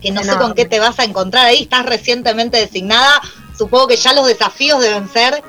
que 0.00 0.10
no, 0.10 0.22
sé 0.24 0.36
con 0.36 0.54
qué 0.54 0.64
te 0.64 0.80
vas 0.80 0.98
a 0.98 1.04
encontrar 1.04 1.46
ahí, 1.46 1.62
estás 1.62 1.86
recientemente 1.86 2.56
designada, 2.56 3.20
supongo 3.56 3.86
que 3.86 3.96
ya 3.96 4.12
los 4.12 4.26
desafíos 4.26 4.80
deben 4.80 5.08
ser 5.08 5.42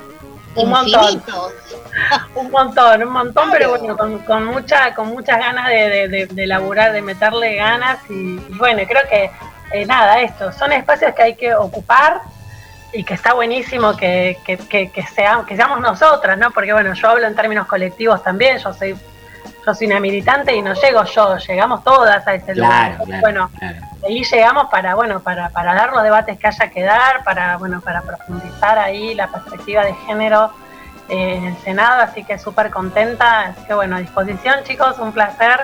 un 0.56 0.70
montón. 0.70 1.22
un 2.34 2.50
montón, 2.50 3.02
un 3.02 3.12
montón, 3.12 3.50
pero 3.50 3.70
bueno, 3.70 3.96
con, 3.96 4.44
mucha, 4.44 4.94
con 4.94 5.08
muchas 5.08 5.38
ganas 5.38 5.68
de, 5.68 6.08
de, 6.08 6.26
de, 6.26 6.46
laburar, 6.46 6.92
de 6.92 7.02
meterle 7.02 7.56
ganas 7.56 7.98
y, 8.08 8.36
bueno, 8.56 8.82
creo 8.86 9.02
que 9.08 9.30
eh, 9.72 9.86
nada, 9.86 10.20
esto, 10.20 10.52
son 10.52 10.72
espacios 10.72 11.14
que 11.14 11.22
hay 11.22 11.34
que 11.34 11.54
ocupar 11.54 12.20
y 12.92 13.04
que 13.04 13.14
está 13.14 13.34
buenísimo 13.34 13.96
que, 13.96 14.38
que, 14.44 14.56
que, 14.56 14.90
que, 14.90 15.02
seamos, 15.02 15.46
que 15.46 15.56
seamos 15.56 15.80
nosotras, 15.80 16.38
¿no? 16.38 16.50
Porque 16.50 16.72
bueno, 16.72 16.94
yo 16.94 17.08
hablo 17.08 17.26
en 17.26 17.34
términos 17.34 17.66
colectivos 17.66 18.22
también, 18.22 18.58
yo 18.58 18.72
soy 18.72 18.96
yo 19.66 19.74
soy 19.74 19.86
una 19.86 20.00
militante 20.00 20.54
y 20.54 20.62
no 20.62 20.74
llego 20.74 21.04
yo, 21.04 21.38
llegamos 21.38 21.82
todas 21.84 22.26
a 22.26 22.34
ese 22.34 22.54
lugar. 22.54 22.98
bueno, 23.20 23.50
ahí 24.06 24.22
llegamos 24.24 24.66
para, 24.70 24.94
bueno, 24.94 25.20
para, 25.20 25.48
para 25.50 25.74
dar 25.74 25.92
los 25.92 26.02
debates 26.02 26.38
que 26.38 26.46
haya 26.46 26.70
que 26.70 26.82
dar, 26.82 27.24
para, 27.24 27.56
bueno, 27.56 27.80
para 27.80 28.02
profundizar 28.02 28.78
ahí 28.78 29.14
la 29.14 29.28
perspectiva 29.28 29.84
de 29.84 29.94
género 30.06 30.50
eh, 31.08 31.34
en 31.36 31.44
el 31.46 31.56
Senado, 31.58 32.00
así 32.02 32.24
que 32.24 32.38
súper 32.38 32.70
contenta, 32.70 33.40
así 33.40 33.60
que 33.66 33.74
bueno, 33.74 33.96
a 33.96 33.98
disposición 33.98 34.64
chicos, 34.64 34.96
un 34.98 35.12
placer 35.12 35.60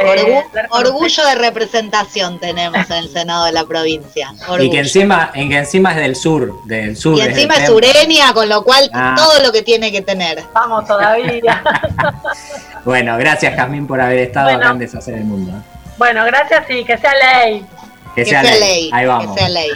Eh, 0.00 0.42
orgullo 0.70 1.26
de 1.26 1.34
representación 1.34 2.38
tenemos 2.38 2.88
en 2.90 2.96
el 2.98 3.08
Senado 3.08 3.44
de 3.46 3.52
la 3.52 3.64
provincia. 3.64 4.32
Y 4.60 4.70
que 4.70 4.78
encima, 4.78 5.30
en 5.34 5.48
que 5.50 5.58
encima 5.58 5.90
es 5.90 5.96
del 5.96 6.14
sur, 6.16 6.54
del 6.64 6.96
sur. 6.96 7.18
Y 7.18 7.22
encima 7.22 7.54
es 7.56 7.66
sureña, 7.66 8.32
con 8.32 8.48
lo 8.48 8.62
cual 8.62 8.88
Ah. 8.94 9.14
todo 9.16 9.42
lo 9.42 9.50
que 9.52 9.62
tiene 9.62 9.90
que 9.92 10.00
tener. 10.02 10.42
Vamos 10.54 10.86
todavía. 10.86 11.62
Bueno, 12.84 13.18
gracias 13.18 13.54
Jazmín 13.54 13.86
por 13.86 14.00
haber 14.00 14.18
estado 14.20 14.46
Bueno. 14.46 14.60
acá 14.60 14.70
en 14.70 14.78
Deshacer 14.78 15.14
el 15.14 15.24
Mundo. 15.24 15.52
Bueno, 15.98 16.24
gracias 16.24 16.70
y 16.70 16.84
que 16.84 16.96
sea 16.96 17.12
ley. 17.14 17.66
Que, 18.14 18.24
sea, 18.24 18.42
ley. 18.42 18.90
Ahí 18.92 19.06
vamos. 19.06 19.34
Que 19.34 19.40
sea 19.40 19.48
ley. 19.48 19.70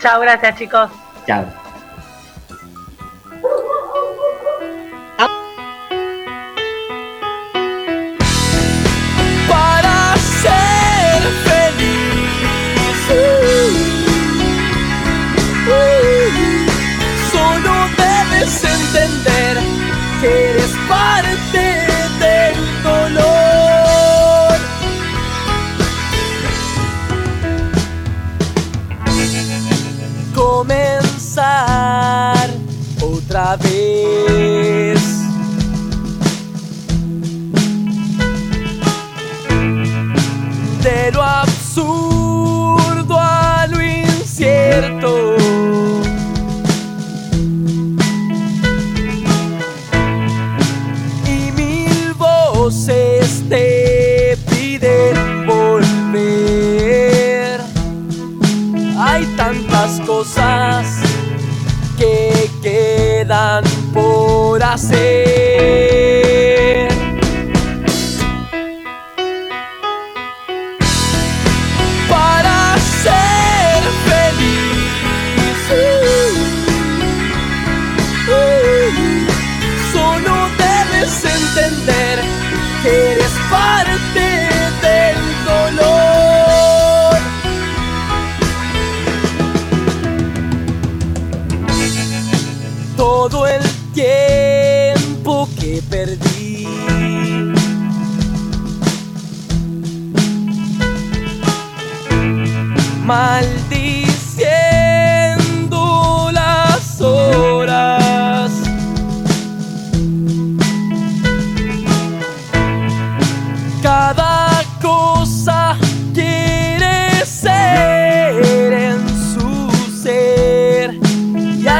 Chao, 0.00 0.20
gracias 0.20 0.56
chicos. 0.56 0.90
Chao. 1.26 1.59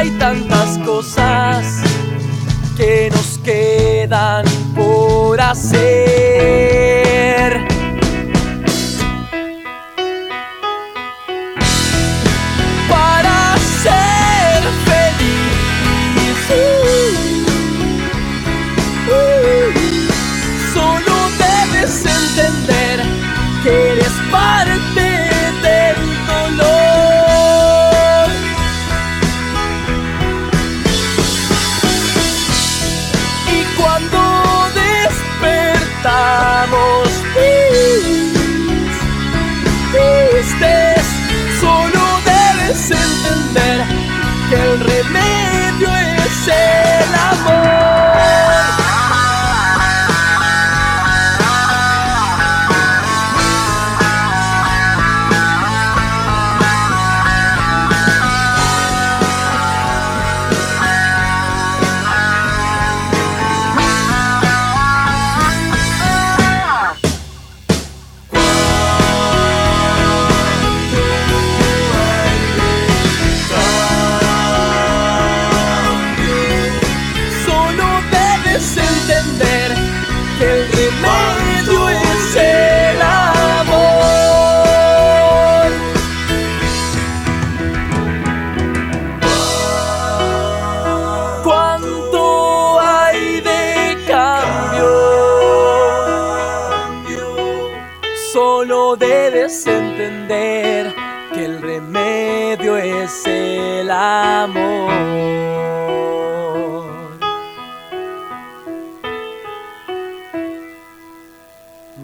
Hay 0.01 0.11
tantas 0.12 0.78
cosas 0.78 1.82
que 2.74 3.11
nos 3.12 3.36
quedan 3.44 4.46
por 4.74 5.38
hacer. 5.38 6.69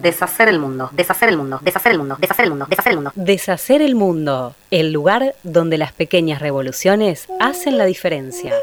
Deshacer 0.07 0.47
el 0.47 0.59
mundo, 0.59 0.89
deshacer 0.93 1.27
el 1.27 1.35
mundo, 1.37 1.59
deshacer 1.61 1.91
el 1.91 1.97
mundo, 1.97 2.15
deshacer 2.17 2.45
el 2.45 2.49
mundo, 2.51 2.65
deshacer 2.69 2.91
el 2.91 2.95
mundo. 2.97 3.11
Deshacer 3.15 3.81
el 3.81 3.95
mundo, 3.95 4.55
el 4.71 4.93
lugar 4.93 5.35
donde 5.43 5.77
las 5.77 5.91
pequeñas 5.91 6.41
revoluciones 6.41 7.27
hacen 7.41 7.77
la 7.77 7.83
diferencia. 7.83 8.53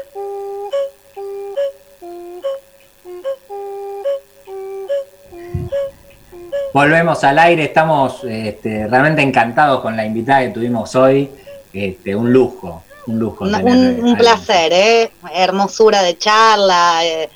Volvemos 6.73 7.23
al 7.23 7.39
aire, 7.39 7.63
estamos 7.63 8.23
este, 8.23 8.87
realmente 8.87 9.21
encantados 9.21 9.81
con 9.81 9.95
la 9.95 10.05
invitada 10.05 10.41
que 10.41 10.49
tuvimos 10.49 10.93
hoy. 10.95 11.29
Este, 11.71 12.15
un 12.15 12.33
lujo, 12.33 12.83
un 13.07 13.19
lujo. 13.19 13.45
Un, 13.45 14.03
un- 14.03 14.17
placer, 14.17 14.73
¿eh? 14.73 15.11
Hermosura 15.33 16.01
de 16.01 16.17
charla, 16.17 17.05
eh, 17.05 17.29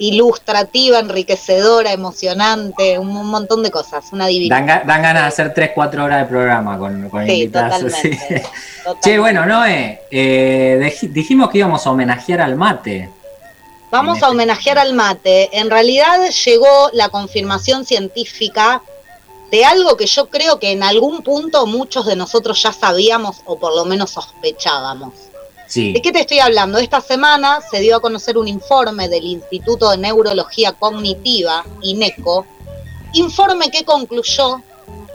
ilustrativa, 0.00 0.98
enriquecedora, 0.98 1.92
emocionante, 1.92 2.98
un, 2.98 3.14
un 3.16 3.26
montón 3.28 3.62
de 3.62 3.70
cosas, 3.70 4.04
una 4.12 4.26
divina. 4.26 4.56
Dan, 4.56 4.66
ga- 4.68 4.84
dan 4.84 5.02
ganas 5.02 5.22
de 5.22 5.28
hacer 5.28 5.54
3-4 5.74 6.02
horas 6.04 6.20
de 6.22 6.26
programa 6.26 6.78
con, 6.78 7.08
con 7.10 7.24
Sí, 7.26 7.32
invitados. 7.32 7.82
así. 7.92 8.10
totalmente. 8.10 8.42
Che, 9.02 9.18
bueno, 9.18 9.44
Noé, 9.46 10.00
eh, 10.10 10.78
dij- 10.80 11.12
dijimos 11.12 11.50
que 11.50 11.58
íbamos 11.58 11.86
a 11.86 11.90
homenajear 11.90 12.40
al 12.40 12.56
mate. 12.56 13.10
Vamos 13.90 14.22
a 14.22 14.30
homenajear 14.30 14.78
al 14.78 14.94
mate. 14.94 15.50
En 15.58 15.68
realidad 15.68 16.18
llegó 16.44 16.90
la 16.94 17.08
confirmación 17.10 17.84
científica 17.84 18.82
de 19.50 19.64
algo 19.64 19.96
que 19.96 20.06
yo 20.06 20.28
creo 20.30 20.58
que 20.58 20.70
en 20.72 20.82
algún 20.82 21.22
punto 21.22 21.66
muchos 21.66 22.06
de 22.06 22.14
nosotros 22.16 22.62
ya 22.62 22.72
sabíamos 22.72 23.42
o 23.46 23.58
por 23.58 23.74
lo 23.76 23.84
menos 23.84 24.10
sospechábamos. 24.10 25.12
¿De 25.72 26.02
qué 26.02 26.10
te 26.10 26.20
estoy 26.20 26.40
hablando? 26.40 26.78
Esta 26.78 27.00
semana 27.00 27.60
se 27.70 27.78
dio 27.78 27.96
a 27.96 28.00
conocer 28.00 28.36
un 28.36 28.48
informe 28.48 29.08
del 29.08 29.24
Instituto 29.24 29.90
de 29.90 29.98
Neurología 29.98 30.72
Cognitiva, 30.72 31.64
INECO, 31.82 32.44
informe 33.12 33.70
que 33.70 33.84
concluyó 33.84 34.62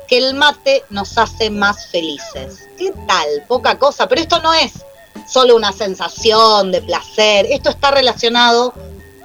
que 0.08 0.18
el 0.18 0.34
mate 0.34 0.84
nos 0.90 1.18
hace 1.18 1.50
más 1.50 1.88
felices. 1.88 2.70
¿Qué 2.78 2.94
tal? 3.06 3.28
Poca 3.50 3.78
cosa, 3.78 4.08
pero 4.08 4.22
esto 4.22 4.40
no 4.40 4.54
es 4.54 4.72
solo 5.28 5.58
una 5.58 5.74
sensación 5.74 6.72
de 6.72 6.82
placer, 6.82 7.48
esto 7.50 7.70
está 7.70 7.92
relacionado 7.92 8.74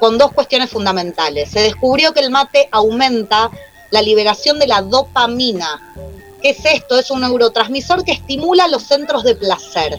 con 0.01 0.19
dos 0.19 0.33
cuestiones 0.33 0.71
fundamentales. 0.71 1.51
Se 1.51 1.61
descubrió 1.61 2.13
que 2.13 2.21
el 2.21 2.31
mate 2.31 2.69
aumenta 2.73 3.53
la 3.91 4.03
liberación 4.03 4.59
de 4.59 4.67
la 4.67 4.83
dopamina. 4.83 5.95
¿Qué 6.43 6.51
es 6.51 6.65
esto? 6.65 6.99
Es 6.99 7.13
un 7.13 7.21
neurotransmisor 7.21 8.03
que 8.03 8.13
estimula 8.13 8.67
los 8.67 8.83
centros 8.83 9.23
de 9.23 9.37
placer. 9.37 9.97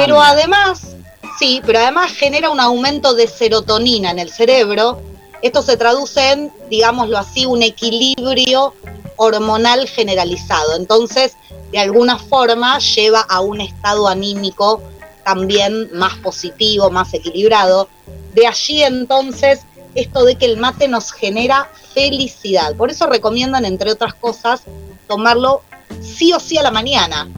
Pero 0.00 0.20
además, 0.22 0.96
sí, 1.38 1.60
pero 1.64 1.78
además 1.78 2.12
genera 2.12 2.50
un 2.50 2.60
aumento 2.60 3.14
de 3.14 3.26
serotonina 3.26 4.10
en 4.10 4.18
el 4.18 4.30
cerebro. 4.30 5.00
Esto 5.42 5.62
se 5.62 5.76
traduce 5.76 6.32
en, 6.32 6.52
digámoslo 6.70 7.18
así, 7.18 7.46
un 7.46 7.62
equilibrio 7.62 8.74
hormonal 9.16 9.86
generalizado. 9.88 10.76
Entonces, 10.76 11.36
de 11.70 11.78
alguna 11.78 12.18
forma, 12.18 12.78
lleva 12.78 13.20
a 13.20 13.40
un 13.40 13.60
estado 13.60 14.08
anímico 14.08 14.82
también 15.24 15.90
más 15.92 16.14
positivo, 16.16 16.90
más 16.90 17.12
equilibrado. 17.12 17.88
De 18.34 18.46
allí 18.46 18.82
entonces 18.82 19.60
esto 19.94 20.24
de 20.24 20.36
que 20.36 20.46
el 20.46 20.56
mate 20.56 20.88
nos 20.88 21.12
genera 21.12 21.70
felicidad. 21.94 22.74
Por 22.76 22.90
eso 22.90 23.06
recomiendan, 23.06 23.64
entre 23.64 23.92
otras 23.92 24.14
cosas, 24.14 24.62
tomarlo 25.08 25.62
sí 26.00 26.32
o 26.32 26.40
sí 26.40 26.56
a 26.56 26.62
la 26.62 26.70
mañana, 26.70 27.28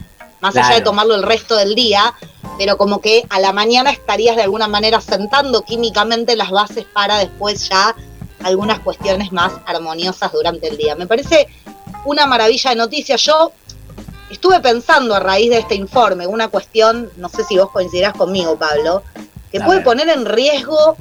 más 0.43 0.57
allá 0.57 0.75
de 0.75 0.81
tomarlo 0.81 1.15
el 1.15 1.23
resto 1.23 1.55
del 1.55 1.73
día, 1.73 2.13
pero 2.57 2.75
como 2.77 2.99
que 2.99 3.25
a 3.29 3.39
la 3.39 3.53
mañana 3.53 3.91
estarías 3.91 4.35
de 4.35 4.43
alguna 4.43 4.67
manera 4.67 4.99
sentando 4.99 5.61
químicamente 5.61 6.35
las 6.35 6.51
bases 6.51 6.83
para 6.83 7.17
después 7.19 7.69
ya 7.69 7.95
algunas 8.43 8.79
cuestiones 8.79 9.31
más 9.31 9.53
armoniosas 9.65 10.33
durante 10.33 10.67
el 10.67 10.75
día. 10.75 10.95
Me 10.95 11.07
parece 11.07 11.47
una 12.03 12.27
maravilla 12.27 12.71
de 12.71 12.75
noticias. 12.75 13.21
Yo 13.21 13.53
estuve 14.29 14.59
pensando 14.59 15.15
a 15.15 15.21
raíz 15.21 15.49
de 15.49 15.59
este 15.59 15.75
informe 15.75 16.27
una 16.27 16.49
cuestión, 16.49 17.09
no 17.15 17.29
sé 17.29 17.45
si 17.45 17.57
vos 17.57 17.71
coincidirás 17.71 18.13
conmigo, 18.13 18.57
Pablo, 18.57 19.01
que 19.49 19.59
A 19.59 19.65
puede 19.65 19.77
ver. 19.77 19.85
poner 19.85 20.09
en 20.09 20.25
riesgo 20.25 20.97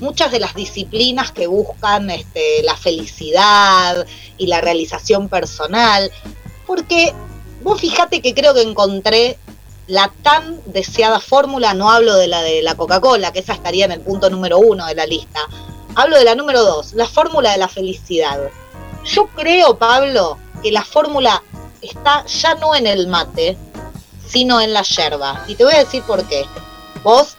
muchas 0.00 0.30
de 0.32 0.38
las 0.38 0.54
disciplinas 0.54 1.32
que 1.32 1.46
buscan 1.46 2.10
este, 2.10 2.62
la 2.62 2.76
felicidad 2.76 4.04
y 4.36 4.48
la 4.48 4.60
realización 4.60 5.30
personal, 5.30 6.12
porque 6.66 7.14
vos 7.66 7.80
fíjate 7.80 8.22
que 8.22 8.32
creo 8.32 8.54
que 8.54 8.62
encontré 8.62 9.38
la 9.88 10.12
tan 10.22 10.60
deseada 10.66 11.18
fórmula, 11.18 11.74
no 11.74 11.90
hablo 11.90 12.14
de 12.14 12.28
la 12.28 12.40
de 12.40 12.62
la 12.62 12.76
Coca-Cola, 12.76 13.32
que 13.32 13.40
esa 13.40 13.54
estaría 13.54 13.84
en 13.84 13.90
el 13.90 14.00
punto 14.00 14.30
número 14.30 14.58
uno 14.58 14.86
de 14.86 14.94
la 14.94 15.04
lista, 15.04 15.40
hablo 15.96 16.16
de 16.16 16.22
la 16.22 16.36
número 16.36 16.62
dos, 16.62 16.92
la 16.92 17.08
fórmula 17.08 17.50
de 17.50 17.58
la 17.58 17.66
felicidad. 17.66 18.38
Yo 19.04 19.26
creo, 19.34 19.76
Pablo, 19.78 20.38
que 20.62 20.70
la 20.70 20.84
fórmula 20.84 21.42
está 21.82 22.24
ya 22.26 22.54
no 22.54 22.72
en 22.76 22.86
el 22.86 23.08
mate, 23.08 23.56
sino 24.28 24.60
en 24.60 24.72
la 24.72 24.82
yerba. 24.82 25.44
Y 25.48 25.56
te 25.56 25.64
voy 25.64 25.74
a 25.74 25.84
decir 25.84 26.04
por 26.04 26.24
qué. 26.28 26.46
Vos 27.02 27.36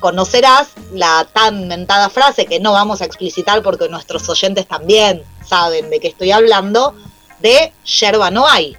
conocerás 0.00 0.68
la 0.94 1.28
tan 1.34 1.68
mentada 1.68 2.08
frase 2.08 2.46
que 2.46 2.60
no 2.60 2.72
vamos 2.72 3.02
a 3.02 3.04
explicitar 3.04 3.62
porque 3.62 3.90
nuestros 3.90 4.26
oyentes 4.30 4.66
también 4.66 5.22
saben 5.46 5.90
de 5.90 6.00
qué 6.00 6.08
estoy 6.08 6.32
hablando, 6.32 6.94
de 7.40 7.74
yerba 7.84 8.30
no 8.30 8.48
hay. 8.48 8.78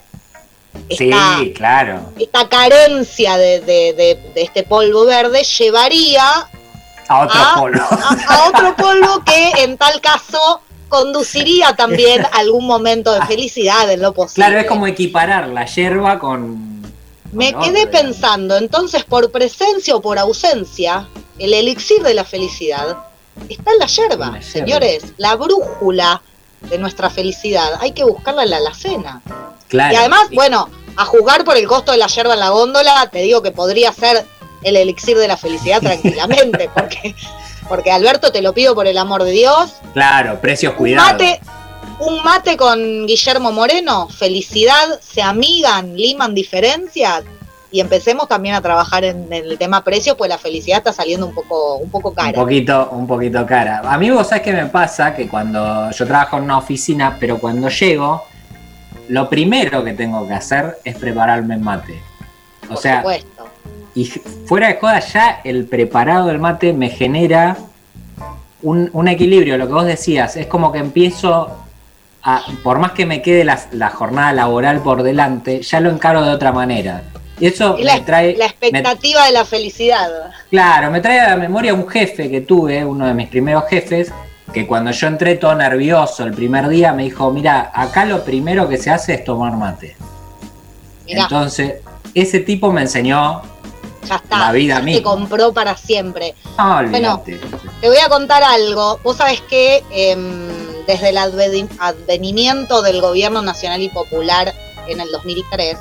Esta, 0.90 1.38
Sí, 1.40 1.54
claro. 1.54 2.12
esta 2.20 2.48
carencia 2.50 3.38
de, 3.38 3.60
de- 3.62 3.94
de- 3.94 4.32
de 4.34 4.42
este 4.42 4.64
polvo 4.64 5.06
verde 5.06 5.44
llevaría 5.44 6.24
A 7.08 7.22
otro 7.26 7.40
a, 7.42 7.56
polo. 7.56 7.82
a- 7.84 8.18
a 8.28 8.50
otro 8.50 8.76
polvo 8.76 9.24
que 9.26 9.52
en 9.64 9.78
tal 9.78 10.00
caso 10.02 10.62
conduciría 10.90 11.76
también 11.76 12.26
a 12.26 12.30
algún 12.40 12.66
momento 12.68 13.14
de 13.14 13.22
felicidad 13.26 13.90
en 13.92 14.02
lo 14.02 14.14
posible. 14.14 14.46
Claro, 14.46 14.60
es 14.60 14.66
como 14.68 14.88
equiparar 14.88 15.48
la 15.50 15.66
yerba 15.66 16.20
con. 16.20 16.82
Me 17.32 17.54
quedé 17.54 17.88
pensando, 17.88 18.58
entonces, 18.58 19.06
por 19.06 19.32
presencia 19.32 19.96
o 19.96 20.02
por 20.02 20.20
ausencia, 20.20 21.08
el 21.40 21.54
elixir 21.54 22.04
de 22.04 22.14
la 22.14 22.26
felicidad 22.26 22.98
está 23.48 23.72
en 23.72 23.80
la 23.80 23.86
yerba, 23.88 24.42
señores. 24.42 25.14
La 25.18 25.36
brújula 25.38 26.22
de 26.62 26.78
nuestra 26.78 27.09
felicidad 27.09 27.80
hay 27.80 27.91
que 27.91 28.03
buscarla 28.03 28.43
en 28.43 28.49
la 28.51 28.57
alacena. 28.57 29.22
Claro. 29.68 29.93
Y 29.93 29.97
además, 29.97 30.28
bueno, 30.34 30.70
a 30.95 31.05
jugar 31.05 31.43
por 31.43 31.57
el 31.57 31.68
costo 31.68 31.91
de 31.91 31.97
la 31.97 32.07
yerba 32.07 32.34
en 32.34 32.39
la 32.39 32.49
góndola, 32.49 33.09
te 33.12 33.20
digo 33.20 33.41
que 33.41 33.51
podría 33.51 33.91
ser 33.93 34.26
el 34.64 34.76
elixir 34.76 35.18
de 35.18 35.28
la 35.28 35.38
felicidad 35.38 35.80
tranquilamente, 35.82 36.70
porque, 36.74 37.16
porque 37.68 37.91
Alberto, 37.91 38.32
te 38.32 38.41
lo 38.41 38.53
pido 38.53 38.76
por 38.76 38.88
el 38.88 38.97
amor 38.97 39.24
de 39.24 39.32
Dios, 39.32 39.72
Claro, 39.93 40.39
precios 40.39 40.74
cuidados. 40.74 41.14
mate, 41.14 41.41
un 41.99 42.24
mate 42.24 42.57
con 42.57 43.05
Guillermo 43.07 43.51
Moreno, 43.51 44.07
felicidad, 44.09 44.99
se 45.01 45.22
amigan, 45.22 45.95
liman 45.95 46.34
diferencias 46.36 47.24
y 47.72 47.80
empecemos 47.80 48.28
también 48.28 48.56
a 48.56 48.62
trabajar 48.62 49.04
en, 49.06 49.32
en 49.32 49.46
el 49.46 49.58
tema 49.58 49.84
precios, 49.84 50.16
pues 50.18 50.30
la 50.30 50.38
felicidad 50.38 50.80
está 50.80 50.92
saliendo 50.92 51.26
un 51.26 51.34
poco, 51.34 51.78
un 51.78 51.90
poco 51.90 52.10
Un 52.10 52.16
cara. 52.16 52.34
poquito, 52.34 52.90
un 52.92 53.08
poquito 53.08 53.46
cara. 53.46 53.80
A 53.86 53.98
mí 53.98 54.10
vos 54.10 54.28
sabés 54.28 54.44
qué 54.44 54.52
me 54.54 54.66
pasa, 54.66 55.16
que 55.16 55.28
cuando 55.30 55.90
yo 55.92 56.06
trabajo 56.06 56.38
en 56.38 56.44
una 56.44 56.58
oficina, 56.58 57.16
pero 57.20 57.38
cuando 57.40 57.70
llego, 57.70 58.24
lo 59.08 59.30
primero 59.30 59.84
que 59.84 59.94
tengo 59.94 60.28
que 60.28 60.34
hacer 60.34 60.80
es 60.84 60.96
prepararme 60.98 61.56
el 61.56 61.62
mate. 61.62 62.02
O 62.66 62.68
Por 62.74 62.78
sea, 62.78 62.98
supuesto. 62.98 63.46
y 63.96 64.06
fuera 64.06 64.68
de 64.68 64.78
joda 64.80 65.00
ya 65.00 65.40
el 65.44 65.66
preparado 65.66 66.28
del 66.28 66.40
mate 66.40 66.74
me 66.74 66.90
genera 66.90 67.58
un, 68.62 68.90
un 68.94 69.08
equilibrio, 69.08 69.58
lo 69.58 69.68
que 69.68 69.74
vos 69.74 69.86
decías, 69.86 70.36
es 70.36 70.46
como 70.48 70.72
que 70.72 70.80
empiezo 70.80 71.50
a, 72.24 72.44
por 72.64 72.80
más 72.80 72.92
que 72.92 73.06
me 73.06 73.22
quede 73.22 73.44
la, 73.44 73.60
la 73.72 73.90
jornada 73.90 74.32
laboral 74.34 74.82
por 74.82 75.02
delante, 75.04 75.62
ya 75.64 75.80
lo 75.80 75.90
encaro 75.90 76.22
de 76.22 76.30
otra 76.32 76.52
manera. 76.52 77.02
Y 77.42 77.48
eso 77.48 77.76
Es 77.78 77.84
la, 77.86 77.96
me 77.96 78.02
trae... 78.02 78.32
la 78.38 78.46
me- 78.46 78.52
expectativa 78.52 79.26
de 79.26 79.32
la 79.34 79.44
felicidad. 79.46 80.10
Claro, 80.50 80.92
me 80.92 81.02
trae 81.02 81.20
a 81.20 81.30
la 81.32 81.36
memoria 81.38 81.74
un 81.74 81.88
jefe 81.89 82.30
que 82.30 82.42
tuve, 82.42 82.86
uno 82.86 83.06
de 83.08 83.14
mis 83.14 83.28
primeros 83.28 83.64
jefes, 83.68 84.12
que 84.54 84.68
cuando 84.68 84.92
yo 84.92 85.08
entré 85.08 85.36
todo 85.36 85.56
nervioso 85.56 86.24
el 86.24 86.34
primer 86.34 86.68
día 86.68 86.94
me 86.94 87.04
dijo, 87.04 87.32
mira, 87.32 87.72
acá 87.74 88.06
lo 88.06 88.24
primero 88.24 88.70
que 88.70 88.78
se 88.78 88.89
hace 88.92 89.16
es 89.16 89.24
tomar 89.24 89.54
mate. 89.58 89.96
Mirá. 91.06 91.24
Entonces, 91.24 91.76
ese 92.14 92.39
tipo 92.42 92.72
me 92.72 92.82
enseñó 92.82 93.42
Ya 94.08 94.16
está. 94.18 94.38
la 94.39 94.52
vida 94.52 94.80
ya. 94.80 94.98
Te 94.98 95.04
compró 95.04 95.52
para 95.54 95.76
siempre. 95.76 96.36
No, 96.58 96.88
Bueno. 96.89 97.24
Te 97.26 97.88
voy 97.88 97.98
a 97.98 98.10
contar 98.10 98.44
algo. 98.44 99.00
Vos 99.04 99.18
sabés 99.18 99.42
que 99.42 99.84
em, 99.92 100.48
desde 100.86 101.10
el 101.10 101.18
adveni- 101.18 101.70
advenimiento 101.80 102.82
del 102.82 103.02
gobierno 103.02 103.42
nacional 103.42 103.82
y 103.82 103.89
popular 103.89 104.54
en 104.88 105.00
el 105.02 105.10
2003, 105.12 105.78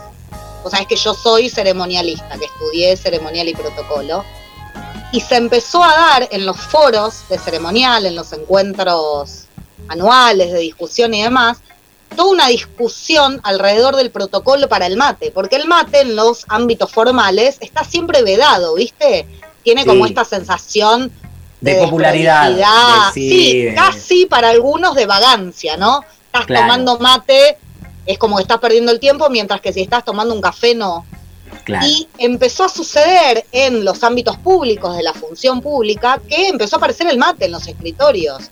vos 0.62 0.72
sabés 0.72 0.86
que 0.86 0.96
yo 0.96 1.14
soy 1.14 1.48
ceremonialista, 1.48 2.38
que 2.38 2.44
estudié 2.46 2.96
ceremonial 2.96 3.48
y 3.48 3.54
protocolo, 3.54 4.24
y 5.12 5.20
se 5.20 5.36
empezó 5.36 5.82
a 5.82 5.94
dar 5.96 6.28
en 6.30 6.46
los 6.46 6.56
foros 6.56 7.28
de 7.28 7.38
ceremonial, 7.38 8.06
en 8.06 8.14
los 8.14 8.32
encuentros 8.32 9.44
anuales 9.88 10.52
de 10.52 10.61
discusión 10.61 11.12
y 11.14 11.22
demás, 11.22 11.58
toda 12.14 12.30
una 12.30 12.46
discusión 12.48 13.40
alrededor 13.42 13.96
del 13.96 14.11
protocolo 14.11 14.68
para 14.68 14.86
el 14.86 14.96
mate, 14.96 15.30
porque 15.32 15.56
el 15.56 15.66
mate 15.66 16.00
en 16.00 16.14
los 16.16 16.44
ámbitos 16.48 16.90
formales 16.92 17.56
está 17.61 17.84
siempre 17.84 18.22
vedado, 18.22 18.74
¿viste? 18.74 19.26
Tiene 19.62 19.84
como 19.86 20.06
esta 20.06 20.24
sensación 20.24 21.12
De 21.61 21.74
popularidad, 21.76 22.50
de 22.50 23.12
sí, 23.14 23.30
sí, 23.30 23.62
de- 23.64 23.74
casi 23.74 24.26
para 24.26 24.50
algunos 24.50 24.94
de 24.94 25.06
vagancia, 25.06 25.76
¿no? 25.76 26.04
Estás 26.26 26.46
Claro. 26.46 26.62
tomando 26.66 26.98
mate, 26.98 27.58
es 28.07 28.18
como 28.18 28.36
que 28.36 28.42
estás 28.42 28.59
perdiendo 28.59 28.92
el 28.92 29.01
tiempo, 29.01 29.28
mientras 29.30 29.61
que 29.61 29.72
si 29.72 29.82
estás 29.82 30.05
tomando 30.05 30.34
un 30.34 30.40
café 30.40 30.74
no. 30.74 31.05
Claro. 31.64 31.86
Y 31.86 32.09
empezó 32.18 32.64
a 32.64 32.68
suceder 32.68 33.44
en 33.53 33.84
los 33.84 34.03
ámbitos 34.03 34.36
públicos 34.38 34.96
de 34.96 35.03
la 35.03 35.12
función 35.12 35.61
pública 35.61 36.20
que 36.28 36.48
empezó 36.48 36.76
a 36.76 36.78
aparecer 36.78 37.09
el 37.09 37.18
mate 37.18 37.46
en 37.46 37.53
los 37.53 37.66
escritorios, 37.66 38.51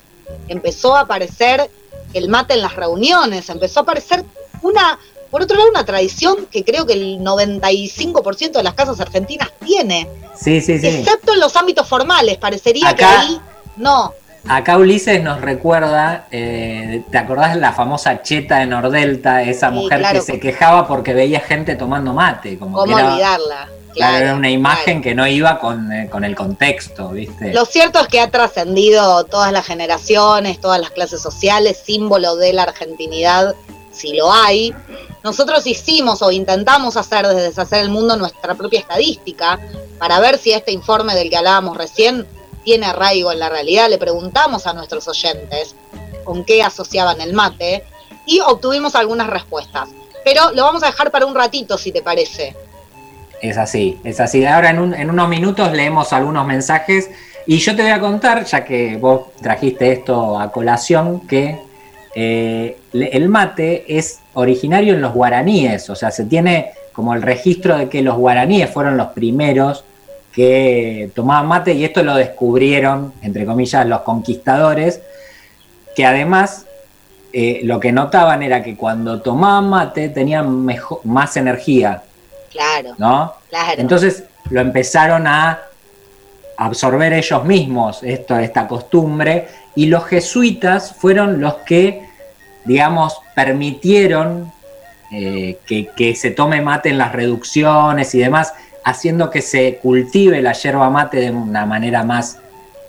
empezó 0.48 0.96
a 0.96 1.00
aparecer 1.00 1.70
el 2.12 2.28
mate 2.28 2.54
en 2.54 2.62
las 2.62 2.74
reuniones, 2.74 3.48
empezó 3.48 3.80
a 3.80 3.82
aparecer 3.84 4.24
una, 4.62 4.98
por 5.30 5.42
otro 5.42 5.56
lado, 5.56 5.70
una 5.70 5.84
tradición 5.84 6.46
que 6.50 6.64
creo 6.64 6.86
que 6.86 6.94
el 6.94 7.18
95% 7.20 8.52
de 8.52 8.62
las 8.62 8.74
casas 8.74 9.00
argentinas 9.00 9.50
tiene, 9.64 10.08
Sí, 10.34 10.60
sí, 10.60 10.78
sí. 10.78 10.86
excepto 10.86 11.34
en 11.34 11.40
los 11.40 11.56
ámbitos 11.56 11.88
formales, 11.88 12.36
parecería 12.38 12.94
que 12.94 13.04
ahí 13.04 13.40
no. 13.76 14.12
Acá 14.46 14.78
Ulises 14.78 15.22
nos 15.22 15.40
recuerda, 15.40 16.26
eh, 16.30 17.02
¿te 17.10 17.18
acordás 17.18 17.54
de 17.54 17.60
la 17.60 17.72
famosa 17.72 18.22
cheta 18.22 18.58
de 18.58 18.66
Nordelta? 18.66 19.42
Esa 19.42 19.68
Sí, 19.68 19.74
mujer 19.74 19.98
claro. 19.98 20.18
que 20.20 20.24
se 20.24 20.40
quejaba 20.40 20.86
porque 20.86 21.12
veía 21.12 21.40
gente 21.40 21.76
tomando 21.76 22.14
mate. 22.14 22.58
Como 22.58 22.78
¿Cómo 22.78 22.94
que 22.96 23.00
era, 23.02 23.12
olvidarla? 23.12 23.68
claro, 23.92 24.16
era 24.16 24.34
una 24.34 24.48
imagen 24.50 25.02
que 25.02 25.14
no 25.14 25.26
iba 25.26 25.58
con, 25.58 25.92
eh, 25.92 26.08
con 26.08 26.24
el 26.24 26.34
contexto, 26.34 27.10
¿viste? 27.10 27.52
Lo 27.52 27.64
cierto 27.66 28.00
es 28.00 28.06
que 28.08 28.20
ha 28.20 28.30
trascendido 28.30 29.24
todas 29.24 29.52
las 29.52 29.66
generaciones, 29.66 30.60
todas 30.60 30.80
las 30.80 30.90
clases 30.92 31.20
sociales, 31.20 31.82
símbolo 31.84 32.36
de 32.36 32.52
la 32.52 32.62
argentinidad 32.62 33.54
si 33.92 34.16
lo 34.16 34.32
hay. 34.32 34.72
Nosotros 35.24 35.66
hicimos 35.66 36.22
o 36.22 36.30
intentamos 36.30 36.96
hacer 36.96 37.26
desde 37.26 37.42
Deshacer 37.48 37.80
el 37.80 37.90
Mundo 37.90 38.16
nuestra 38.16 38.54
propia 38.54 38.78
estadística 38.78 39.58
para 39.98 40.20
ver 40.20 40.38
si 40.38 40.52
este 40.52 40.70
informe 40.70 41.14
del 41.16 41.28
que 41.28 41.36
hablábamos 41.36 41.76
recién 41.76 42.24
tiene 42.68 42.84
arraigo 42.84 43.32
en 43.32 43.38
la 43.38 43.48
realidad. 43.48 43.88
Le 43.88 43.96
preguntamos 43.96 44.66
a 44.66 44.74
nuestros 44.74 45.08
oyentes 45.08 45.74
con 46.22 46.44
qué 46.44 46.62
asociaban 46.62 47.18
el 47.22 47.32
mate 47.32 47.82
y 48.26 48.40
obtuvimos 48.40 48.94
algunas 48.94 49.26
respuestas. 49.26 49.88
Pero 50.22 50.52
lo 50.52 50.64
vamos 50.64 50.82
a 50.82 50.86
dejar 50.88 51.10
para 51.10 51.24
un 51.24 51.34
ratito, 51.34 51.78
si 51.78 51.92
te 51.92 52.02
parece. 52.02 52.54
Es 53.40 53.56
así, 53.56 53.98
es 54.04 54.20
así. 54.20 54.44
Ahora 54.44 54.68
en, 54.68 54.80
unos 54.80 55.28
minutos 55.30 55.72
leemos 55.72 56.12
algunos 56.12 56.46
mensajes 56.46 57.08
y 57.46 57.56
yo 57.56 57.74
te 57.74 57.80
voy 57.80 57.92
a 57.92 58.00
contar, 58.00 58.44
ya 58.44 58.66
que 58.66 58.98
vos 58.98 59.32
trajiste 59.40 59.90
esto 59.90 60.38
a 60.38 60.52
colación, 60.52 61.26
que 61.26 61.58
eh, 62.14 62.76
el 62.92 63.30
mate 63.30 63.96
es 63.96 64.18
originario 64.34 64.92
en 64.92 65.00
los 65.00 65.14
guaraníes, 65.14 65.88
o 65.88 65.94
sea, 65.94 66.10
se 66.10 66.24
tiene 66.24 66.72
como 66.92 67.14
el 67.14 67.22
registro 67.22 67.78
de 67.78 67.88
que 67.88 68.02
los 68.02 68.18
guaraníes 68.18 68.68
fueron 68.68 68.98
los 68.98 69.08
primeros 69.08 69.84
que 70.38 71.10
tomaban 71.16 71.48
mate 71.48 71.72
y 71.72 71.84
esto 71.84 72.00
lo 72.04 72.14
descubrieron, 72.14 73.12
entre 73.22 73.44
comillas, 73.44 73.84
los 73.88 74.02
conquistadores, 74.02 75.00
que 75.96 76.06
además 76.06 76.64
eh, 77.32 77.62
lo 77.64 77.80
que 77.80 77.90
notaban 77.90 78.44
era 78.44 78.62
que 78.62 78.76
cuando 78.76 79.20
tomaban 79.20 79.68
mate 79.68 80.10
tenían 80.10 80.64
mejor, 80.64 81.00
más 81.02 81.36
energía. 81.36 82.04
Claro. 82.52 82.94
¿No? 82.98 83.34
Claro. 83.50 83.80
Entonces 83.80 84.22
lo 84.50 84.60
empezaron 84.60 85.26
a 85.26 85.58
absorber 86.56 87.14
ellos 87.14 87.44
mismos 87.44 88.04
esto, 88.04 88.38
esta 88.38 88.68
costumbre 88.68 89.48
y 89.74 89.86
los 89.86 90.04
jesuitas 90.04 90.94
fueron 90.94 91.40
los 91.40 91.54
que, 91.66 92.08
digamos, 92.64 93.18
permitieron 93.34 94.52
eh, 95.10 95.58
que, 95.66 95.88
que, 95.96 96.14
se 96.14 96.30
tome 96.30 96.60
mate 96.60 96.90
en 96.90 96.98
las 96.98 97.10
reducciones 97.10 98.14
y 98.14 98.20
demás, 98.20 98.54
haciendo 98.88 99.30
que 99.30 99.42
se 99.42 99.78
cultive 99.82 100.40
la 100.40 100.52
yerba 100.52 100.88
mate 100.90 101.18
de 101.18 101.30
una 101.30 101.66
manera 101.66 102.04
más 102.04 102.38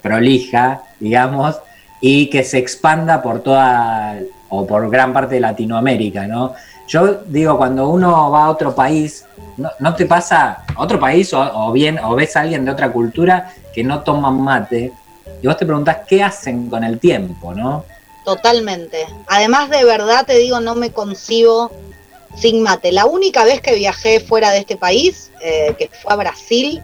prolija, 0.01 0.83
digamos, 0.99 1.59
y 1.99 2.29
que 2.29 2.43
se 2.43 2.57
expanda 2.57 3.21
por 3.21 3.41
toda 3.41 4.17
o 4.47 4.65
por 4.65 4.89
gran 4.89 5.13
parte 5.13 5.35
de 5.35 5.41
Latinoamérica, 5.41 6.25
¿no? 6.25 6.53
Yo 6.87 7.21
digo, 7.25 7.57
cuando 7.57 7.89
uno 7.89 8.31
va 8.31 8.45
a 8.45 8.49
otro 8.49 8.73
país, 8.73 9.25
¿no, 9.79 9.93
te 9.93 10.05
pasa 10.05 10.63
otro 10.75 10.99
país 10.99 11.33
o, 11.33 11.39
o, 11.39 11.71
bien 11.71 11.99
o 11.99 12.15
ves 12.15 12.35
a 12.35 12.41
alguien 12.41 12.65
de 12.65 12.71
otra 12.71 12.91
cultura 12.91 13.53
que 13.73 13.83
no 13.83 14.01
toman 14.01 14.41
mate 14.41 14.91
y 15.41 15.47
vos 15.47 15.57
te 15.57 15.65
preguntás 15.65 15.97
qué 16.07 16.23
hacen 16.23 16.69
con 16.69 16.83
el 16.83 16.97
tiempo, 16.97 17.53
¿no? 17.53 17.83
Totalmente. 18.25 19.05
Además, 19.27 19.69
de 19.69 19.83
verdad 19.83 20.25
te 20.25 20.37
digo, 20.37 20.59
no 20.59 20.75
me 20.75 20.91
concibo 20.91 21.71
sin 22.39 22.61
mate. 22.61 22.91
La 22.91 23.05
única 23.05 23.43
vez 23.43 23.61
que 23.61 23.75
viajé 23.75 24.19
fuera 24.19 24.51
de 24.51 24.59
este 24.59 24.77
país, 24.77 25.31
eh, 25.41 25.75
que 25.77 25.89
fue 26.01 26.13
a 26.13 26.15
Brasil, 26.15 26.81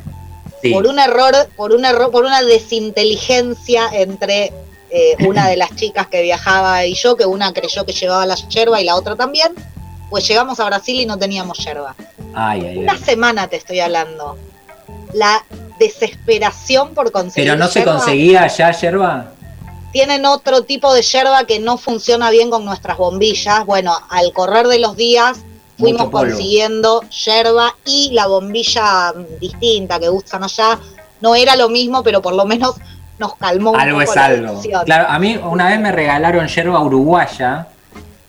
sí. 0.61 0.71
por 0.71 0.87
un 0.87 0.99
error, 0.99 1.33
por 1.55 1.73
un 1.73 1.85
error, 1.85 2.11
por 2.11 2.25
una 2.25 2.41
desinteligencia 2.41 3.89
entre 3.93 4.51
eh, 4.89 5.15
una 5.27 5.47
de 5.47 5.57
las 5.57 5.75
chicas 5.75 6.07
que 6.07 6.21
viajaba 6.21 6.85
y 6.85 6.93
yo, 6.93 7.15
que 7.15 7.25
una 7.25 7.53
creyó 7.53 7.85
que 7.85 7.93
llevaba 7.93 8.25
la 8.25 8.35
yerba 8.35 8.79
y 8.79 8.85
la 8.85 8.95
otra 8.95 9.15
también, 9.15 9.53
pues 10.09 10.27
llegamos 10.27 10.59
a 10.59 10.65
Brasil 10.65 10.99
y 10.99 11.05
no 11.05 11.17
teníamos 11.17 11.57
yerba. 11.57 11.95
Ay, 12.33 12.65
ay, 12.65 12.77
una 12.77 12.93
ay. 12.93 12.99
semana 12.99 13.47
te 13.47 13.57
estoy 13.57 13.79
hablando. 13.79 14.37
La 15.13 15.43
desesperación 15.79 16.93
por 16.93 17.11
conseguir. 17.11 17.49
¿Pero 17.49 17.57
no 17.57 17.67
se 17.67 17.83
conseguía 17.83 18.43
allá 18.43 18.71
yerba? 18.71 19.31
Tienen 19.95 20.25
otro 20.25 20.63
tipo 20.63 20.93
de 20.93 21.01
yerba 21.01 21.45
que 21.45 21.57
no 21.57 21.77
funciona 21.77 22.29
bien 22.29 22.49
con 22.49 22.65
nuestras 22.65 22.97
bombillas. 22.97 23.65
Bueno, 23.65 23.97
al 24.09 24.33
correr 24.33 24.67
de 24.67 24.77
los 24.79 24.97
días 24.97 25.37
fuimos 25.79 26.09
consiguiendo 26.09 27.01
yerba 27.09 27.73
y 27.85 28.09
la 28.11 28.27
bombilla 28.27 29.13
distinta 29.39 29.97
que 29.97 30.09
usan 30.09 30.43
allá. 30.43 30.77
No 31.21 31.33
era 31.33 31.55
lo 31.55 31.69
mismo, 31.69 32.03
pero 32.03 32.21
por 32.21 32.35
lo 32.35 32.43
menos 32.43 32.75
nos 33.19 33.37
calmó 33.37 33.71
un 33.71 33.79
Algo 33.79 33.99
poco 33.99 34.11
es 34.11 34.15
la 34.17 34.25
algo. 34.25 34.61
Claro, 34.83 35.05
a 35.07 35.17
mí 35.17 35.39
una 35.41 35.69
vez 35.69 35.79
me 35.79 35.93
regalaron 35.93 36.45
yerba 36.45 36.81
uruguaya 36.81 37.69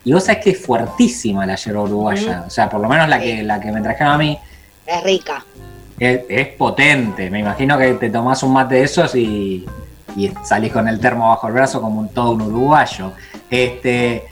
y 0.04 0.12
vos 0.12 0.22
sabés 0.22 0.44
que 0.44 0.50
es 0.50 0.64
fuertísima 0.64 1.46
la 1.46 1.56
yerba 1.56 1.82
uruguaya. 1.82 2.44
O 2.46 2.50
sea, 2.50 2.70
por 2.70 2.80
lo 2.80 2.88
menos 2.88 3.08
la 3.08 3.18
que, 3.18 3.42
la 3.42 3.58
que 3.60 3.72
me 3.72 3.80
trajeron 3.80 4.12
a 4.12 4.18
mí 4.18 4.38
Es 4.86 5.02
rica. 5.02 5.44
es, 5.98 6.20
es 6.28 6.46
potente. 6.46 7.28
Me 7.28 7.40
imagino 7.40 7.76
que 7.76 7.94
te 7.94 8.08
tomás 8.08 8.44
un 8.44 8.52
mate 8.52 8.76
de 8.76 8.82
esos 8.84 9.16
y, 9.16 9.66
y 10.16 10.30
salís 10.44 10.72
con 10.72 10.88
el 10.88 10.98
termo 10.98 11.28
bajo 11.28 11.46
el 11.48 11.52
brazo 11.52 11.80
como 11.80 12.00
un, 12.00 12.08
todo 12.08 12.30
un 12.30 12.42
uruguayo. 12.42 13.12
Este. 13.50 14.24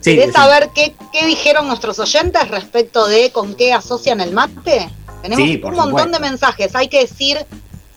Sí, 0.00 0.14
¿Querés 0.14 0.26
sí. 0.28 0.32
saber 0.32 0.70
qué, 0.74 0.94
qué 1.12 1.26
dijeron 1.26 1.66
nuestros 1.68 1.98
oyentes 1.98 2.48
respecto 2.48 3.06
de 3.06 3.32
con 3.32 3.54
qué 3.54 3.72
asocian 3.72 4.20
el 4.20 4.32
mate? 4.32 4.88
Tenemos 5.22 5.44
Sí, 5.44 5.56
un 5.56 5.62
montón 5.74 5.84
supuesto. 5.88 6.10
de 6.12 6.18
mensajes. 6.20 6.74
Hay 6.74 6.88
que 6.88 7.00
decir 7.00 7.38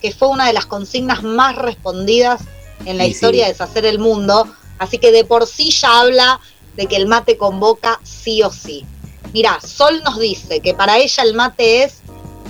que 0.01 0.11
fue 0.11 0.27
una 0.27 0.47
de 0.47 0.53
las 0.53 0.65
consignas 0.65 1.23
más 1.23 1.55
respondidas 1.55 2.41
en 2.85 2.97
la 2.97 3.05
historia 3.05 3.45
de 3.45 3.53
deshacer 3.53 3.85
el 3.85 3.99
mundo. 3.99 4.47
Así 4.79 4.97
que 4.97 5.11
de 5.13 5.23
por 5.23 5.47
sí 5.47 5.71
ya 5.71 6.01
habla 6.01 6.39
de 6.75 6.87
que 6.87 6.97
el 6.97 7.07
mate 7.07 7.37
convoca 7.37 7.99
sí 8.03 8.43
o 8.43 8.51
sí. 8.51 8.85
Mirá, 9.33 9.59
Sol 9.61 10.01
nos 10.03 10.19
dice 10.19 10.59
que 10.59 10.73
para 10.73 10.97
ella 10.97 11.23
el 11.23 11.33
mate 11.35 11.83
es 11.83 12.01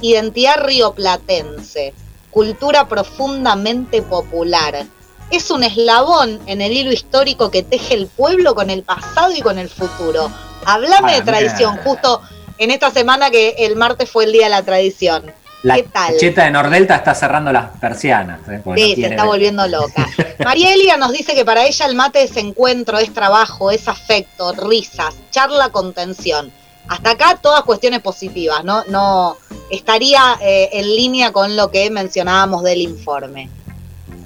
identidad 0.01 0.55
rioplatense, 0.65 1.93
cultura 2.33 2.87
profundamente 2.87 4.01
popular. 4.01 4.85
Es 5.31 5.49
un 5.51 5.63
eslabón 5.63 6.39
en 6.47 6.61
el 6.61 6.71
hilo 6.73 6.91
histórico 6.91 7.49
que 7.49 7.63
teje 7.63 7.93
el 7.93 8.07
pueblo 8.07 8.53
con 8.55 8.69
el 8.69 8.83
pasado 8.83 9.31
y 9.35 9.41
con 9.41 9.57
el 9.57 9.69
futuro. 9.69 10.29
Hablame 10.65 11.13
Ah, 11.13 11.15
de 11.15 11.21
tradición, 11.21 11.77
justo 11.77 12.21
en 12.57 12.71
esta 12.71 12.91
semana 12.91 13.29
que 13.29 13.55
el 13.59 13.75
martes 13.75 14.09
fue 14.09 14.25
el 14.25 14.31
día 14.33 14.45
de 14.45 14.49
la 14.51 14.63
tradición. 14.63 15.31
La 15.63 15.75
¿Qué 15.75 15.83
tal? 15.83 16.17
cheta 16.17 16.43
de 16.43 16.51
Nordelta 16.51 16.95
está 16.95 17.15
cerrando 17.15 17.51
las 17.53 17.77
persianas. 17.79 18.41
¿eh? 18.49 18.61
No 18.65 18.75
Sí, 18.75 18.95
se 18.95 19.07
está 19.07 19.23
volviendo 19.23 19.65
loca. 19.67 20.07
María 20.43 20.73
Elia 20.73 20.97
nos 20.97 21.13
dice 21.13 21.35
que 21.35 21.45
para 21.45 21.63
ella 21.65 21.85
el 21.85 21.95
mate 21.95 22.21
es 22.23 22.35
encuentro, 22.35 22.97
es 22.99 23.13
trabajo, 23.13 23.71
es 23.71 23.87
afecto, 23.87 24.51
risas, 24.53 25.15
charla, 25.31 25.69
contención. 25.69 26.51
Hasta 26.87 27.11
acá 27.11 27.39
todas 27.41 27.63
cuestiones 27.63 28.01
positivas, 28.01 28.63
¿no? 28.63 28.83
No 28.85 29.37
estaría 29.69 30.37
eh, 30.41 30.69
en 30.73 30.95
línea 30.95 31.31
con 31.31 31.55
lo 31.55 31.71
que 31.71 31.89
mencionábamos 31.89 32.63
del 32.63 32.81
informe. 32.81 33.49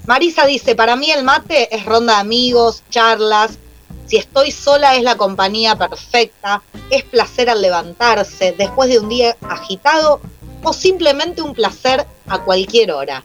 Marisa 0.06 0.46
dice, 0.46 0.76
para 0.76 0.96
mí 0.96 1.12
el 1.12 1.24
mate 1.24 1.74
es 1.76 1.86
ronda 1.86 2.16
de 2.16 2.20
amigos, 2.22 2.84
charlas. 2.90 3.60
Si 4.08 4.16
estoy 4.16 4.52
sola 4.52 4.96
es 4.96 5.04
la 5.04 5.18
compañía 5.18 5.76
perfecta, 5.76 6.62
es 6.90 7.04
placer 7.04 7.50
al 7.50 7.62
levantarse 7.62 8.54
después 8.58 8.90
de 8.90 9.00
un 9.00 9.10
día 9.10 9.36
agitado 9.42 10.22
o 10.64 10.72
simplemente 10.72 11.42
un 11.42 11.54
placer 11.54 12.08
a 12.28 12.40
cualquier 12.40 12.92
hora. 12.92 13.24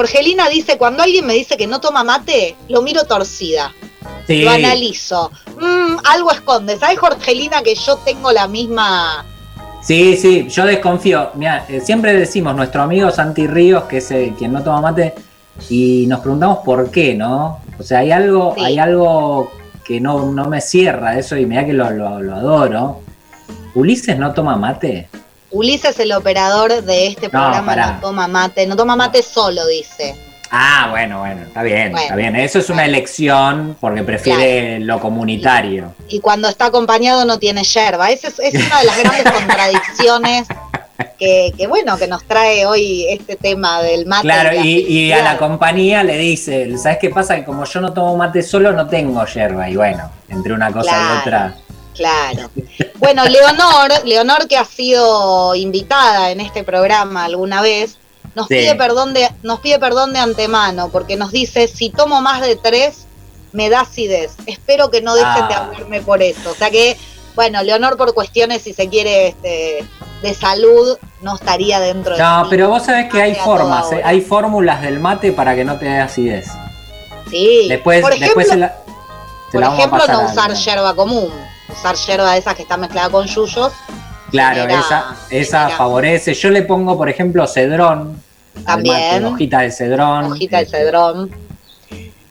Jorgelina 0.00 0.50
dice, 0.50 0.76
cuando 0.76 1.02
alguien 1.02 1.24
me 1.26 1.32
dice 1.32 1.56
que 1.56 1.66
no 1.66 1.80
toma 1.80 2.04
mate, 2.04 2.54
lo 2.68 2.82
miro 2.82 3.04
torcida. 3.04 3.72
Sí. 4.26 4.42
Lo 4.42 4.50
analizo. 4.50 5.30
Mm, 5.58 5.96
algo 6.04 6.30
esconde. 6.32 6.76
¿Sabes, 6.76 6.98
Jorgelina, 6.98 7.62
que 7.62 7.74
yo 7.74 7.96
tengo 8.04 8.30
la 8.30 8.46
misma... 8.46 9.24
Sí, 9.80 10.18
sí, 10.18 10.48
yo 10.50 10.66
desconfío. 10.66 11.30
Mira, 11.36 11.64
eh, 11.70 11.80
siempre 11.80 12.12
decimos 12.12 12.54
nuestro 12.54 12.82
amigo 12.82 13.10
Santi 13.10 13.46
Ríos, 13.46 13.84
que 13.84 13.96
es 13.98 14.10
eh, 14.10 14.34
quien 14.36 14.52
no 14.52 14.62
toma 14.62 14.82
mate, 14.82 15.14
y 15.70 16.04
nos 16.08 16.20
preguntamos 16.20 16.58
por 16.58 16.90
qué, 16.90 17.14
¿no? 17.14 17.60
O 17.78 17.82
sea, 17.82 18.00
hay 18.00 18.10
algo, 18.12 18.52
Sí. 18.54 18.64
hay 18.66 18.78
algo 18.78 19.50
que 19.82 19.98
no, 19.98 20.30
no 20.30 20.44
me 20.44 20.60
cierra 20.60 21.18
eso 21.18 21.38
y 21.38 21.46
mira 21.46 21.64
que 21.64 21.72
lo, 21.72 21.88
lo- 21.90 22.20
lo 22.20 22.34
adoro. 22.36 23.00
¿Ulises 23.74 24.18
no 24.18 24.34
toma 24.34 24.56
mate? 24.56 25.08
Ulises, 25.56 25.98
el 26.00 26.12
operador 26.12 26.82
de 26.82 27.06
este 27.08 27.28
programa, 27.30 27.74
no 27.76 28.00
toma 28.00 28.28
mate. 28.28 28.66
No 28.66 28.76
toma 28.76 28.94
mate 28.96 29.22
solo, 29.22 29.66
dice. 29.66 30.14
Ah, 30.50 30.86
bueno, 30.90 31.18
bueno, 31.20 31.42
está 31.42 31.62
bien, 31.62 31.90
Bueno. 31.90 32.04
está 32.04 32.14
bien. 32.16 32.36
Eso 32.36 32.60
es 32.60 32.70
una 32.70 32.84
elección 32.84 33.76
porque 33.80 34.02
prefiere 34.04 34.78
lo 34.80 35.00
comunitario. 35.00 35.94
Y 36.08 36.20
cuando 36.20 36.48
está 36.48 36.66
acompañado 36.66 37.24
no 37.24 37.38
tiene 37.38 37.64
yerba. 37.64 38.10
Esa 38.10 38.28
es, 38.28 38.38
es 38.38 38.54
una 38.66 38.78
de 38.80 38.86
las 38.86 38.98
grandes 39.02 39.32
contradicciones 39.40 40.46
que, 41.18 41.52
que, 41.56 41.66
bueno, 41.66 41.96
que 41.98 42.06
nos 42.06 42.22
trae 42.24 42.64
hoy 42.64 43.06
este 43.08 43.36
tema 43.36 43.82
del 43.82 44.06
mate. 44.06 44.22
Claro, 44.22 44.52
la 44.52 44.64
y, 44.64 44.78
y 44.86 45.12
a 45.12 45.22
la 45.22 45.36
compañía 45.36 46.02
le 46.04 46.16
dice, 46.18 46.76
¿sabes 46.78 46.98
qué 47.00 47.10
pasa? 47.10 47.34
Que 47.36 47.44
como 47.44 47.64
yo 47.64 47.80
no 47.80 47.92
tomo 47.92 48.16
mate 48.16 48.42
solo, 48.42 48.72
no 48.72 48.86
tengo 48.86 49.24
yerba. 49.26 49.68
Y 49.68 49.76
bueno, 49.76 50.10
entre 50.28 50.52
una 50.52 50.70
cosa 50.70 50.90
Claro. 50.90 51.14
y 51.14 51.18
otra. 51.20 51.54
Claro. 51.96 52.50
Bueno, 52.96 53.24
Leonor, 53.24 53.90
Leonor 54.04 54.46
que 54.48 54.56
ha 54.56 54.64
sido 54.64 55.54
invitada 55.54 56.30
en 56.30 56.40
este 56.40 56.62
programa 56.62 57.24
alguna 57.24 57.62
vez, 57.62 57.98
nos 58.34 58.48
Sí. 58.48 58.54
pide 58.54 58.74
perdón 58.74 59.14
de, 59.14 59.30
nos 59.42 59.60
pide 59.60 59.78
perdón 59.78 60.12
de 60.12 60.18
antemano, 60.18 60.90
porque 60.90 61.16
nos 61.16 61.32
dice, 61.32 61.68
si 61.68 61.90
tomo 61.90 62.20
más 62.20 62.42
de 62.42 62.56
tres, 62.56 63.06
me 63.52 63.70
da 63.70 63.80
acidez. 63.80 64.32
Espero 64.46 64.90
que 64.90 65.00
no 65.00 65.14
dejen 65.14 65.48
de 65.48 65.54
Ah. 65.54 65.64
hablarme 65.70 66.02
por 66.02 66.22
eso. 66.22 66.50
O 66.50 66.54
sea 66.54 66.70
que, 66.70 66.98
bueno, 67.34 67.62
Leonor 67.62 67.96
por 67.96 68.12
cuestiones, 68.12 68.62
si 68.62 68.74
se 68.74 68.88
quiere, 68.88 69.28
este, 69.28 69.84
de 70.22 70.34
salud, 70.34 70.98
no 71.22 71.34
estaría 71.36 71.80
dentro 71.80 72.14
de 72.16 72.22
No, 72.22 72.46
pero 72.50 72.68
vos 72.68 72.84
sabés 72.84 73.10
que 73.10 73.20
hay 73.22 73.34
formas, 73.36 73.90
¿eh? 73.92 74.02
hay 74.04 74.20
fórmulas 74.20 74.82
del 74.82 74.98
mate 75.00 75.32
para 75.32 75.54
que 75.54 75.64
no 75.64 75.78
te 75.78 75.86
dé 75.86 76.00
acidez. 76.00 76.46
Sí. 77.30 77.66
Después, 77.68 78.02
por 78.02 78.12
ejemplo, 78.12 78.26
después 78.26 78.48
se 78.48 78.56
la- 78.56 78.76
Se 79.50 79.60
Por 79.60 79.62
ejemplo, 79.62 80.02
no 80.08 80.22
usar 80.26 80.52
yerba 80.54 80.94
común, 80.94 81.30
usar 81.68 81.94
yerba 81.96 82.32
de 82.32 82.38
esas 82.38 82.54
que 82.54 82.62
está 82.62 82.76
mezclada 82.76 83.08
con 83.10 83.26
yuyos. 83.26 83.72
Claro, 84.30 84.62
genera- 84.62 84.80
esa, 84.80 85.16
esa 85.30 85.58
genera- 85.60 85.76
favorece. 85.76 86.34
Yo 86.34 86.50
le 86.50 86.62
pongo, 86.62 86.96
por 86.96 87.08
ejemplo, 87.08 87.46
cedrón. 87.46 88.20
También. 88.64 89.22
mate, 89.22 89.34
hojita 89.34 89.60
de 89.60 89.70
cedrón. 89.70 90.32
Hojita 90.32 90.58
de 90.58 90.66
cedrón. 90.66 91.30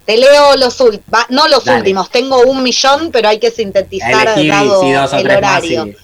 Te 0.06 0.18
leo 0.18 0.56
los 0.58 0.80
últimos, 0.82 1.26
no 1.30 1.48
los 1.48 1.66
Dale. 1.66 1.80
últimos, 1.80 2.10
tengo 2.12 2.42
un 2.42 2.62
millón, 2.62 3.10
pero 3.12 3.28
hay 3.30 3.40
que 3.40 3.50
sintetizar 3.50 4.26
dado 4.48 4.82
sí, 4.82 4.92
dos 4.92 5.14
o 5.14 5.18
el 5.18 5.24
tres 5.24 5.42
más, 5.42 5.52
horario. 5.52 5.84
sí. 5.86 5.96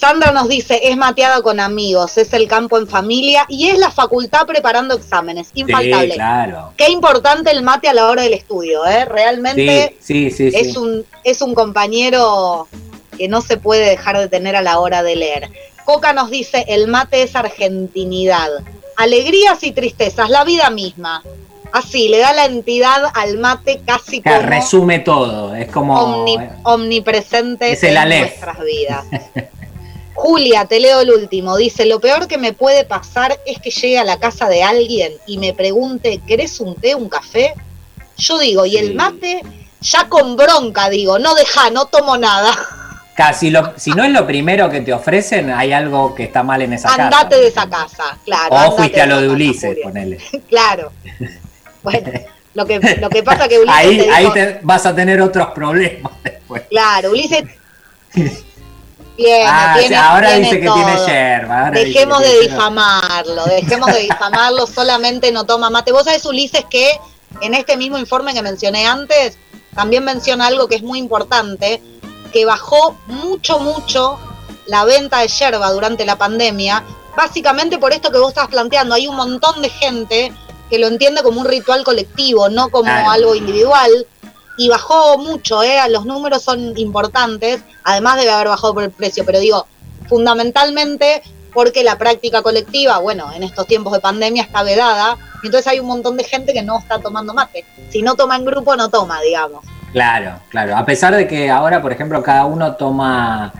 Sandra 0.00 0.32
nos 0.32 0.48
dice, 0.48 0.80
es 0.84 0.96
mateada 0.96 1.42
con 1.42 1.60
amigos, 1.60 2.16
es 2.16 2.32
el 2.32 2.48
campo 2.48 2.78
en 2.78 2.88
familia 2.88 3.44
y 3.48 3.68
es 3.68 3.78
la 3.78 3.90
facultad 3.90 4.46
preparando 4.46 4.94
exámenes. 4.94 5.50
Infaltable. 5.54 6.08
Sí, 6.12 6.14
claro. 6.14 6.72
Qué 6.78 6.88
importante 6.90 7.50
el 7.50 7.62
mate 7.62 7.88
a 7.88 7.92
la 7.92 8.08
hora 8.08 8.22
del 8.22 8.32
estudio, 8.32 8.86
¿eh? 8.86 9.04
Realmente 9.04 9.96
Sí, 10.00 10.30
sí, 10.30 10.50
sí. 10.50 10.56
es. 10.56 10.76
Un, 10.78 11.04
es 11.22 11.42
un 11.42 11.54
compañero 11.54 12.66
que 13.18 13.28
no 13.28 13.42
se 13.42 13.58
puede 13.58 13.84
dejar 13.90 14.16
de 14.18 14.28
tener 14.28 14.56
a 14.56 14.62
la 14.62 14.78
hora 14.80 15.02
de 15.02 15.16
leer. 15.16 15.50
Coca 15.84 16.14
nos 16.14 16.30
dice, 16.30 16.64
el 16.68 16.86
mate 16.88 17.22
es 17.22 17.36
argentinidad. 17.36 18.48
Alegrías 18.96 19.62
y 19.64 19.72
tristezas, 19.72 20.30
la 20.30 20.44
vida 20.44 20.70
misma. 20.70 21.22
Así, 21.72 22.08
le 22.08 22.18
da 22.18 22.32
la 22.32 22.46
entidad 22.46 23.02
al 23.14 23.36
mate 23.38 23.80
casi 23.86 24.22
como 24.22 24.38
resume 24.40 24.98
todo. 25.00 25.54
Es 25.54 25.70
como. 25.70 26.24
omni- 26.24 26.50
omnipresente 26.64 27.72
Es 27.72 27.82
el 27.82 27.90
en 27.90 27.96
Aleph. 27.98 28.28
nuestras 28.42 28.64
vidas. 28.64 29.04
Julia, 30.20 30.66
te 30.66 30.80
leo 30.80 31.00
el 31.00 31.10
último. 31.12 31.56
Dice, 31.56 31.86
lo 31.86 31.98
peor 31.98 32.28
que 32.28 32.36
me 32.36 32.52
puede 32.52 32.84
pasar 32.84 33.40
es 33.46 33.58
que 33.58 33.70
llegue 33.70 33.98
a 33.98 34.04
la 34.04 34.18
casa 34.18 34.48
de 34.50 34.62
alguien 34.62 35.14
y 35.26 35.38
me 35.38 35.54
pregunte, 35.54 36.20
¿querés 36.26 36.60
un 36.60 36.74
té, 36.74 36.94
un 36.94 37.08
café? 37.08 37.54
Yo 38.18 38.38
digo, 38.38 38.66
y 38.66 38.76
el 38.76 38.94
mate, 38.94 39.42
ya 39.80 40.10
con 40.10 40.36
bronca 40.36 40.90
digo, 40.90 41.18
no 41.18 41.34
deja, 41.34 41.70
no 41.70 41.86
tomo 41.86 42.18
nada. 42.18 42.52
Casi 43.16 43.48
lo, 43.50 43.72
si 43.78 43.92
no 43.92 44.04
es 44.04 44.10
lo 44.12 44.26
primero 44.26 44.68
que 44.68 44.82
te 44.82 44.92
ofrecen, 44.92 45.50
hay 45.50 45.72
algo 45.72 46.14
que 46.14 46.24
está 46.24 46.42
mal 46.42 46.60
en 46.60 46.74
esa 46.74 46.88
casa. 46.88 47.04
Andate 47.04 47.36
de 47.36 47.48
esa 47.48 47.66
casa, 47.68 48.18
claro. 48.24 48.54
O 48.72 48.76
fuiste 48.76 49.00
a 49.00 49.04
de 49.04 49.10
lo 49.10 49.16
de 49.20 49.24
esa 49.26 49.32
Ulises, 49.34 49.78
ponele. 49.82 50.16
casa, 50.18 50.38
Claro. 50.50 50.92
Bueno, 51.82 52.10
lo 52.52 52.66
que, 52.66 52.78
lo 53.00 53.08
que 53.08 53.22
pasa 53.22 53.48
que 53.48 53.58
Ulises 53.58 53.74
Ahí, 53.74 53.96
te 53.96 54.02
dijo- 54.04 54.14
ahí 54.14 54.30
te 54.34 54.58
vas 54.62 54.84
a 54.84 54.94
tener 54.94 55.18
otros 55.22 55.48
problemas 55.54 56.12
después. 56.22 56.62
Claro, 56.68 57.10
Ulises 57.12 57.44
tiene, 59.24 59.44
Ah, 59.46 59.76
tiene, 59.78 59.96
ahora 59.96 60.28
tiene 60.28 60.44
dice 60.44 60.60
que 60.60 60.70
tiene 60.70 61.06
yerba. 61.06 61.70
Dejemos 61.70 62.20
de 62.20 62.40
difamarlo, 62.40 63.44
dejemos 63.46 63.92
de 63.92 64.00
difamarlo, 64.00 64.66
solamente 64.74 65.32
no 65.32 65.44
toma 65.44 65.70
mate. 65.70 65.92
Vos 65.92 66.04
sabés, 66.04 66.24
Ulises, 66.24 66.64
que 66.70 66.98
en 67.40 67.54
este 67.54 67.76
mismo 67.76 67.98
informe 67.98 68.34
que 68.34 68.42
mencioné 68.42 68.86
antes, 68.86 69.38
también 69.74 70.04
menciona 70.04 70.46
algo 70.46 70.68
que 70.68 70.76
es 70.76 70.82
muy 70.82 70.98
importante, 70.98 71.82
que 72.32 72.44
bajó 72.44 72.96
mucho, 73.06 73.58
mucho 73.58 74.18
la 74.66 74.84
venta 74.84 75.20
de 75.20 75.28
yerba 75.28 75.70
durante 75.72 76.04
la 76.04 76.16
pandemia, 76.16 76.84
básicamente 77.16 77.78
por 77.78 77.92
esto 77.92 78.10
que 78.10 78.18
vos 78.18 78.30
estás 78.30 78.48
planteando. 78.48 78.94
Hay 78.94 79.06
un 79.06 79.16
montón 79.16 79.62
de 79.62 79.68
gente 79.68 80.32
que 80.68 80.78
lo 80.78 80.86
entiende 80.86 81.22
como 81.22 81.40
un 81.40 81.46
ritual 81.46 81.84
colectivo, 81.84 82.48
no 82.48 82.68
como 82.68 83.10
algo 83.10 83.34
individual, 83.34 84.06
y 84.60 84.68
bajó 84.68 85.16
mucho, 85.16 85.62
¿eh? 85.62 85.78
los 85.88 86.04
números 86.04 86.42
son 86.42 86.76
importantes, 86.76 87.62
además 87.82 88.18
debe 88.18 88.30
haber 88.30 88.48
bajado 88.48 88.74
por 88.74 88.82
el 88.82 88.90
precio, 88.90 89.24
pero 89.24 89.38
digo, 89.38 89.66
fundamentalmente 90.06 91.22
porque 91.54 91.82
la 91.82 91.96
práctica 91.96 92.42
colectiva, 92.42 92.98
bueno, 92.98 93.32
en 93.34 93.42
estos 93.42 93.66
tiempos 93.66 93.94
de 93.94 94.00
pandemia 94.00 94.42
está 94.42 94.62
vedada, 94.62 95.16
y 95.42 95.46
entonces 95.46 95.66
hay 95.66 95.80
un 95.80 95.86
montón 95.86 96.18
de 96.18 96.24
gente 96.24 96.52
que 96.52 96.60
no 96.60 96.78
está 96.78 96.98
tomando 96.98 97.32
mate. 97.32 97.64
Si 97.88 98.02
no 98.02 98.16
toma 98.16 98.36
en 98.36 98.44
grupo, 98.44 98.76
no 98.76 98.90
toma, 98.90 99.22
digamos. 99.22 99.64
Claro, 99.94 100.38
claro. 100.50 100.76
A 100.76 100.84
pesar 100.84 101.16
de 101.16 101.26
que 101.26 101.48
ahora, 101.50 101.80
por 101.80 101.92
ejemplo, 101.92 102.22
cada 102.22 102.44
uno 102.44 102.74
toma 102.76 103.54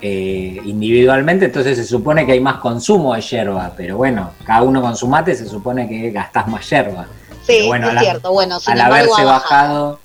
eh, 0.00 0.60
individualmente, 0.64 1.46
entonces 1.46 1.76
se 1.76 1.84
supone 1.84 2.26
que 2.26 2.30
hay 2.30 2.40
más 2.40 2.58
consumo 2.60 3.12
de 3.16 3.22
yerba, 3.22 3.72
pero 3.76 3.96
bueno, 3.96 4.30
cada 4.46 4.62
uno 4.62 4.80
con 4.80 4.94
su 4.94 5.08
mate 5.08 5.34
se 5.34 5.48
supone 5.48 5.88
que 5.88 6.12
gastás 6.12 6.46
más 6.46 6.70
yerba. 6.70 7.08
Sí, 7.44 7.54
Pero 7.58 7.66
bueno, 7.66 7.90
es 7.90 7.98
cierto. 7.98 8.32
Bueno, 8.32 8.60
sin 8.60 8.72
Al 8.72 8.78
embargo, 8.78 8.94
haberse 8.94 9.22
ha 9.22 9.24
bajado. 9.24 9.84
bajado, 9.84 10.03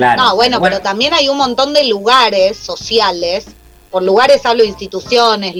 claro. 0.00 0.22
no, 0.22 0.34
bueno, 0.34 0.60
pero 0.60 0.80
también 0.80 1.14
hay 1.14 1.28
un 1.28 1.36
montón 1.36 1.72
de 1.72 1.84
lugares 1.84 2.56
sociales, 2.56 3.46
por 3.90 4.02
lugares 4.02 4.44
hablo 4.46 4.62
de 4.62 4.68
instituciones, 4.68 5.54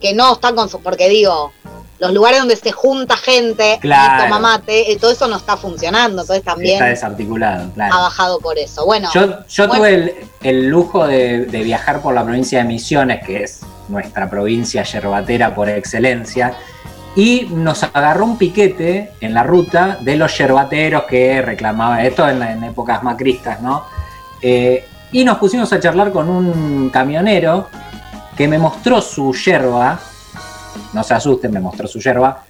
que 0.00 0.14
no 0.14 0.34
están 0.34 0.54
con 0.54 0.68
su, 0.68 0.80
porque 0.80 1.08
digo, 1.08 1.52
los 1.98 2.12
lugares 2.12 2.40
donde 2.40 2.56
se 2.56 2.72
junta 2.72 3.16
gente 3.16 3.78
Claro. 3.80 4.24
y 4.24 4.26
toma 4.26 4.38
mate, 4.40 4.90
eh, 4.90 4.96
todo 4.96 5.12
eso 5.12 5.28
no 5.28 5.36
está 5.36 5.56
funcionando, 5.56 6.22
entonces 6.22 6.44
también 6.44 6.74
está 6.74 6.86
desarticulado, 6.86 7.70
claro. 7.74 7.94
ha 7.94 8.00
bajado 8.00 8.40
por 8.40 8.58
eso. 8.58 8.84
Bueno, 8.84 9.08
Yo, 9.14 9.46
yo 9.48 9.68
bueno, 9.68 9.74
tuve 9.74 9.94
el, 9.94 10.14
el 10.42 10.66
lujo 10.68 11.06
de, 11.06 11.44
de 11.46 11.62
viajar 11.62 12.02
por 12.02 12.12
la 12.14 12.24
provincia 12.24 12.58
de 12.58 12.64
Misiones, 12.64 13.24
que 13.24 13.44
es 13.44 13.60
nuestra 13.88 14.28
provincia 14.28 14.82
yerbatera 14.82 15.54
por 15.54 15.68
excelencia, 15.68 16.56
y 17.14 17.48
nos 17.50 17.82
agarró 17.82 18.24
un 18.24 18.38
piquete 18.38 19.12
en 19.20 19.34
la 19.34 19.42
ruta 19.42 19.98
de 20.00 20.16
los 20.16 20.36
yerbateros 20.36 21.04
que 21.04 21.42
reclamaban, 21.42 22.00
esto 22.00 22.28
en, 22.28 22.42
en 22.42 22.64
épocas 22.64 23.02
macristas, 23.02 23.60
¿no? 23.60 23.84
Eh, 24.40 24.84
y 25.12 25.24
nos 25.24 25.38
pusimos 25.38 25.72
a 25.72 25.78
charlar 25.78 26.10
con 26.10 26.28
un 26.28 26.88
camionero 26.90 27.68
que 28.36 28.48
me 28.48 28.58
mostró 28.58 29.02
su 29.02 29.34
yerba, 29.34 30.00
no 30.94 31.04
se 31.04 31.14
asusten, 31.14 31.52
me 31.52 31.60
mostró 31.60 31.86
su 31.86 32.00
yerba, 32.00 32.44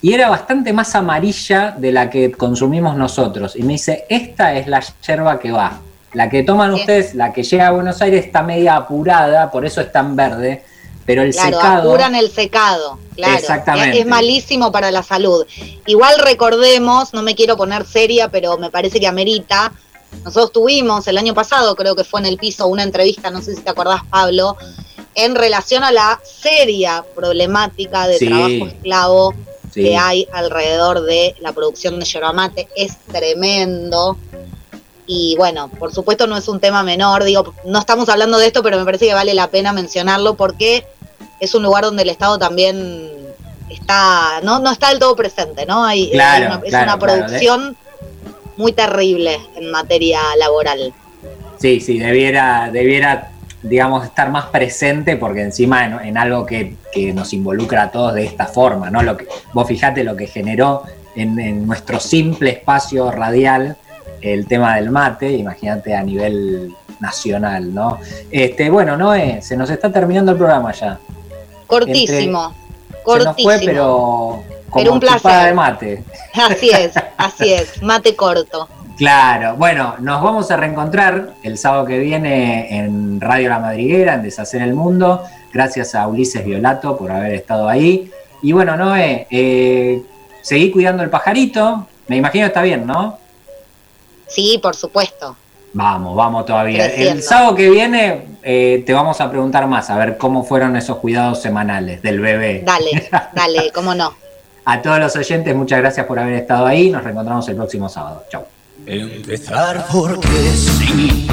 y 0.00 0.12
era 0.12 0.28
bastante 0.28 0.72
más 0.72 0.94
amarilla 0.94 1.74
de 1.76 1.90
la 1.90 2.08
que 2.08 2.30
consumimos 2.30 2.96
nosotros. 2.96 3.56
Y 3.56 3.62
me 3.64 3.72
dice, 3.72 4.04
esta 4.08 4.54
es 4.54 4.68
la 4.68 4.80
yerba 5.04 5.40
que 5.40 5.50
va. 5.50 5.80
La 6.12 6.30
que 6.30 6.44
toman 6.44 6.72
ustedes, 6.72 7.14
la 7.14 7.32
que 7.32 7.42
llega 7.42 7.66
a 7.66 7.72
Buenos 7.72 8.00
Aires 8.00 8.26
está 8.26 8.42
media 8.42 8.76
apurada, 8.76 9.50
por 9.50 9.66
eso 9.66 9.80
es 9.80 9.90
tan 9.90 10.14
verde, 10.14 10.62
pero 11.08 11.22
el 11.22 11.32
claro, 11.32 11.56
secado... 11.56 11.88
apuran 11.88 12.14
el 12.14 12.30
secado, 12.30 12.98
claro. 13.16 13.38
Exactamente. 13.38 14.00
Es 14.00 14.06
malísimo 14.06 14.70
para 14.70 14.90
la 14.90 15.02
salud. 15.02 15.46
Igual 15.86 16.18
recordemos, 16.18 17.14
no 17.14 17.22
me 17.22 17.34
quiero 17.34 17.56
poner 17.56 17.86
seria, 17.86 18.28
pero 18.28 18.58
me 18.58 18.68
parece 18.70 19.00
que 19.00 19.06
amerita. 19.06 19.72
Nosotros 20.22 20.52
tuvimos 20.52 21.08
el 21.08 21.16
año 21.16 21.32
pasado, 21.32 21.74
creo 21.76 21.96
que 21.96 22.04
fue 22.04 22.20
en 22.20 22.26
el 22.26 22.36
piso, 22.36 22.66
una 22.66 22.82
entrevista, 22.82 23.30
no 23.30 23.40
sé 23.40 23.56
si 23.56 23.62
te 23.62 23.70
acordás, 23.70 24.02
Pablo, 24.10 24.58
en 25.14 25.34
relación 25.34 25.82
a 25.82 25.92
la 25.92 26.20
seria 26.22 27.02
problemática 27.16 28.06
de 28.06 28.18
Sí. 28.18 28.26
trabajo 28.26 28.66
esclavo 28.66 29.34
Sí. 29.72 29.84
que 29.84 29.96
hay 29.96 30.28
alrededor 30.30 31.00
de 31.04 31.36
la 31.40 31.52
producción 31.52 31.98
de 31.98 32.04
yerba 32.04 32.34
mate. 32.34 32.68
Es 32.76 32.98
tremendo. 33.10 34.18
Y 35.06 35.36
bueno, 35.38 35.70
por 35.78 35.94
supuesto 35.94 36.26
no 36.26 36.36
es 36.36 36.48
un 36.48 36.60
tema 36.60 36.82
menor, 36.82 37.24
digo, 37.24 37.54
no 37.64 37.78
estamos 37.78 38.10
hablando 38.10 38.36
de 38.36 38.48
esto, 38.48 38.62
pero 38.62 38.76
me 38.76 38.84
parece 38.84 39.06
que 39.06 39.14
vale 39.14 39.32
la 39.32 39.48
pena 39.48 39.72
mencionarlo 39.72 40.34
porque 40.34 40.86
es 41.40 41.54
un 41.54 41.62
lugar 41.62 41.84
donde 41.84 42.02
el 42.02 42.08
Estado 42.10 42.38
también 42.38 43.10
está, 43.70 44.40
no, 44.42 44.58
no 44.60 44.70
está 44.72 44.88
del 44.90 44.98
todo 44.98 45.14
presente, 45.16 45.66
¿no? 45.66 45.84
Hay, 45.84 46.10
Claro, 46.10 46.34
hay 46.36 46.46
una- 46.46 46.54
es 46.64 46.70
claro, 46.70 46.84
una 46.92 46.98
claro, 46.98 46.98
producción 47.26 47.76
muy 48.56 48.72
terrible 48.72 49.38
en 49.56 49.70
materia 49.70 50.20
laboral. 50.38 50.92
Sí, 51.58 51.80
sí, 51.80 51.98
debiera, 51.98 52.70
debiera, 52.72 53.30
digamos, 53.62 54.04
estar 54.04 54.30
más 54.30 54.46
presente 54.46 55.16
porque 55.16 55.42
encima 55.42 55.84
en, 55.84 56.00
en 56.08 56.18
algo 56.18 56.46
que, 56.46 56.76
que 56.92 57.12
nos 57.12 57.32
involucra 57.32 57.84
a 57.84 57.90
todos 57.90 58.14
de 58.14 58.24
esta 58.24 58.46
forma, 58.46 58.90
¿no? 58.90 59.02
Lo 59.02 59.16
que, 59.16 59.26
vos 59.52 59.66
fijate 59.68 60.02
lo 60.04 60.16
que 60.16 60.26
generó 60.26 60.82
en, 61.14 61.38
en 61.38 61.66
nuestro 61.66 61.98
simple 62.00 62.50
espacio 62.50 63.10
radial 63.10 63.76
el 64.20 64.46
tema 64.46 64.76
del 64.76 64.90
mate, 64.90 65.30
imagínate 65.32 65.94
a 65.94 66.02
nivel 66.02 66.72
nacional, 67.00 67.72
¿no? 67.72 68.00
Este, 68.30 68.70
bueno, 68.70 68.96
Noé, 68.96 69.40
se 69.42 69.56
nos 69.56 69.70
está 69.70 69.92
terminando 69.92 70.32
el 70.32 70.38
programa 70.38 70.72
ya. 70.72 70.98
Cortísimo, 71.68 72.52
Se 72.90 73.02
cortísimo. 73.04 73.32
nos 73.32 73.42
fue, 73.42 73.60
pero 73.64 74.42
como 74.70 74.82
Pero 74.82 74.92
un 74.94 75.00
placer. 75.00 75.46
de 75.46 75.54
mate. 75.54 76.04
Así 76.34 76.70
es, 76.70 76.92
así 77.16 77.52
es, 77.52 77.82
mate 77.82 78.14
corto. 78.16 78.68
Claro, 78.96 79.54
bueno, 79.56 79.94
nos 80.00 80.20
vamos 80.22 80.50
a 80.50 80.56
reencontrar 80.56 81.34
el 81.44 81.56
sábado 81.56 81.84
que 81.86 81.98
viene 82.00 82.76
en 82.76 83.20
Radio 83.20 83.48
La 83.48 83.60
Madriguera, 83.60 84.14
en 84.14 84.22
Deshacer 84.22 84.60
el 84.62 84.74
Mundo. 84.74 85.22
Gracias 85.52 85.94
a 85.94 86.06
Ulises 86.08 86.44
Violato 86.44 86.96
por 86.96 87.12
haber 87.12 87.32
estado 87.34 87.68
ahí. 87.68 88.10
Y 88.42 88.52
bueno, 88.52 88.76
Noé, 88.76 89.26
eh, 89.30 90.02
seguí 90.42 90.70
cuidando 90.72 91.02
el 91.04 91.10
pajarito. 91.10 91.86
Me 92.08 92.16
imagino 92.16 92.44
que 92.44 92.48
está 92.48 92.62
bien, 92.62 92.86
¿no? 92.86 93.18
Sí, 94.26 94.58
por 94.62 94.74
supuesto. 94.74 95.36
Vamos, 95.72 96.16
vamos 96.16 96.46
todavía. 96.46 96.86
Creciendo. 96.86 97.12
El 97.12 97.22
sábado 97.22 97.54
que 97.54 97.70
viene 97.70 98.22
eh, 98.42 98.82
te 98.86 98.92
vamos 98.92 99.20
a 99.20 99.30
preguntar 99.30 99.66
más, 99.66 99.90
a 99.90 99.98
ver 99.98 100.16
cómo 100.16 100.44
fueron 100.44 100.76
esos 100.76 100.98
cuidados 100.98 101.42
semanales 101.42 102.00
del 102.02 102.20
bebé. 102.20 102.62
Dale, 102.64 103.08
dale, 103.34 103.70
cómo 103.72 103.94
no. 103.94 104.14
A 104.64 104.82
todos 104.82 104.98
los 104.98 105.16
oyentes, 105.16 105.54
muchas 105.54 105.80
gracias 105.80 106.06
por 106.06 106.18
haber 106.18 106.34
estado 106.34 106.66
ahí. 106.66 106.90
Nos 106.90 107.02
reencontramos 107.02 107.48
el 107.48 107.56
próximo 107.56 107.88
sábado. 107.88 108.24
Chau. 108.30 108.44
Empezar 108.86 109.86
porque 109.92 110.28
sí. 110.28 111.26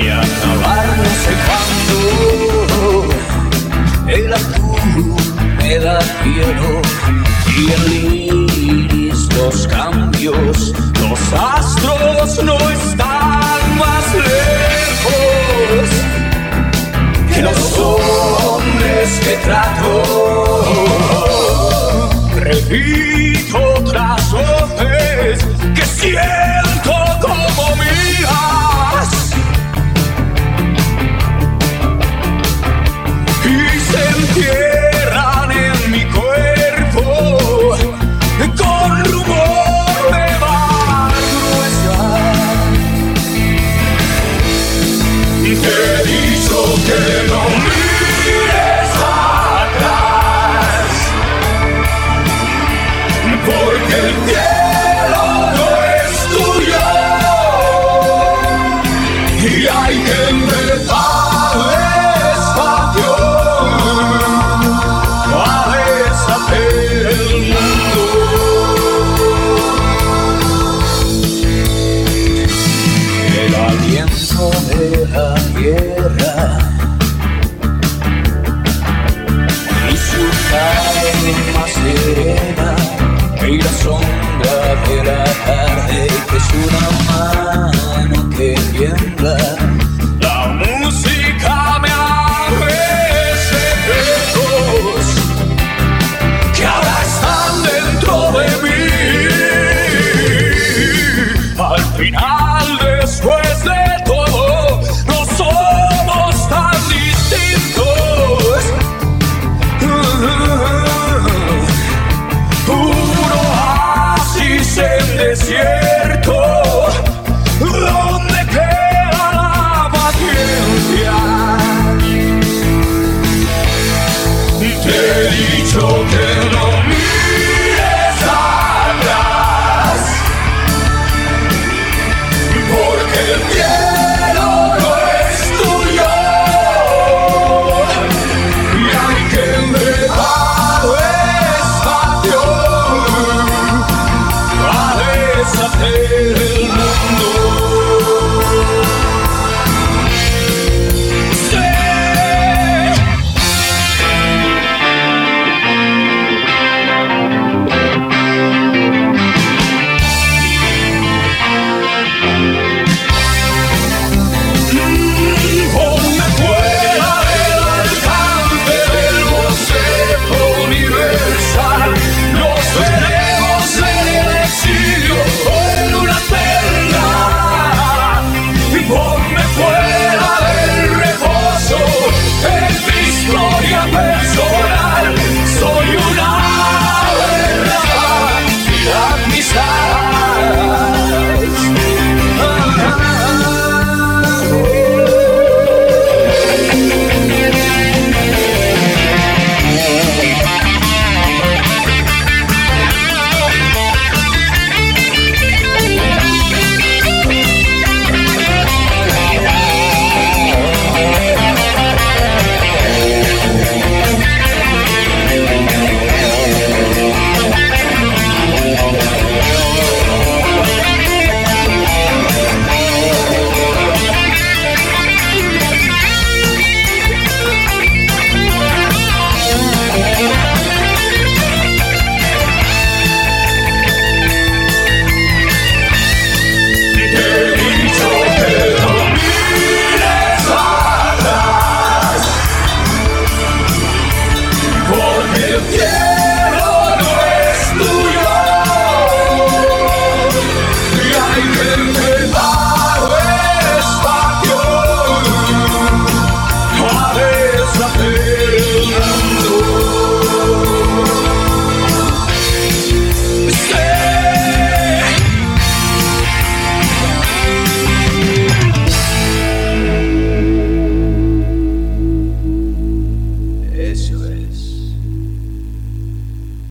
Y 0.00 0.08
acabar 0.08 0.86
no 0.96 1.04
sé 1.04 1.32
cuándo. 1.46 3.14
El 4.08 4.32
azul 4.32 5.16
me 5.58 5.78
da 5.78 6.00
cielo 6.00 6.82
y 7.56 8.17
los 9.38 9.66
cambios, 9.68 10.72
los 11.00 11.20
astros 11.32 12.42
no 12.44 12.58
están 12.70 13.78
más 13.78 14.14
lejos 14.14 15.88
que 17.32 17.42
los 17.42 17.78
hombres 17.78 19.20
que 19.20 19.36
trato. 19.44 20.02
Repito 22.36 23.58
otras 23.78 24.32
voces 24.32 25.44
que 25.74 25.84
siento 25.84 26.92
como 27.20 27.76
mía. 27.76 28.47